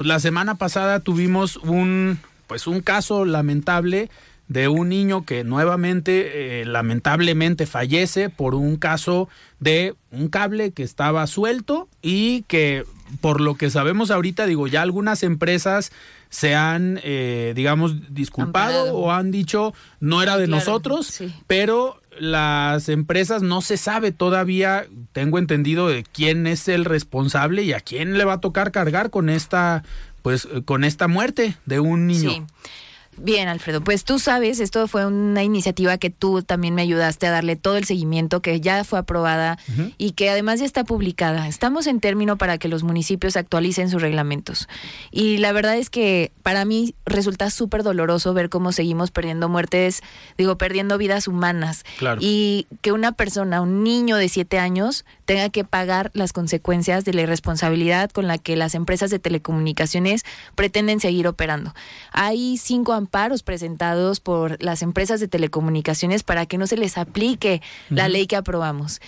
pues, 0.02 0.08
la 0.08 0.18
semana 0.18 0.56
pasada 0.56 0.98
tuvimos 0.98 1.58
un, 1.58 2.18
pues, 2.48 2.66
un 2.66 2.80
caso 2.80 3.24
lamentable 3.24 4.10
de 4.48 4.66
un 4.66 4.88
niño 4.88 5.24
que 5.24 5.44
nuevamente, 5.44 6.60
eh, 6.60 6.64
lamentablemente, 6.64 7.66
fallece 7.66 8.28
por 8.28 8.56
un 8.56 8.76
caso 8.78 9.28
de 9.60 9.94
un 10.10 10.28
cable 10.28 10.72
que 10.72 10.82
estaba 10.82 11.24
suelto 11.28 11.88
y 12.02 12.42
que, 12.48 12.84
por 13.20 13.40
lo 13.40 13.54
que 13.54 13.70
sabemos 13.70 14.10
ahorita, 14.10 14.46
digo, 14.46 14.66
ya 14.66 14.82
algunas 14.82 15.22
empresas 15.22 15.92
se 16.30 16.56
han, 16.56 16.98
eh, 17.04 17.52
digamos, 17.54 18.12
disculpado 18.12 18.78
Amparado. 18.80 18.96
o 18.98 19.12
han 19.12 19.30
dicho 19.30 19.72
no 20.00 20.20
era 20.20 20.36
de 20.36 20.46
Claro, 20.46 20.58
nosotros, 20.58 21.06
sí. 21.06 21.32
pero 21.46 22.01
las 22.18 22.88
empresas 22.88 23.42
no 23.42 23.60
se 23.60 23.76
sabe 23.76 24.12
todavía, 24.12 24.86
tengo 25.12 25.38
entendido, 25.38 25.88
de 25.88 26.04
quién 26.04 26.46
es 26.46 26.68
el 26.68 26.84
responsable 26.84 27.62
y 27.62 27.72
a 27.72 27.80
quién 27.80 28.18
le 28.18 28.24
va 28.24 28.34
a 28.34 28.40
tocar 28.40 28.72
cargar 28.72 29.10
con 29.10 29.30
esta, 29.30 29.82
pues, 30.22 30.48
con 30.64 30.84
esta 30.84 31.08
muerte 31.08 31.56
de 31.66 31.80
un 31.80 32.06
niño. 32.06 32.30
Sí. 32.30 32.42
Bien, 33.18 33.48
Alfredo, 33.48 33.82
pues 33.82 34.04
tú 34.04 34.18
sabes, 34.18 34.58
esto 34.58 34.88
fue 34.88 35.04
una 35.04 35.42
iniciativa 35.42 35.98
que 35.98 36.08
tú 36.08 36.42
también 36.42 36.74
me 36.74 36.82
ayudaste 36.82 37.26
a 37.26 37.30
darle 37.30 37.56
todo 37.56 37.76
el 37.76 37.84
seguimiento, 37.84 38.40
que 38.40 38.60
ya 38.60 38.84
fue 38.84 38.98
aprobada 38.98 39.58
y 39.98 40.12
que 40.12 40.30
además 40.30 40.60
ya 40.60 40.66
está 40.66 40.84
publicada. 40.84 41.46
Estamos 41.46 41.86
en 41.86 42.00
término 42.00 42.38
para 42.38 42.56
que 42.56 42.68
los 42.68 42.82
municipios 42.82 43.36
actualicen 43.36 43.90
sus 43.90 44.00
reglamentos. 44.00 44.66
Y 45.10 45.36
la 45.38 45.52
verdad 45.52 45.76
es 45.76 45.90
que 45.90 46.32
para 46.42 46.64
mí 46.64 46.94
resulta 47.04 47.50
súper 47.50 47.82
doloroso 47.82 48.32
ver 48.32 48.48
cómo 48.48 48.72
seguimos 48.72 49.10
perdiendo 49.10 49.48
muertes, 49.48 50.00
digo, 50.38 50.56
perdiendo 50.56 50.96
vidas 50.96 51.28
humanas. 51.28 51.84
Claro. 51.98 52.18
Y 52.22 52.66
que 52.80 52.92
una 52.92 53.12
persona, 53.12 53.60
un 53.60 53.84
niño 53.84 54.16
de 54.16 54.30
siete 54.30 54.58
años, 54.58 55.04
tenga 55.32 55.48
que 55.50 55.64
pagar 55.64 56.10
las 56.14 56.32
consecuencias 56.32 57.04
de 57.04 57.14
la 57.14 57.22
irresponsabilidad 57.22 58.10
con 58.10 58.26
la 58.26 58.36
que 58.38 58.54
las 58.56 58.74
empresas 58.74 59.10
de 59.10 59.18
telecomunicaciones 59.18 60.24
pretenden 60.54 61.00
seguir 61.00 61.26
operando. 61.26 61.74
Hay 62.12 62.58
cinco 62.58 62.92
amparos 62.92 63.42
presentados 63.42 64.20
por 64.20 64.62
las 64.62 64.82
empresas 64.82 65.20
de 65.20 65.28
telecomunicaciones 65.28 66.22
para 66.22 66.44
que 66.46 66.58
no 66.58 66.66
se 66.66 66.76
les 66.76 66.98
aplique 66.98 67.62
la 67.88 68.08
ley 68.08 68.26
que 68.26 68.36
aprobamos. 68.36 69.00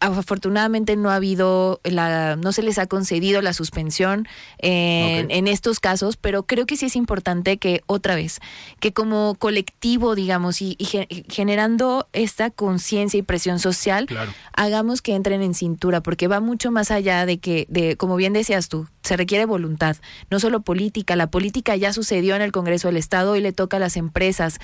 Afortunadamente 0.00 0.96
no 0.96 1.10
ha 1.10 1.16
habido, 1.16 1.80
la, 1.84 2.36
no 2.36 2.52
se 2.52 2.62
les 2.62 2.78
ha 2.78 2.86
concedido 2.86 3.42
la 3.42 3.52
suspensión 3.52 4.26
en, 4.58 5.46
estos 5.48 5.80
casos, 5.80 6.16
pero 6.16 6.44
creo 6.44 6.66
que 6.66 6.76
sí 6.76 6.86
es 6.86 6.96
importante 6.96 7.56
que 7.58 7.82
otra 7.86 8.14
vez, 8.14 8.40
que 8.80 8.92
como 8.92 9.34
colectivo, 9.38 10.14
digamos, 10.14 10.62
y, 10.62 10.74
y 10.78 10.84
ge- 10.86 11.24
generando 11.28 12.08
esta 12.12 12.50
conciencia 12.50 13.18
y 13.18 13.22
presión 13.22 13.58
social, 13.58 14.06
Claro. 14.06 14.32
hagamos 14.54 15.02
que 15.02 15.14
entren 15.14 15.42
en 15.42 15.54
cintura, 15.66 16.00
porque 16.00 16.28
va 16.28 16.40
mucho 16.40 16.70
más 16.70 16.90
allá 16.90 17.26
de 17.26 17.38
que, 17.38 17.66
de, 17.68 17.96
como 17.96 18.14
bien 18.16 18.32
decías 18.32 18.68
tú, 18.68 18.86
se 19.02 19.16
requiere 19.16 19.44
voluntad, 19.46 19.96
no 20.30 20.38
solo 20.38 20.60
política, 20.60 21.16
la 21.16 21.28
política 21.28 21.74
ya 21.74 21.92
sucedió 21.92 22.36
en 22.36 22.42
el 22.42 22.52
Congreso 22.52 22.88
del 22.88 22.96
Estado 22.96 23.34
y 23.34 23.40
le 23.40 23.52
toca 23.52 23.78
a 23.78 23.80
las 23.80 23.96
empresas. 23.96 24.58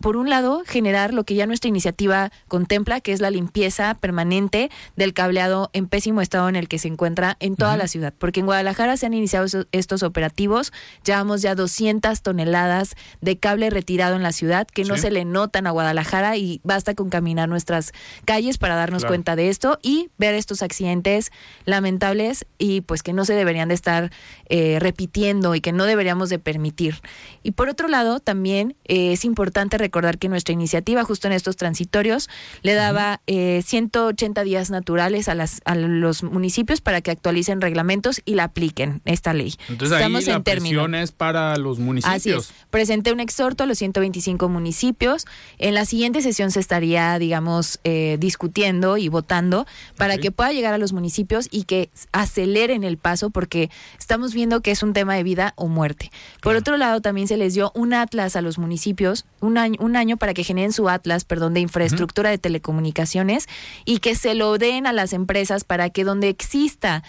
Por 0.00 0.16
un 0.16 0.28
lado, 0.28 0.62
generar 0.66 1.14
lo 1.14 1.24
que 1.24 1.34
ya 1.34 1.46
nuestra 1.46 1.68
iniciativa 1.68 2.30
contempla, 2.48 3.00
que 3.00 3.12
es 3.12 3.20
la 3.20 3.30
limpieza 3.30 3.94
permanente 3.94 4.70
del 4.96 5.14
cableado 5.14 5.70
en 5.72 5.88
pésimo 5.88 6.20
estado 6.20 6.48
en 6.48 6.56
el 6.56 6.68
que 6.68 6.78
se 6.78 6.88
encuentra 6.88 7.36
en 7.40 7.56
toda 7.56 7.76
la 7.76 7.88
ciudad. 7.88 8.12
Porque 8.18 8.40
en 8.40 8.46
Guadalajara 8.46 8.96
se 8.96 9.06
han 9.06 9.14
iniciado 9.14 9.46
estos 9.72 10.02
operativos, 10.02 10.72
llevamos 11.04 11.42
ya 11.42 11.54
200 11.54 12.20
toneladas 12.22 12.94
de 13.20 13.38
cable 13.38 13.70
retirado 13.70 14.16
en 14.16 14.22
la 14.22 14.32
ciudad 14.32 14.66
que 14.66 14.84
no 14.84 14.96
se 14.96 15.10
le 15.10 15.24
notan 15.24 15.66
a 15.66 15.70
Guadalajara 15.70 16.36
y 16.36 16.60
basta 16.62 16.94
con 16.94 17.10
caminar 17.10 17.48
nuestras 17.48 17.92
calles 18.24 18.58
para 18.58 18.74
darnos 18.74 19.02
Claro. 19.02 19.10
cuenta 19.12 19.36
de 19.36 19.48
esto 19.48 19.78
y 19.82 20.10
ver 20.18 20.34
estos 20.34 20.62
accidentes 20.62 21.30
lamentables 21.64 22.46
y 22.58 22.80
pues 22.82 23.02
que 23.02 23.12
no 23.12 23.24
se 23.24 23.34
deberían 23.34 23.68
de 23.68 23.74
estar 23.74 24.10
eh, 24.48 24.78
repitiendo 24.80 25.54
y 25.54 25.60
que 25.60 25.72
no 25.72 25.84
deberíamos 25.84 26.28
de 26.28 26.38
permitir. 26.38 27.00
Y 27.42 27.52
por 27.52 27.68
otro 27.68 27.88
lado, 27.88 28.20
también 28.20 28.76
eh, 28.84 29.12
es 29.12 29.24
importante 29.24 29.78
recordar 29.86 30.18
que 30.18 30.28
nuestra 30.28 30.52
iniciativa 30.52 31.04
justo 31.04 31.26
en 31.26 31.32
estos 31.32 31.56
transitorios 31.56 32.28
le 32.62 32.74
daba 32.74 33.20
eh, 33.26 33.62
180 33.64 34.42
días 34.44 34.70
naturales 34.70 35.28
a, 35.28 35.34
las, 35.34 35.60
a 35.64 35.74
los 35.74 36.22
municipios 36.22 36.80
para 36.80 37.00
que 37.00 37.10
actualicen 37.10 37.60
reglamentos 37.60 38.20
y 38.24 38.34
la 38.34 38.44
apliquen 38.44 39.00
esta 39.04 39.32
ley. 39.32 39.54
Entonces 39.68 39.96
ahí 39.96 40.12
la 40.12 40.42
presión 40.42 40.94
es 40.94 41.12
para 41.12 41.56
los 41.56 41.78
municipios. 41.78 42.16
Así 42.16 42.30
es. 42.30 42.52
Presenté 42.70 43.12
un 43.12 43.20
exhorto 43.20 43.64
a 43.64 43.66
los 43.66 43.78
125 43.78 44.48
municipios. 44.48 45.24
En 45.58 45.74
la 45.74 45.84
siguiente 45.84 46.20
sesión 46.20 46.50
se 46.50 46.60
estaría, 46.60 47.18
digamos, 47.18 47.78
eh, 47.84 48.16
discutiendo 48.18 48.96
y 48.96 49.08
votando 49.08 49.66
para 49.96 50.18
que 50.18 50.30
pueda 50.30 50.52
llegar 50.52 50.74
a 50.74 50.78
los 50.78 50.92
municipios 50.92 51.48
y 51.50 51.64
que 51.64 51.90
aceleren 52.12 52.84
el 52.84 52.98
paso 52.98 53.30
porque 53.30 53.70
estamos 53.98 54.34
viendo 54.34 54.60
que 54.60 54.72
es 54.72 54.82
un 54.82 54.92
tema 54.92 55.14
de 55.14 55.22
vida 55.22 55.52
o 55.56 55.68
muerte. 55.68 56.10
Por 56.42 56.56
otro 56.56 56.76
lado, 56.76 57.00
también 57.00 57.28
se 57.28 57.36
les 57.36 57.54
dio 57.54 57.70
un 57.74 57.94
atlas 57.94 58.36
a 58.36 58.42
los 58.42 58.58
municipios, 58.58 59.26
un 59.40 59.58
año 59.58 59.75
año, 59.76 59.86
un 59.86 59.96
año 59.96 60.16
para 60.16 60.34
que 60.34 60.44
generen 60.44 60.72
su 60.72 60.88
atlas, 60.88 61.24
perdón, 61.24 61.54
de 61.54 61.60
infraestructura 61.60 62.30
de 62.30 62.38
telecomunicaciones 62.38 63.48
y 63.84 63.98
que 63.98 64.14
se 64.14 64.34
lo 64.34 64.58
den 64.58 64.86
a 64.86 64.92
las 64.92 65.12
empresas 65.12 65.64
para 65.64 65.90
que 65.90 66.04
donde 66.04 66.28
exista 66.28 67.02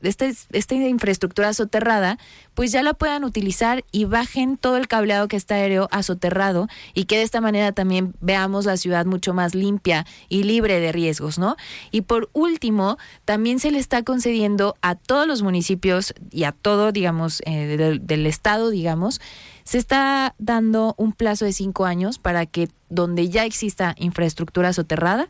esta, 0.00 0.26
esta 0.52 0.74
infraestructura 0.74 1.52
soterrada, 1.54 2.18
pues 2.54 2.72
ya 2.72 2.82
la 2.82 2.94
puedan 2.94 3.24
utilizar 3.24 3.84
y 3.92 4.04
bajen 4.04 4.56
todo 4.56 4.76
el 4.76 4.88
cableado 4.88 5.28
que 5.28 5.36
está 5.36 5.56
aéreo 5.56 5.88
a 5.92 6.02
soterrado 6.02 6.68
y 6.94 7.04
que 7.04 7.18
de 7.18 7.22
esta 7.22 7.40
manera 7.40 7.72
también 7.72 8.14
veamos 8.20 8.66
la 8.66 8.76
ciudad 8.76 9.06
mucho 9.06 9.34
más 9.34 9.54
limpia 9.54 10.06
y 10.28 10.42
libre 10.42 10.80
de 10.80 10.92
riesgos, 10.92 11.38
¿no? 11.38 11.56
Y 11.90 12.02
por 12.02 12.28
último, 12.32 12.98
también 13.24 13.60
se 13.60 13.70
le 13.70 13.78
está 13.78 14.02
concediendo 14.02 14.76
a 14.82 14.94
todos 14.94 15.26
los 15.26 15.42
municipios 15.42 16.14
y 16.30 16.44
a 16.44 16.52
todo, 16.52 16.92
digamos, 16.92 17.42
eh, 17.46 17.98
del, 18.00 18.26
estado, 18.26 18.70
digamos, 18.70 19.20
se 19.68 19.76
está 19.76 20.34
dando 20.38 20.94
un 20.96 21.12
plazo 21.12 21.44
de 21.44 21.52
cinco 21.52 21.84
años 21.84 22.18
para 22.18 22.46
que 22.46 22.70
donde 22.88 23.28
ya 23.28 23.44
exista 23.44 23.94
infraestructura 23.98 24.72
soterrada, 24.72 25.28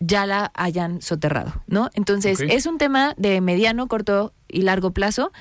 ya 0.00 0.26
la 0.26 0.52
hayan 0.54 1.00
soterrado, 1.00 1.62
¿no? 1.66 1.88
Entonces, 1.94 2.40
es 2.42 2.66
un 2.66 2.76
tema 2.76 3.14
de 3.16 3.40
mediano, 3.40 3.88
corto 3.88 4.34
y 4.48 4.60
largo 4.60 4.90
plazo 4.90 5.32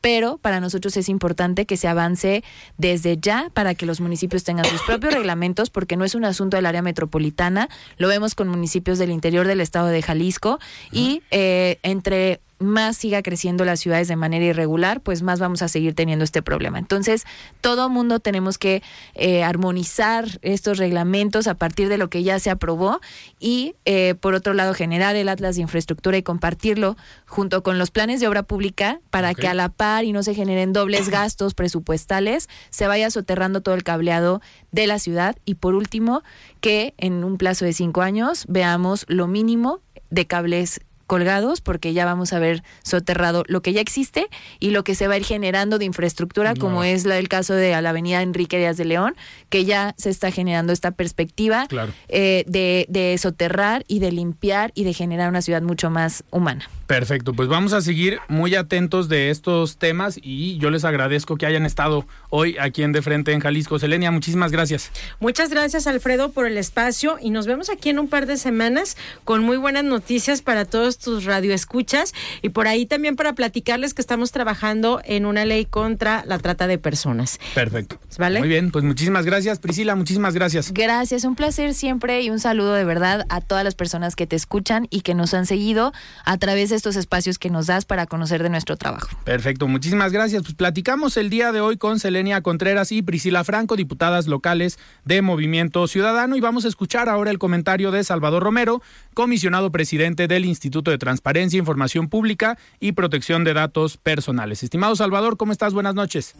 pero 0.00 0.36
para 0.36 0.58
nosotros 0.60 0.96
es 0.96 1.08
importante 1.08 1.64
que 1.64 1.76
se 1.76 1.86
avance 1.86 2.42
desde 2.76 3.18
ya 3.18 3.50
para 3.54 3.76
que 3.76 3.86
los 3.86 4.00
municipios 4.00 4.42
tengan 4.42 4.64
sus 4.64 4.82
propios 4.82 5.14
reglamentos, 5.14 5.70
porque 5.70 5.96
no 5.96 6.04
es 6.04 6.16
un 6.16 6.24
asunto 6.24 6.56
del 6.56 6.66
área 6.66 6.82
metropolitana, 6.82 7.68
lo 7.98 8.08
vemos 8.08 8.34
con 8.34 8.48
municipios 8.48 8.98
del 8.98 9.12
interior 9.12 9.46
del 9.46 9.60
estado 9.60 9.86
de 9.86 10.02
Jalisco 10.02 10.58
y 10.90 11.22
eh, 11.30 11.78
entre 11.84 12.40
más 12.62 12.96
siga 12.96 13.22
creciendo 13.22 13.64
las 13.64 13.80
ciudades 13.80 14.08
de 14.08 14.16
manera 14.16 14.44
irregular, 14.44 15.00
pues 15.00 15.22
más 15.22 15.40
vamos 15.40 15.62
a 15.62 15.68
seguir 15.68 15.94
teniendo 15.94 16.24
este 16.24 16.42
problema. 16.42 16.78
Entonces, 16.78 17.24
todo 17.60 17.88
mundo 17.88 18.20
tenemos 18.20 18.58
que 18.58 18.82
eh, 19.14 19.44
armonizar 19.44 20.26
estos 20.42 20.78
reglamentos 20.78 21.46
a 21.46 21.54
partir 21.54 21.88
de 21.88 21.98
lo 21.98 22.10
que 22.10 22.22
ya 22.22 22.38
se 22.38 22.50
aprobó 22.50 23.00
y, 23.38 23.74
eh, 23.84 24.14
por 24.20 24.34
otro 24.34 24.54
lado, 24.54 24.74
generar 24.74 25.16
el 25.16 25.28
Atlas 25.28 25.56
de 25.56 25.62
Infraestructura 25.62 26.16
y 26.16 26.22
compartirlo 26.22 26.96
junto 27.26 27.62
con 27.62 27.78
los 27.78 27.90
planes 27.90 28.20
de 28.20 28.28
obra 28.28 28.42
pública 28.42 29.00
para 29.10 29.34
que 29.34 29.48
a 29.48 29.54
la 29.54 29.68
par 29.68 30.04
y 30.04 30.12
no 30.12 30.22
se 30.22 30.34
generen 30.34 30.72
dobles 30.72 31.08
gastos 31.10 31.54
presupuestales, 31.54 32.48
se 32.70 32.86
vaya 32.86 33.10
soterrando 33.10 33.60
todo 33.60 33.74
el 33.74 33.84
cableado 33.84 34.40
de 34.70 34.86
la 34.86 34.98
ciudad 34.98 35.36
y, 35.44 35.54
por 35.54 35.74
último, 35.74 36.22
que 36.60 36.94
en 36.98 37.24
un 37.24 37.38
plazo 37.38 37.64
de 37.64 37.72
cinco 37.72 38.02
años 38.02 38.44
veamos 38.48 39.04
lo 39.08 39.26
mínimo 39.26 39.80
de 40.10 40.26
cables 40.26 40.80
colgados 41.06 41.60
porque 41.60 41.92
ya 41.92 42.04
vamos 42.04 42.32
a 42.32 42.38
ver 42.38 42.62
soterrado 42.82 43.44
lo 43.46 43.62
que 43.62 43.72
ya 43.72 43.80
existe 43.80 44.28
y 44.60 44.70
lo 44.70 44.84
que 44.84 44.94
se 44.94 45.08
va 45.08 45.14
a 45.14 45.16
ir 45.16 45.24
generando 45.24 45.78
de 45.78 45.84
infraestructura, 45.84 46.54
como 46.54 46.84
es 46.84 47.04
la, 47.04 47.18
el 47.18 47.28
caso 47.28 47.54
de 47.54 47.80
la 47.80 47.90
avenida 47.90 48.22
Enrique 48.22 48.58
Díaz 48.58 48.76
de 48.76 48.84
León, 48.84 49.14
que 49.48 49.64
ya 49.64 49.94
se 49.98 50.10
está 50.10 50.30
generando 50.30 50.72
esta 50.72 50.90
perspectiva 50.92 51.66
eh, 52.08 52.44
de, 52.46 52.86
de 52.88 53.16
soterrar 53.18 53.84
y 53.88 53.98
de 53.98 54.12
limpiar 54.12 54.72
y 54.74 54.84
de 54.84 54.92
generar 54.92 55.28
una 55.28 55.42
ciudad 55.42 55.62
mucho 55.62 55.90
más 55.90 56.24
humana. 56.30 56.68
Perfecto, 56.86 57.32
pues 57.32 57.48
vamos 57.48 57.72
a 57.72 57.80
seguir 57.80 58.18
muy 58.28 58.54
atentos 58.54 59.08
de 59.08 59.30
estos 59.30 59.78
temas 59.78 60.18
y 60.22 60.58
yo 60.58 60.68
les 60.68 60.84
agradezco 60.84 61.36
que 61.36 61.46
hayan 61.46 61.64
estado 61.64 62.06
hoy 62.28 62.56
aquí 62.60 62.82
en 62.82 62.92
De 62.92 63.00
Frente 63.00 63.32
en 63.32 63.40
Jalisco. 63.40 63.78
Selenia, 63.78 64.10
muchísimas 64.10 64.52
gracias. 64.52 64.90
Muchas 65.18 65.48
gracias 65.48 65.86
Alfredo 65.86 66.32
por 66.32 66.46
el 66.46 66.58
espacio 66.58 67.16
y 67.20 67.30
nos 67.30 67.46
vemos 67.46 67.70
aquí 67.70 67.88
en 67.88 67.98
un 67.98 68.08
par 68.08 68.26
de 68.26 68.36
semanas 68.36 68.98
con 69.24 69.42
muy 69.42 69.56
buenas 69.56 69.84
noticias 69.84 70.42
para 70.42 70.66
todos 70.66 70.91
tus 70.98 71.24
radioescuchas 71.24 72.14
y 72.42 72.50
por 72.50 72.68
ahí 72.68 72.86
también 72.86 73.16
para 73.16 73.34
platicarles 73.34 73.94
que 73.94 74.02
estamos 74.02 74.32
trabajando 74.32 75.00
en 75.04 75.26
una 75.26 75.44
ley 75.44 75.64
contra 75.64 76.24
la 76.26 76.38
trata 76.38 76.66
de 76.66 76.78
personas. 76.78 77.38
Perfecto. 77.54 77.98
¿Vale? 78.18 78.40
Muy 78.40 78.48
bien, 78.48 78.70
pues 78.70 78.84
muchísimas 78.84 79.24
gracias 79.24 79.58
Priscila, 79.58 79.94
muchísimas 79.96 80.34
gracias. 80.34 80.72
Gracias, 80.72 81.24
un 81.24 81.34
placer 81.34 81.74
siempre 81.74 82.22
y 82.22 82.30
un 82.30 82.40
saludo 82.40 82.74
de 82.74 82.84
verdad 82.84 83.26
a 83.28 83.40
todas 83.40 83.64
las 83.64 83.74
personas 83.74 84.16
que 84.16 84.26
te 84.26 84.36
escuchan 84.36 84.86
y 84.90 85.00
que 85.00 85.14
nos 85.14 85.34
han 85.34 85.46
seguido 85.46 85.92
a 86.24 86.38
través 86.38 86.70
de 86.70 86.76
estos 86.76 86.96
espacios 86.96 87.38
que 87.38 87.50
nos 87.50 87.66
das 87.66 87.84
para 87.84 88.06
conocer 88.06 88.42
de 88.42 88.50
nuestro 88.50 88.76
trabajo. 88.76 89.08
Perfecto, 89.24 89.68
muchísimas 89.68 90.12
gracias. 90.12 90.42
Pues 90.42 90.54
platicamos 90.54 91.16
el 91.16 91.30
día 91.30 91.52
de 91.52 91.60
hoy 91.60 91.76
con 91.76 91.98
Selenia 91.98 92.40
Contreras 92.42 92.92
y 92.92 93.02
Priscila 93.02 93.44
Franco, 93.44 93.76
diputadas 93.76 94.26
locales 94.26 94.78
de 95.04 95.22
Movimiento 95.22 95.86
Ciudadano, 95.86 96.36
y 96.36 96.40
vamos 96.40 96.64
a 96.64 96.68
escuchar 96.68 97.08
ahora 97.08 97.30
el 97.30 97.38
comentario 97.38 97.90
de 97.90 98.04
Salvador 98.04 98.42
Romero, 98.42 98.82
comisionado 99.14 99.70
presidente 99.70 100.28
del 100.28 100.44
Instituto 100.44 100.90
de 100.90 100.98
Transparencia, 100.98 101.58
Información 101.58 102.08
Pública 102.08 102.58
y 102.80 102.92
Protección 102.92 103.44
de 103.44 103.54
Datos 103.54 103.96
Personales. 103.96 104.62
Estimado 104.62 104.96
Salvador, 104.96 105.36
¿cómo 105.36 105.52
estás? 105.52 105.74
Buenas 105.74 105.94
noches. 105.94 106.34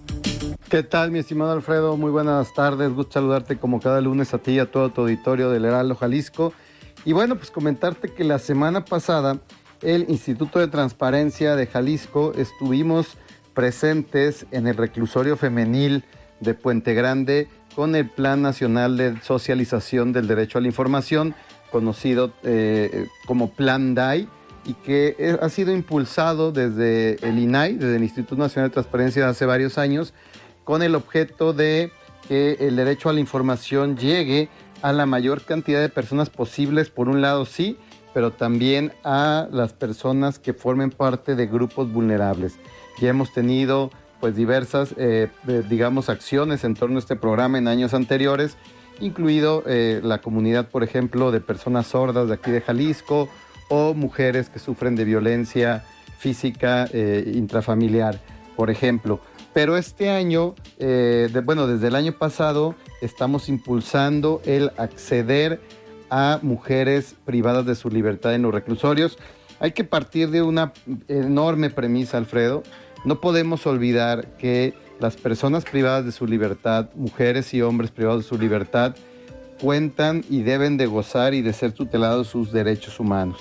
¿Qué 0.69 0.83
tal, 0.83 1.11
mi 1.11 1.19
estimado 1.19 1.53
Alfredo? 1.53 1.97
Muy 1.97 2.11
buenas 2.11 2.55
tardes. 2.55 2.91
Gusto 2.93 3.13
saludarte 3.13 3.59
como 3.59 3.81
cada 3.81 4.01
lunes 4.01 4.33
a 4.35 4.39
ti 4.39 4.53
y 4.53 4.59
a 4.59 4.71
todo 4.71 4.91
tu 4.91 5.03
auditorio 5.03 5.51
del 5.51 5.65
Heraldo 5.65 5.97
Jalisco. 5.97 6.53
Y 7.05 7.13
bueno, 7.13 7.37
pues 7.37 7.51
comentarte 7.51 8.09
que 8.09 8.25
la 8.25 8.39
semana 8.39 8.85
pasada 8.85 9.39
el 9.83 10.07
Instituto 10.09 10.61
de 10.61 10.69
Transparencia 10.69 11.57
de 11.57 11.67
Jalisco 11.67 12.33
estuvimos 12.37 13.17
presentes 13.55 14.47
en 14.51 14.67
el 14.67 14.77
reclusorio 14.77 15.37
femenil 15.37 16.05
de 16.41 16.55
Puente 16.55 16.95
Grande 16.95 17.49
con 17.75 17.95
el 17.95 18.09
Plan 18.09 18.43
Nacional 18.43 18.97
de 18.97 19.21
Socialización 19.23 20.13
del 20.13 20.29
Derecho 20.29 20.59
a 20.59 20.61
la 20.61 20.69
Información, 20.69 21.35
conocido 21.73 22.31
eh, 22.45 23.09
como 23.27 23.51
Plan 23.51 23.95
DAI, 23.97 24.29
y 24.65 24.75
que 24.75 25.37
ha 25.41 25.49
sido 25.49 25.73
impulsado 25.73 26.53
desde 26.53 27.17
el 27.27 27.39
INAI, 27.39 27.75
desde 27.75 27.97
el 27.97 28.05
Instituto 28.05 28.37
Nacional 28.37 28.71
de 28.71 28.75
Transparencia 28.75 29.29
hace 29.29 29.45
varios 29.45 29.77
años, 29.77 30.15
con 30.63 30.83
el 30.83 30.95
objeto 30.95 31.53
de 31.53 31.91
que 32.29 32.57
el 32.61 32.77
derecho 32.77 33.09
a 33.09 33.13
la 33.13 33.21
información 33.21 33.97
llegue 33.97 34.49
a 34.81 34.93
la 34.93 35.07
mayor 35.07 35.43
cantidad 35.43 35.81
de 35.81 35.89
personas 35.89 36.31
posibles, 36.31 36.91
por 36.91 37.09
un 37.09 37.21
lado 37.21 37.45
sí, 37.45 37.77
pero 38.15 38.31
también 38.31 38.93
a 39.05 39.49
las 39.51 39.73
personas 39.73 40.39
que 40.39 40.53
formen 40.53 40.91
parte 40.91 41.35
de 41.35 41.47
grupos 41.47 41.91
vulnerables. 41.93 42.57
Ya 43.01 43.09
hemos 43.09 43.33
tenido 43.33 43.91
pues 44.23 44.37
diversas, 44.37 44.95
eh, 44.99 45.31
eh, 45.49 45.65
digamos, 45.69 46.09
acciones 46.09 46.63
en 46.63 46.75
torno 46.75 46.95
a 46.95 46.99
este 47.01 47.17
programa 47.17 47.59
en 47.59 47.67
años 47.67 47.93
anteriores, 47.93 48.57
incluido 49.01 49.65
eh, 49.67 50.01
la 50.01 50.21
comunidad, 50.21 50.69
por 50.69 50.85
ejemplo, 50.85 51.33
de 51.33 51.41
personas 51.41 51.89
sordas 51.89 52.29
de 52.29 52.35
aquí 52.35 52.53
de 52.53 52.61
Jalisco 52.61 53.29
o 53.69 53.95
mujeres 53.95 54.49
que 54.49 54.61
sufren 54.61 54.95
de 54.95 55.05
violencia 55.05 55.83
física 56.21 56.89
intrafamiliar, 56.95 58.21
por 58.55 58.71
ejemplo. 58.71 59.19
Pero 59.55 59.77
este 59.77 60.09
año, 60.09 60.55
bueno, 61.45 61.67
desde 61.67 61.89
el 61.89 61.97
año 61.97 62.13
pasado, 62.13 62.77
estamos 63.01 63.49
impulsando 63.49 64.41
el 64.45 64.71
acceder 64.77 65.61
a 66.11 66.39
mujeres 66.43 67.17
privadas 67.25 67.67
de 67.67 67.75
su 67.75 67.91
libertad 67.91 68.37
en 68.37 68.43
los 68.43 68.55
reclusorios. 68.55 69.19
Hay 69.59 69.73
que 69.73 69.83
partir 69.83 70.31
de 70.31 70.43
una 70.43 70.73
enorme 71.09 71.71
premisa, 71.71 72.19
Alfredo. 72.19 72.63
No 73.05 73.21
podemos 73.21 73.67
olvidar 73.67 74.37
que 74.39 74.75
las 75.01 75.17
personas 75.17 75.65
privadas 75.65 76.05
de 76.05 76.13
su 76.13 76.27
libertad, 76.27 76.91
mujeres 76.95 77.53
y 77.55 77.63
hombres 77.63 77.91
privados 77.91 78.23
de 78.23 78.29
su 78.29 78.39
libertad, 78.39 78.95
cuentan 79.61 80.25
y 80.31 80.43
deben 80.43 80.77
de 80.77 80.87
gozar 80.87 81.35
y 81.35 81.43
de 81.43 81.53
ser 81.53 81.73
tutelados 81.73 82.29
sus 82.29 82.53
derechos 82.53 83.01
humanos. 83.01 83.39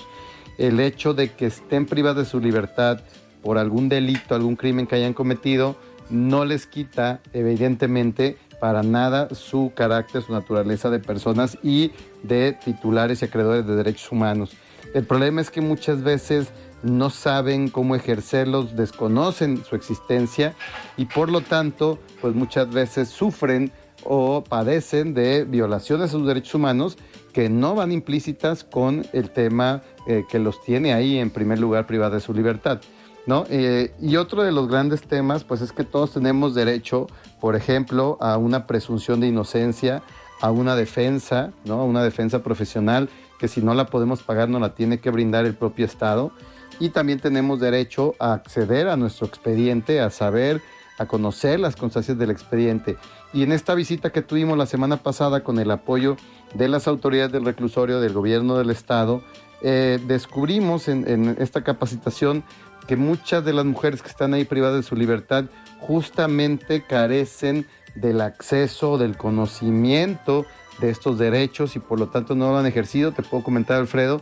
El 0.58 0.80
hecho 0.80 1.14
de 1.14 1.32
que 1.32 1.46
estén 1.46 1.86
privadas 1.86 2.24
de 2.24 2.30
su 2.30 2.40
libertad 2.40 3.00
por 3.42 3.58
algún 3.58 3.88
delito, 3.88 4.34
algún 4.34 4.56
crimen 4.56 4.86
que 4.86 4.96
hayan 4.96 5.14
cometido, 5.14 5.76
no 6.10 6.44
les 6.44 6.66
quita, 6.66 7.20
evidentemente, 7.32 8.36
para 8.60 8.82
nada 8.82 9.28
su 9.34 9.72
carácter, 9.74 10.22
su 10.22 10.32
naturaleza 10.32 10.90
de 10.90 11.00
personas 11.00 11.58
y 11.62 11.90
de 12.22 12.56
titulares 12.64 13.22
y 13.22 13.24
acreedores 13.24 13.66
de 13.66 13.74
derechos 13.74 14.12
humanos. 14.12 14.52
El 14.94 15.04
problema 15.04 15.40
es 15.40 15.50
que 15.50 15.60
muchas 15.60 16.02
veces 16.02 16.52
no 16.82 17.10
saben 17.10 17.68
cómo 17.68 17.94
ejercerlos, 17.94 18.76
desconocen 18.76 19.64
su 19.64 19.76
existencia 19.76 20.54
y 20.96 21.06
por 21.06 21.30
lo 21.30 21.40
tanto, 21.40 21.98
pues 22.20 22.34
muchas 22.34 22.70
veces 22.70 23.08
sufren 23.08 23.72
o 24.04 24.42
padecen 24.42 25.14
de 25.14 25.44
violaciones 25.44 26.10
a 26.10 26.12
sus 26.12 26.26
derechos 26.26 26.54
humanos 26.54 26.98
que 27.32 27.48
no 27.48 27.74
van 27.74 27.92
implícitas 27.92 28.64
con 28.64 29.06
el 29.12 29.30
tema 29.30 29.82
eh, 30.06 30.24
que 30.28 30.38
los 30.38 30.62
tiene 30.62 30.92
ahí 30.92 31.18
en 31.18 31.30
primer 31.30 31.58
lugar 31.58 31.86
privada 31.86 32.16
de 32.16 32.20
su 32.20 32.34
libertad. 32.34 32.80
¿no? 33.26 33.44
Eh, 33.48 33.94
y 34.00 34.16
otro 34.16 34.42
de 34.42 34.52
los 34.52 34.68
grandes 34.68 35.02
temas, 35.02 35.44
pues 35.44 35.60
es 35.60 35.72
que 35.72 35.84
todos 35.84 36.12
tenemos 36.12 36.54
derecho, 36.54 37.06
por 37.40 37.54
ejemplo, 37.54 38.18
a 38.20 38.36
una 38.36 38.66
presunción 38.66 39.20
de 39.20 39.28
inocencia, 39.28 40.02
a 40.40 40.50
una 40.50 40.74
defensa, 40.74 41.52
¿no? 41.64 41.74
A 41.74 41.84
una 41.84 42.02
defensa 42.02 42.42
profesional 42.42 43.08
que 43.38 43.48
si 43.48 43.60
no 43.60 43.74
la 43.74 43.86
podemos 43.86 44.22
pagar 44.22 44.48
no 44.48 44.58
la 44.58 44.74
tiene 44.74 44.98
que 44.98 45.10
brindar 45.10 45.46
el 45.46 45.54
propio 45.54 45.86
Estado. 45.86 46.32
Y 46.80 46.90
también 46.90 47.20
tenemos 47.20 47.60
derecho 47.60 48.14
a 48.18 48.32
acceder 48.32 48.88
a 48.88 48.96
nuestro 48.96 49.26
expediente, 49.26 50.00
a 50.00 50.10
saber, 50.10 50.60
a 50.98 51.06
conocer 51.06 51.60
las 51.60 51.76
constancias 51.76 52.18
del 52.18 52.30
expediente. 52.30 52.96
Y 53.32 53.42
en 53.42 53.52
esta 53.52 53.74
visita 53.74 54.10
que 54.10 54.22
tuvimos 54.22 54.58
la 54.58 54.66
semana 54.66 54.98
pasada 54.98 55.42
con 55.42 55.58
el 55.58 55.70
apoyo 55.70 56.16
de 56.54 56.68
las 56.68 56.86
autoridades 56.86 57.32
del 57.32 57.44
reclusorio, 57.44 58.00
del 58.00 58.12
gobierno 58.12 58.58
del 58.58 58.70
Estado, 58.70 59.22
eh, 59.62 60.00
descubrimos 60.06 60.88
en, 60.88 61.08
en 61.08 61.36
esta 61.38 61.62
capacitación 61.62 62.44
que 62.86 62.96
muchas 62.96 63.44
de 63.44 63.52
las 63.52 63.64
mujeres 63.64 64.02
que 64.02 64.08
están 64.08 64.34
ahí 64.34 64.44
privadas 64.44 64.76
de 64.76 64.82
su 64.82 64.96
libertad 64.96 65.44
justamente 65.80 66.82
carecen 66.82 67.66
del 67.94 68.20
acceso, 68.20 68.98
del 68.98 69.16
conocimiento 69.16 70.46
de 70.80 70.90
estos 70.90 71.18
derechos 71.18 71.76
y 71.76 71.78
por 71.78 71.98
lo 71.98 72.08
tanto 72.08 72.34
no 72.34 72.50
lo 72.50 72.58
han 72.58 72.66
ejercido. 72.66 73.12
Te 73.12 73.22
puedo 73.22 73.44
comentar, 73.44 73.78
Alfredo, 73.78 74.20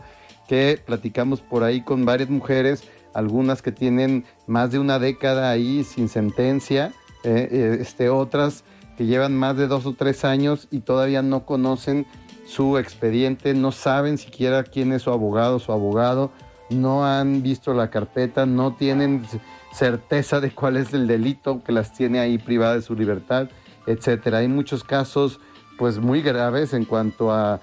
que 0.51 0.77
platicamos 0.85 1.39
por 1.39 1.63
ahí 1.63 1.79
con 1.79 2.03
varias 2.03 2.29
mujeres, 2.29 2.83
algunas 3.13 3.61
que 3.61 3.71
tienen 3.71 4.25
más 4.47 4.69
de 4.69 4.79
una 4.79 4.99
década 4.99 5.49
ahí 5.49 5.85
sin 5.85 6.09
sentencia, 6.09 6.91
eh, 7.23 7.47
eh, 7.49 7.77
este, 7.79 8.09
otras 8.09 8.65
que 8.97 9.05
llevan 9.05 9.33
más 9.33 9.55
de 9.55 9.67
dos 9.67 9.85
o 9.85 9.93
tres 9.93 10.25
años 10.25 10.67
y 10.69 10.81
todavía 10.81 11.21
no 11.21 11.45
conocen 11.45 12.05
su 12.45 12.77
expediente, 12.77 13.53
no 13.53 13.71
saben 13.71 14.17
siquiera 14.17 14.65
quién 14.65 14.91
es 14.91 15.03
su 15.03 15.11
abogado, 15.11 15.57
su 15.57 15.71
abogado, 15.71 16.31
no 16.69 17.05
han 17.05 17.43
visto 17.43 17.73
la 17.73 17.89
carpeta, 17.89 18.45
no 18.45 18.75
tienen 18.75 19.25
certeza 19.71 20.41
de 20.41 20.51
cuál 20.51 20.75
es 20.75 20.93
el 20.93 21.07
delito 21.07 21.63
que 21.63 21.71
las 21.71 21.93
tiene 21.93 22.19
ahí 22.19 22.37
privada 22.37 22.75
de 22.75 22.81
su 22.81 22.93
libertad, 22.93 23.47
etcétera. 23.87 24.39
Hay 24.39 24.49
muchos 24.49 24.83
casos 24.83 25.39
pues 25.77 25.99
muy 25.99 26.21
graves 26.21 26.73
en 26.73 26.83
cuanto 26.83 27.31
a 27.31 27.61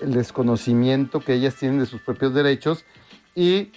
el 0.00 0.12
desconocimiento 0.12 1.20
que 1.20 1.34
ellas 1.34 1.54
tienen 1.56 1.78
de 1.78 1.86
sus 1.86 2.00
propios 2.00 2.34
derechos 2.34 2.84
y 3.34 3.70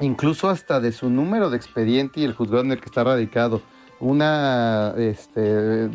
incluso 0.00 0.48
hasta 0.48 0.80
de 0.80 0.92
su 0.92 1.10
número 1.10 1.50
de 1.50 1.56
expediente 1.56 2.20
y 2.20 2.24
el 2.24 2.34
juzgado 2.34 2.62
en 2.64 2.72
el 2.72 2.80
que 2.80 2.86
está 2.86 3.04
radicado. 3.04 3.62
Una 4.00 4.94
este, 4.96 5.88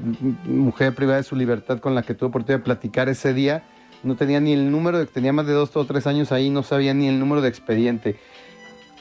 mujer 0.45 0.93
privada 0.93 1.17
de 1.17 1.24
su 1.24 1.38
libertad 1.38 1.80
con 1.80 1.95
la 1.95 2.03
que 2.03 2.13
tuve 2.13 2.30
oportunidad 2.30 2.59
de 2.59 2.65
platicar 2.65 3.07
ese 3.07 3.34
día, 3.34 3.63
no 4.03 4.15
tenía 4.15 4.41
ni 4.41 4.51
el 4.51 4.69
número, 4.69 5.05
tenía 5.07 5.32
más 5.32 5.47
de 5.47 5.53
dos 5.53 5.76
o 5.78 5.86
tres 5.86 6.05
años 6.05 6.34
ahí, 6.34 6.49
no 6.49 6.63
sabía 6.63 6.93
ni 6.93 7.07
el 7.07 7.17
número 7.17 7.41
de 7.41 7.47
expediente. 7.47 8.19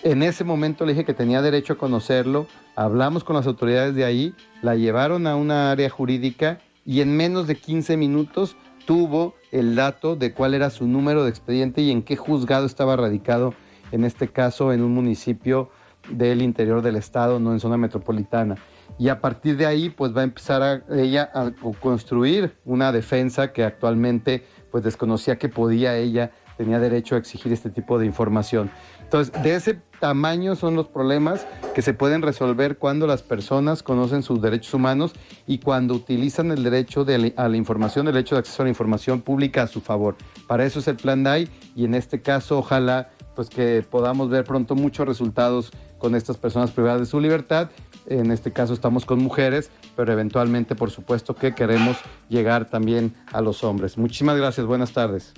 En 0.04 0.22
ese 0.22 0.44
momento 0.44 0.84
le 0.84 0.92
dije 0.92 1.04
que 1.04 1.14
tenía 1.14 1.42
derecho 1.42 1.72
a 1.72 1.78
conocerlo, 1.78 2.46
hablamos 2.76 3.24
con 3.24 3.34
las 3.34 3.46
autoridades 3.46 3.96
de 3.96 4.04
ahí, 4.04 4.34
la 4.60 4.76
llevaron 4.76 5.26
a 5.26 5.34
una 5.34 5.72
área 5.72 5.90
jurídica 5.90 6.60
y 6.86 7.00
en 7.00 7.16
menos 7.16 7.48
de 7.48 7.56
15 7.56 7.96
minutos 7.96 8.56
tuvo 8.84 9.34
el 9.50 9.74
dato 9.74 10.16
de 10.16 10.32
cuál 10.32 10.54
era 10.54 10.70
su 10.70 10.86
número 10.86 11.24
de 11.24 11.30
expediente 11.30 11.82
y 11.82 11.90
en 11.90 12.02
qué 12.02 12.16
juzgado 12.16 12.66
estaba 12.66 12.96
radicado, 12.96 13.54
en 13.90 14.04
este 14.04 14.28
caso 14.28 14.72
en 14.72 14.82
un 14.82 14.92
municipio 14.92 15.70
del 16.10 16.42
interior 16.42 16.82
del 16.82 16.96
estado, 16.96 17.38
no 17.38 17.52
en 17.52 17.60
zona 17.60 17.76
metropolitana. 17.76 18.56
Y 18.98 19.08
a 19.08 19.20
partir 19.20 19.56
de 19.56 19.66
ahí, 19.66 19.90
pues 19.90 20.14
va 20.16 20.20
a 20.20 20.24
empezar 20.24 20.84
ella 20.90 21.30
a 21.34 21.50
construir 21.80 22.56
una 22.64 22.92
defensa 22.92 23.52
que 23.52 23.64
actualmente 23.64 24.44
pues 24.70 24.84
desconocía 24.84 25.38
que 25.38 25.48
podía 25.48 25.96
ella, 25.96 26.32
tenía 26.56 26.78
derecho 26.78 27.14
a 27.14 27.18
exigir 27.18 27.52
este 27.52 27.70
tipo 27.70 27.98
de 27.98 28.06
información. 28.06 28.70
Entonces, 29.02 29.42
de 29.42 29.54
ese 29.54 29.80
tamaño 30.02 30.56
son 30.56 30.74
los 30.74 30.88
problemas 30.88 31.46
que 31.76 31.80
se 31.80 31.94
pueden 31.94 32.22
resolver 32.22 32.76
cuando 32.76 33.06
las 33.06 33.22
personas 33.22 33.84
conocen 33.84 34.24
sus 34.24 34.42
derechos 34.42 34.74
humanos 34.74 35.12
y 35.46 35.58
cuando 35.58 35.94
utilizan 35.94 36.50
el 36.50 36.64
derecho 36.64 37.04
de, 37.04 37.32
a 37.36 37.48
la 37.48 37.56
información, 37.56 38.08
el 38.08 38.14
derecho 38.14 38.34
de 38.34 38.40
acceso 38.40 38.62
a 38.62 38.64
la 38.64 38.70
información 38.70 39.20
pública 39.20 39.62
a 39.62 39.68
su 39.68 39.80
favor. 39.80 40.16
Para 40.48 40.64
eso 40.64 40.80
es 40.80 40.88
el 40.88 40.96
plan 40.96 41.22
DAI 41.22 41.48
y 41.76 41.84
en 41.84 41.94
este 41.94 42.20
caso 42.20 42.58
ojalá 42.58 43.10
pues 43.36 43.48
que 43.48 43.86
podamos 43.88 44.28
ver 44.28 44.42
pronto 44.42 44.74
muchos 44.74 45.06
resultados 45.06 45.70
con 45.98 46.16
estas 46.16 46.36
personas 46.36 46.72
privadas 46.72 46.98
de 46.98 47.06
su 47.06 47.20
libertad. 47.20 47.70
En 48.06 48.32
este 48.32 48.50
caso 48.50 48.74
estamos 48.74 49.06
con 49.06 49.22
mujeres, 49.22 49.70
pero 49.94 50.12
eventualmente 50.12 50.74
por 50.74 50.90
supuesto 50.90 51.36
que 51.36 51.54
queremos 51.54 51.96
llegar 52.28 52.68
también 52.68 53.14
a 53.32 53.40
los 53.40 53.62
hombres. 53.62 53.96
Muchísimas 53.96 54.36
gracias, 54.36 54.66
buenas 54.66 54.90
tardes. 54.90 55.32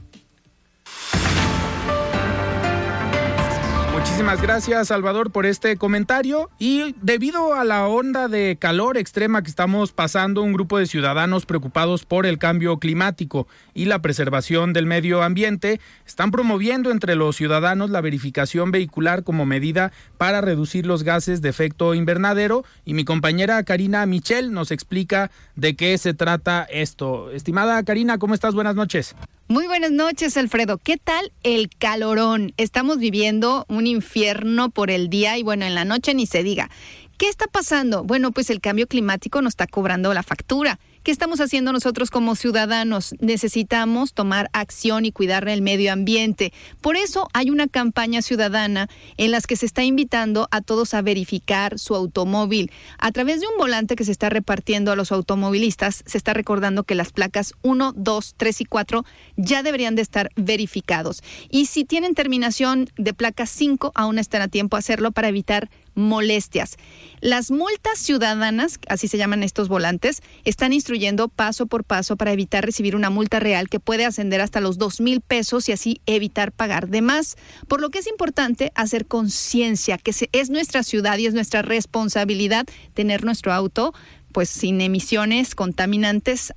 Muchísimas 4.14 4.42
gracias, 4.42 4.88
Salvador, 4.88 5.32
por 5.32 5.44
este 5.44 5.76
comentario. 5.76 6.48
Y 6.60 6.94
debido 7.02 7.54
a 7.54 7.64
la 7.64 7.88
onda 7.88 8.28
de 8.28 8.56
calor 8.60 8.96
extrema 8.96 9.42
que 9.42 9.50
estamos 9.50 9.90
pasando, 9.90 10.40
un 10.40 10.52
grupo 10.52 10.78
de 10.78 10.86
ciudadanos 10.86 11.46
preocupados 11.46 12.04
por 12.04 12.24
el 12.24 12.38
cambio 12.38 12.78
climático 12.78 13.48
y 13.74 13.86
la 13.86 14.02
preservación 14.02 14.72
del 14.72 14.86
medio 14.86 15.24
ambiente 15.24 15.80
están 16.06 16.30
promoviendo 16.30 16.92
entre 16.92 17.16
los 17.16 17.34
ciudadanos 17.34 17.90
la 17.90 18.00
verificación 18.00 18.70
vehicular 18.70 19.24
como 19.24 19.46
medida 19.46 19.90
para 20.16 20.40
reducir 20.40 20.86
los 20.86 21.02
gases 21.02 21.42
de 21.42 21.48
efecto 21.48 21.92
invernadero. 21.92 22.64
Y 22.84 22.94
mi 22.94 23.04
compañera 23.04 23.64
Karina 23.64 24.06
Michel 24.06 24.52
nos 24.52 24.70
explica 24.70 25.32
de 25.56 25.74
qué 25.74 25.98
se 25.98 26.14
trata 26.14 26.62
esto. 26.70 27.32
Estimada 27.32 27.82
Karina, 27.82 28.18
¿cómo 28.18 28.34
estás? 28.34 28.54
Buenas 28.54 28.76
noches. 28.76 29.16
Muy 29.46 29.66
buenas 29.66 29.90
noches, 29.90 30.38
Alfredo. 30.38 30.78
¿Qué 30.78 30.96
tal 30.96 31.30
el 31.42 31.68
calorón? 31.68 32.54
Estamos 32.56 32.96
viviendo 32.96 33.66
un 33.68 33.86
infierno 33.86 34.70
por 34.70 34.90
el 34.90 35.10
día 35.10 35.36
y 35.36 35.42
bueno, 35.42 35.66
en 35.66 35.74
la 35.74 35.84
noche 35.84 36.14
ni 36.14 36.26
se 36.26 36.42
diga. 36.42 36.70
¿Qué 37.18 37.28
está 37.28 37.46
pasando? 37.46 38.04
Bueno, 38.04 38.32
pues 38.32 38.48
el 38.48 38.62
cambio 38.62 38.86
climático 38.86 39.42
nos 39.42 39.52
está 39.52 39.66
cobrando 39.66 40.14
la 40.14 40.22
factura. 40.22 40.80
¿Qué 41.04 41.10
estamos 41.10 41.42
haciendo 41.42 41.70
nosotros 41.70 42.10
como 42.10 42.34
ciudadanos? 42.34 43.14
Necesitamos 43.20 44.14
tomar 44.14 44.48
acción 44.54 45.04
y 45.04 45.12
cuidar 45.12 45.46
el 45.50 45.60
medio 45.60 45.92
ambiente. 45.92 46.50
Por 46.80 46.96
eso 46.96 47.28
hay 47.34 47.50
una 47.50 47.68
campaña 47.68 48.22
ciudadana 48.22 48.88
en 49.18 49.30
la 49.30 49.42
que 49.42 49.56
se 49.56 49.66
está 49.66 49.84
invitando 49.84 50.48
a 50.50 50.62
todos 50.62 50.94
a 50.94 51.02
verificar 51.02 51.78
su 51.78 51.94
automóvil. 51.94 52.70
A 52.96 53.12
través 53.12 53.42
de 53.42 53.48
un 53.48 53.58
volante 53.58 53.96
que 53.96 54.04
se 54.04 54.12
está 54.12 54.30
repartiendo 54.30 54.92
a 54.92 54.96
los 54.96 55.12
automovilistas, 55.12 56.04
se 56.06 56.16
está 56.16 56.32
recordando 56.32 56.84
que 56.84 56.94
las 56.94 57.12
placas 57.12 57.52
1, 57.60 57.92
2, 57.94 58.34
3 58.38 58.60
y 58.62 58.64
4 58.64 59.04
ya 59.36 59.62
deberían 59.62 59.96
de 59.96 60.02
estar 60.02 60.30
verificados. 60.36 61.22
Y 61.50 61.66
si 61.66 61.84
tienen 61.84 62.14
terminación 62.14 62.88
de 62.96 63.12
placa 63.12 63.44
5, 63.44 63.92
aún 63.94 64.18
están 64.18 64.40
a 64.40 64.48
tiempo 64.48 64.76
a 64.76 64.78
hacerlo 64.78 65.12
para 65.12 65.28
evitar 65.28 65.68
molestias. 65.94 66.76
Las 67.20 67.50
multas 67.50 67.98
ciudadanas, 67.98 68.78
así 68.88 69.08
se 69.08 69.18
llaman 69.18 69.42
estos 69.42 69.68
volantes, 69.68 70.22
están 70.44 70.72
instruyendo 70.72 71.28
paso 71.28 71.66
por 71.66 71.84
paso 71.84 72.16
para 72.16 72.32
evitar 72.32 72.64
recibir 72.64 72.96
una 72.96 73.10
multa 73.10 73.40
real 73.40 73.68
que 73.68 73.80
puede 73.80 74.04
ascender 74.04 74.40
hasta 74.40 74.60
los 74.60 74.78
dos 74.78 75.00
mil 75.00 75.20
pesos 75.20 75.68
y 75.68 75.72
así 75.72 76.00
evitar 76.06 76.52
pagar 76.52 76.88
de 76.88 77.02
más. 77.02 77.36
Por 77.68 77.80
lo 77.80 77.90
que 77.90 77.98
es 78.00 78.06
importante 78.06 78.72
hacer 78.74 79.06
conciencia 79.06 79.98
que 79.98 80.12
es 80.32 80.50
nuestra 80.50 80.82
ciudad 80.82 81.18
y 81.18 81.26
es 81.26 81.34
nuestra 81.34 81.62
responsabilidad 81.62 82.66
tener 82.94 83.24
nuestro 83.24 83.52
auto 83.52 83.94
pues 84.32 84.50
sin 84.50 84.80
emisiones 84.80 85.54
contaminantes 85.54 86.52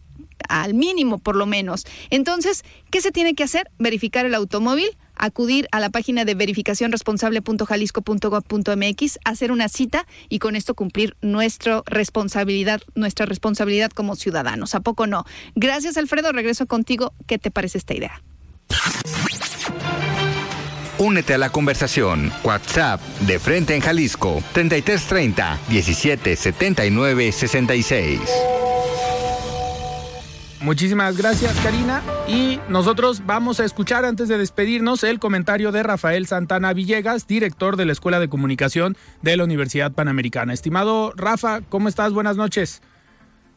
al 0.49 0.73
mínimo 0.73 1.17
por 1.19 1.35
lo 1.35 1.45
menos. 1.45 1.85
Entonces, 2.09 2.63
¿qué 2.91 3.01
se 3.01 3.11
tiene 3.11 3.35
que 3.35 3.43
hacer? 3.43 3.69
Verificar 3.77 4.25
el 4.25 4.35
automóvil, 4.35 4.97
acudir 5.17 5.67
a 5.71 5.79
la 5.79 5.89
página 5.89 6.25
de 6.25 6.35
verificacionresponsable.jalisco.gov.mx, 6.35 9.19
hacer 9.25 9.51
una 9.51 9.69
cita 9.69 10.05
y 10.29 10.37
con 10.39 10.55
esto 10.55 10.75
cumplir 10.75 11.15
nuestra 11.21 11.81
responsabilidad, 11.85 12.81
nuestra 12.95 13.25
responsabilidad 13.25 13.91
como 13.91 14.15
ciudadanos. 14.15 14.75
¿A 14.75 14.79
poco 14.79 15.07
no? 15.07 15.25
Gracias, 15.55 15.97
Alfredo. 15.97 16.31
Regreso 16.31 16.67
contigo. 16.67 17.13
¿Qué 17.25 17.37
te 17.37 17.51
parece 17.51 17.77
esta 17.77 17.93
idea? 17.93 18.21
Únete 20.99 21.35
a 21.35 21.37
la 21.37 21.51
conversación. 21.51 22.31
WhatsApp 22.43 22.99
de 23.21 23.39
Frente 23.39 23.75
en 23.75 23.81
Jalisco 23.81 24.41
3330 24.53 25.59
1779 25.69 27.31
66. 27.31 28.19
Muchísimas 30.61 31.17
gracias, 31.17 31.55
Karina. 31.59 32.01
Y 32.27 32.59
nosotros 32.67 33.23
vamos 33.25 33.59
a 33.59 33.65
escuchar 33.65 34.05
antes 34.05 34.27
de 34.27 34.37
despedirnos 34.37 35.03
el 35.03 35.19
comentario 35.19 35.71
de 35.71 35.83
Rafael 35.83 36.25
Santana 36.25 36.73
Villegas, 36.73 37.27
director 37.27 37.77
de 37.77 37.85
la 37.85 37.91
Escuela 37.91 38.19
de 38.19 38.27
Comunicación 38.27 38.97
de 39.21 39.37
la 39.37 39.43
Universidad 39.43 39.91
Panamericana. 39.91 40.53
Estimado 40.53 41.13
Rafa, 41.15 41.61
¿cómo 41.61 41.87
estás? 41.87 42.11
Buenas 42.11 42.37
noches. 42.37 42.81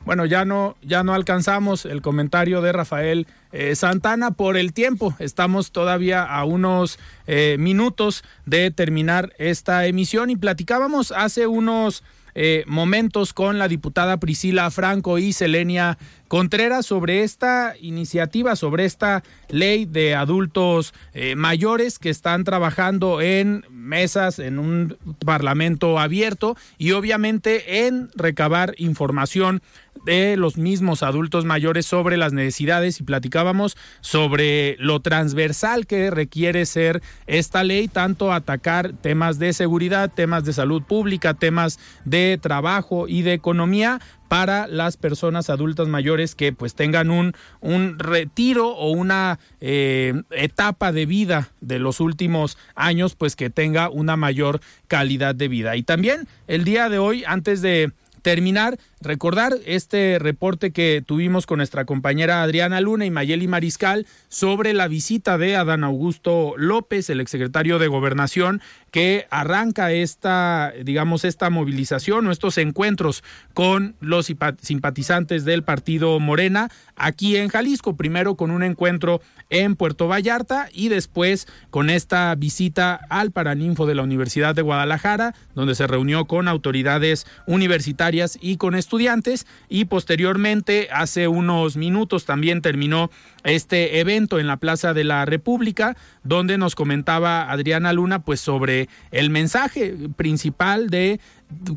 Bueno, 0.05 0.24
ya 0.24 0.44
no, 0.44 0.76
ya 0.82 1.03
no 1.03 1.14
alcanzamos 1.14 1.84
el 1.84 2.01
comentario 2.01 2.62
de 2.62 2.72
Rafael 2.72 3.26
eh, 3.53 3.74
Santana 3.76 4.30
por 4.30 4.57
el 4.57 4.72
tiempo. 4.72 5.14
Estamos 5.18 5.72
todavía 5.72 6.22
a 6.22 6.44
unos 6.44 6.98
eh, 7.26 7.57
minutos 7.59 8.24
de 8.46 8.70
terminar 8.70 9.32
esta 9.38 9.86
emisión 9.86 10.30
y 10.30 10.36
platicábamos 10.36 11.12
hace 11.12 11.46
unos 11.46 12.03
eh, 12.34 12.64
momentos 12.66 13.32
con 13.32 13.59
la 13.59 13.68
diputada 13.68 14.18
Priscila 14.18 14.70
Franco 14.70 15.18
y 15.18 15.32
Selenia 15.32 15.98
Contreras 16.31 16.87
sobre 16.87 17.24
esta 17.24 17.74
iniciativa, 17.81 18.55
sobre 18.55 18.85
esta 18.85 19.24
ley 19.49 19.85
de 19.85 20.14
adultos 20.14 20.95
eh, 21.12 21.35
mayores 21.35 21.99
que 21.99 22.09
están 22.09 22.45
trabajando 22.45 23.20
en 23.20 23.64
mesas, 23.68 24.39
en 24.39 24.61
un 24.61 24.97
parlamento 25.26 25.99
abierto 25.99 26.57
y 26.78 26.93
obviamente 26.93 27.85
en 27.89 28.11
recabar 28.14 28.76
información 28.78 29.61
de 30.07 30.37
los 30.37 30.57
mismos 30.57 31.03
adultos 31.03 31.45
mayores 31.45 31.87
sobre 31.87 32.16
las 32.16 32.33
necesidades. 32.33 33.01
Y 33.01 33.03
platicábamos 33.03 33.76
sobre 34.01 34.76
lo 34.78 35.01
transversal 35.01 35.89
que 35.89 36.11
requiere 36.11 36.64
ser 36.64 37.03
esta 37.26 37.64
ley, 37.64 37.89
tanto 37.89 38.33
atacar 38.33 38.93
temas 38.93 39.41
de 39.41 39.53
seguridad, 39.53 40.12
temas 40.14 40.45
de 40.45 40.53
salud 40.53 40.83
pública, 40.85 41.35
temas 41.35 41.81
de 42.05 42.39
trabajo 42.41 43.09
y 43.09 43.22
de 43.22 43.33
economía, 43.33 44.01
para 44.31 44.68
las 44.68 44.97
personas 44.97 45.51
adultas 45.51 45.89
mayores 45.89 46.37
que 46.37 46.53
pues 46.53 46.76
tengan 46.76 47.11
un, 47.11 47.35
un 47.61 47.99
retiro 47.99 48.68
o 48.68 48.93
una 48.93 49.41
eh, 49.61 50.22
etapa 50.31 50.93
de 50.93 51.05
vida 51.05 51.51
de 51.61 51.81
los 51.81 51.99
últimos 51.99 52.57
años 52.76 53.16
pues 53.16 53.35
que 53.35 53.51
tenga 53.51 53.91
una 53.91 54.14
mayor 54.14 54.61
calidad 54.87 55.35
de 55.35 55.49
vida. 55.49 55.74
Y 55.74 55.83
también 55.83 56.28
el 56.47 56.62
día 56.62 56.89
de 56.89 57.01
hoy, 57.01 57.24
antes 57.26 57.61
de 57.61 57.91
terminar, 58.22 58.78
recordar 59.01 59.55
este 59.64 60.18
reporte 60.18 60.72
que 60.72 61.03
tuvimos 61.05 61.46
con 61.46 61.59
nuestra 61.59 61.84
compañera 61.84 62.42
Adriana 62.42 62.80
Luna 62.80 63.07
y 63.07 63.11
Mayeli 63.11 63.48
Mariscal 63.48 64.07
sobre 64.28 64.74
la 64.74 64.88
visita 64.88 65.38
de 65.38 65.57
Adán 65.57 65.84
Augusto 65.84 66.55
López, 66.57 67.09
el 67.11 67.20
exsecretario 67.20 67.78
de 67.78 67.88
Gobernación, 67.88 68.61
que 68.90 69.26
arranca 69.30 69.92
esta, 69.92 70.72
digamos, 70.84 71.24
esta 71.24 71.48
movilización 71.48 72.26
o 72.26 72.32
estos 72.32 72.59
encuentros 72.59 73.22
con 73.55 73.94
los 74.01 74.32
simpatizantes 74.61 75.44
del 75.44 75.62
partido 75.62 76.18
Morena 76.20 76.70
aquí 76.96 77.36
en 77.36 77.48
Jalisco, 77.48 77.96
primero 77.96 78.34
con 78.34 78.51
un 78.51 78.62
encuentro 78.62 79.20
en 79.48 79.76
Puerto 79.76 80.09
Vallarta 80.09 80.68
y 80.72 80.88
después 80.88 81.46
con 81.70 81.88
esta 81.90 82.34
visita 82.34 83.01
al 83.09 83.30
Paraninfo 83.30 83.86
de 83.86 83.94
la 83.94 84.03
Universidad 84.03 84.55
de 84.55 84.62
Guadalajara, 84.62 85.34
donde 85.55 85.74
se 85.74 85.86
reunió 85.86 86.26
con 86.26 86.48
autoridades 86.48 87.26
universitarias 87.46 88.38
y 88.40 88.57
con 88.57 88.74
estudiantes 88.91 89.47
y 89.68 89.84
posteriormente 89.84 90.88
hace 90.93 91.28
unos 91.28 91.76
minutos 91.76 92.24
también 92.24 92.61
terminó 92.61 93.09
este 93.45 94.01
evento 94.01 94.41
en 94.41 94.49
la 94.49 94.57
Plaza 94.57 94.95
de 94.95 95.05
la 95.05 95.24
República, 95.26 95.97
donde 96.24 96.59
nos 96.59 96.74
comentaba 96.74 97.53
Adriana 97.53 97.93
Luna 97.93 98.24
pues 98.24 98.41
sobre 98.41 98.88
el 99.12 99.30
mensaje 99.30 99.95
principal 100.16 100.91
de 100.91 101.20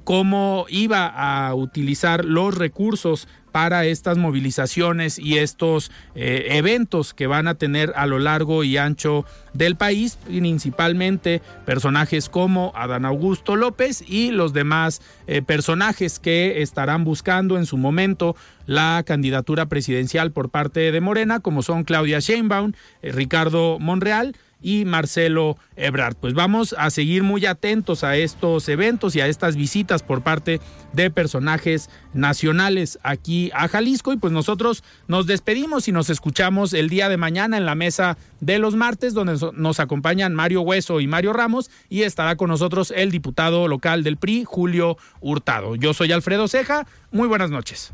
cómo 0.03 0.65
iba 0.69 1.07
a 1.07 1.53
utilizar 1.55 2.25
los 2.25 2.55
recursos 2.55 3.27
para 3.53 3.85
estas 3.85 4.17
movilizaciones 4.17 5.19
y 5.19 5.37
estos 5.37 5.91
eh, 6.15 6.47
eventos 6.49 7.13
que 7.13 7.27
van 7.27 7.47
a 7.47 7.53
tener 7.53 7.93
a 7.95 8.07
lo 8.07 8.17
largo 8.17 8.63
y 8.63 8.77
ancho 8.77 9.25
del 9.53 9.75
país, 9.75 10.15
principalmente 10.25 11.39
personajes 11.63 12.29
como 12.29 12.73
Adán 12.75 13.05
Augusto 13.05 13.55
López 13.55 14.03
y 14.07 14.31
los 14.31 14.53
demás 14.53 15.01
eh, 15.27 15.43
personajes 15.43 16.17
que 16.17 16.63
estarán 16.63 17.03
buscando 17.03 17.57
en 17.57 17.67
su 17.67 17.77
momento 17.77 18.35
la 18.65 19.03
candidatura 19.05 19.67
presidencial 19.67 20.31
por 20.31 20.49
parte 20.49 20.91
de 20.91 21.01
Morena, 21.01 21.39
como 21.39 21.61
son 21.61 21.83
Claudia 21.83 22.19
Sheinbaum, 22.19 22.73
eh, 23.03 23.11
Ricardo 23.11 23.77
Monreal 23.79 24.35
y 24.63 24.85
Marcelo 24.85 25.57
Ebrard. 25.75 26.15
Pues 26.15 26.33
vamos 26.33 26.73
a 26.77 26.89
seguir 26.89 27.21
muy 27.21 27.45
atentos 27.45 28.03
a 28.03 28.15
estos 28.15 28.67
eventos 28.69 29.15
y 29.15 29.21
a 29.21 29.27
estas 29.27 29.55
visitas 29.55 30.01
por 30.01 30.23
parte 30.23 30.59
de 30.93 31.11
personajes 31.11 31.89
nacionales 32.13 32.99
aquí 33.03 33.51
a 33.53 33.67
Jalisco 33.67 34.13
y 34.13 34.17
pues 34.17 34.31
nosotros 34.33 34.83
nos 35.07 35.27
despedimos 35.27 35.87
y 35.87 35.91
nos 35.91 36.09
escuchamos 36.09 36.73
el 36.73 36.89
día 36.89 37.09
de 37.09 37.17
mañana 37.17 37.57
en 37.57 37.65
la 37.65 37.75
mesa 37.75 38.17
de 38.39 38.59
los 38.59 38.75
martes 38.75 39.13
donde 39.13 39.37
nos 39.53 39.79
acompañan 39.79 40.33
Mario 40.33 40.61
Hueso 40.61 40.99
y 40.99 41.07
Mario 41.07 41.33
Ramos 41.33 41.69
y 41.89 42.03
estará 42.03 42.35
con 42.35 42.49
nosotros 42.49 42.93
el 42.95 43.11
diputado 43.11 43.67
local 43.67 44.03
del 44.03 44.17
PRI, 44.17 44.43
Julio 44.45 44.97
Hurtado. 45.19 45.75
Yo 45.75 45.93
soy 45.93 46.11
Alfredo 46.11 46.47
Ceja, 46.47 46.87
muy 47.11 47.27
buenas 47.27 47.51
noches. 47.51 47.93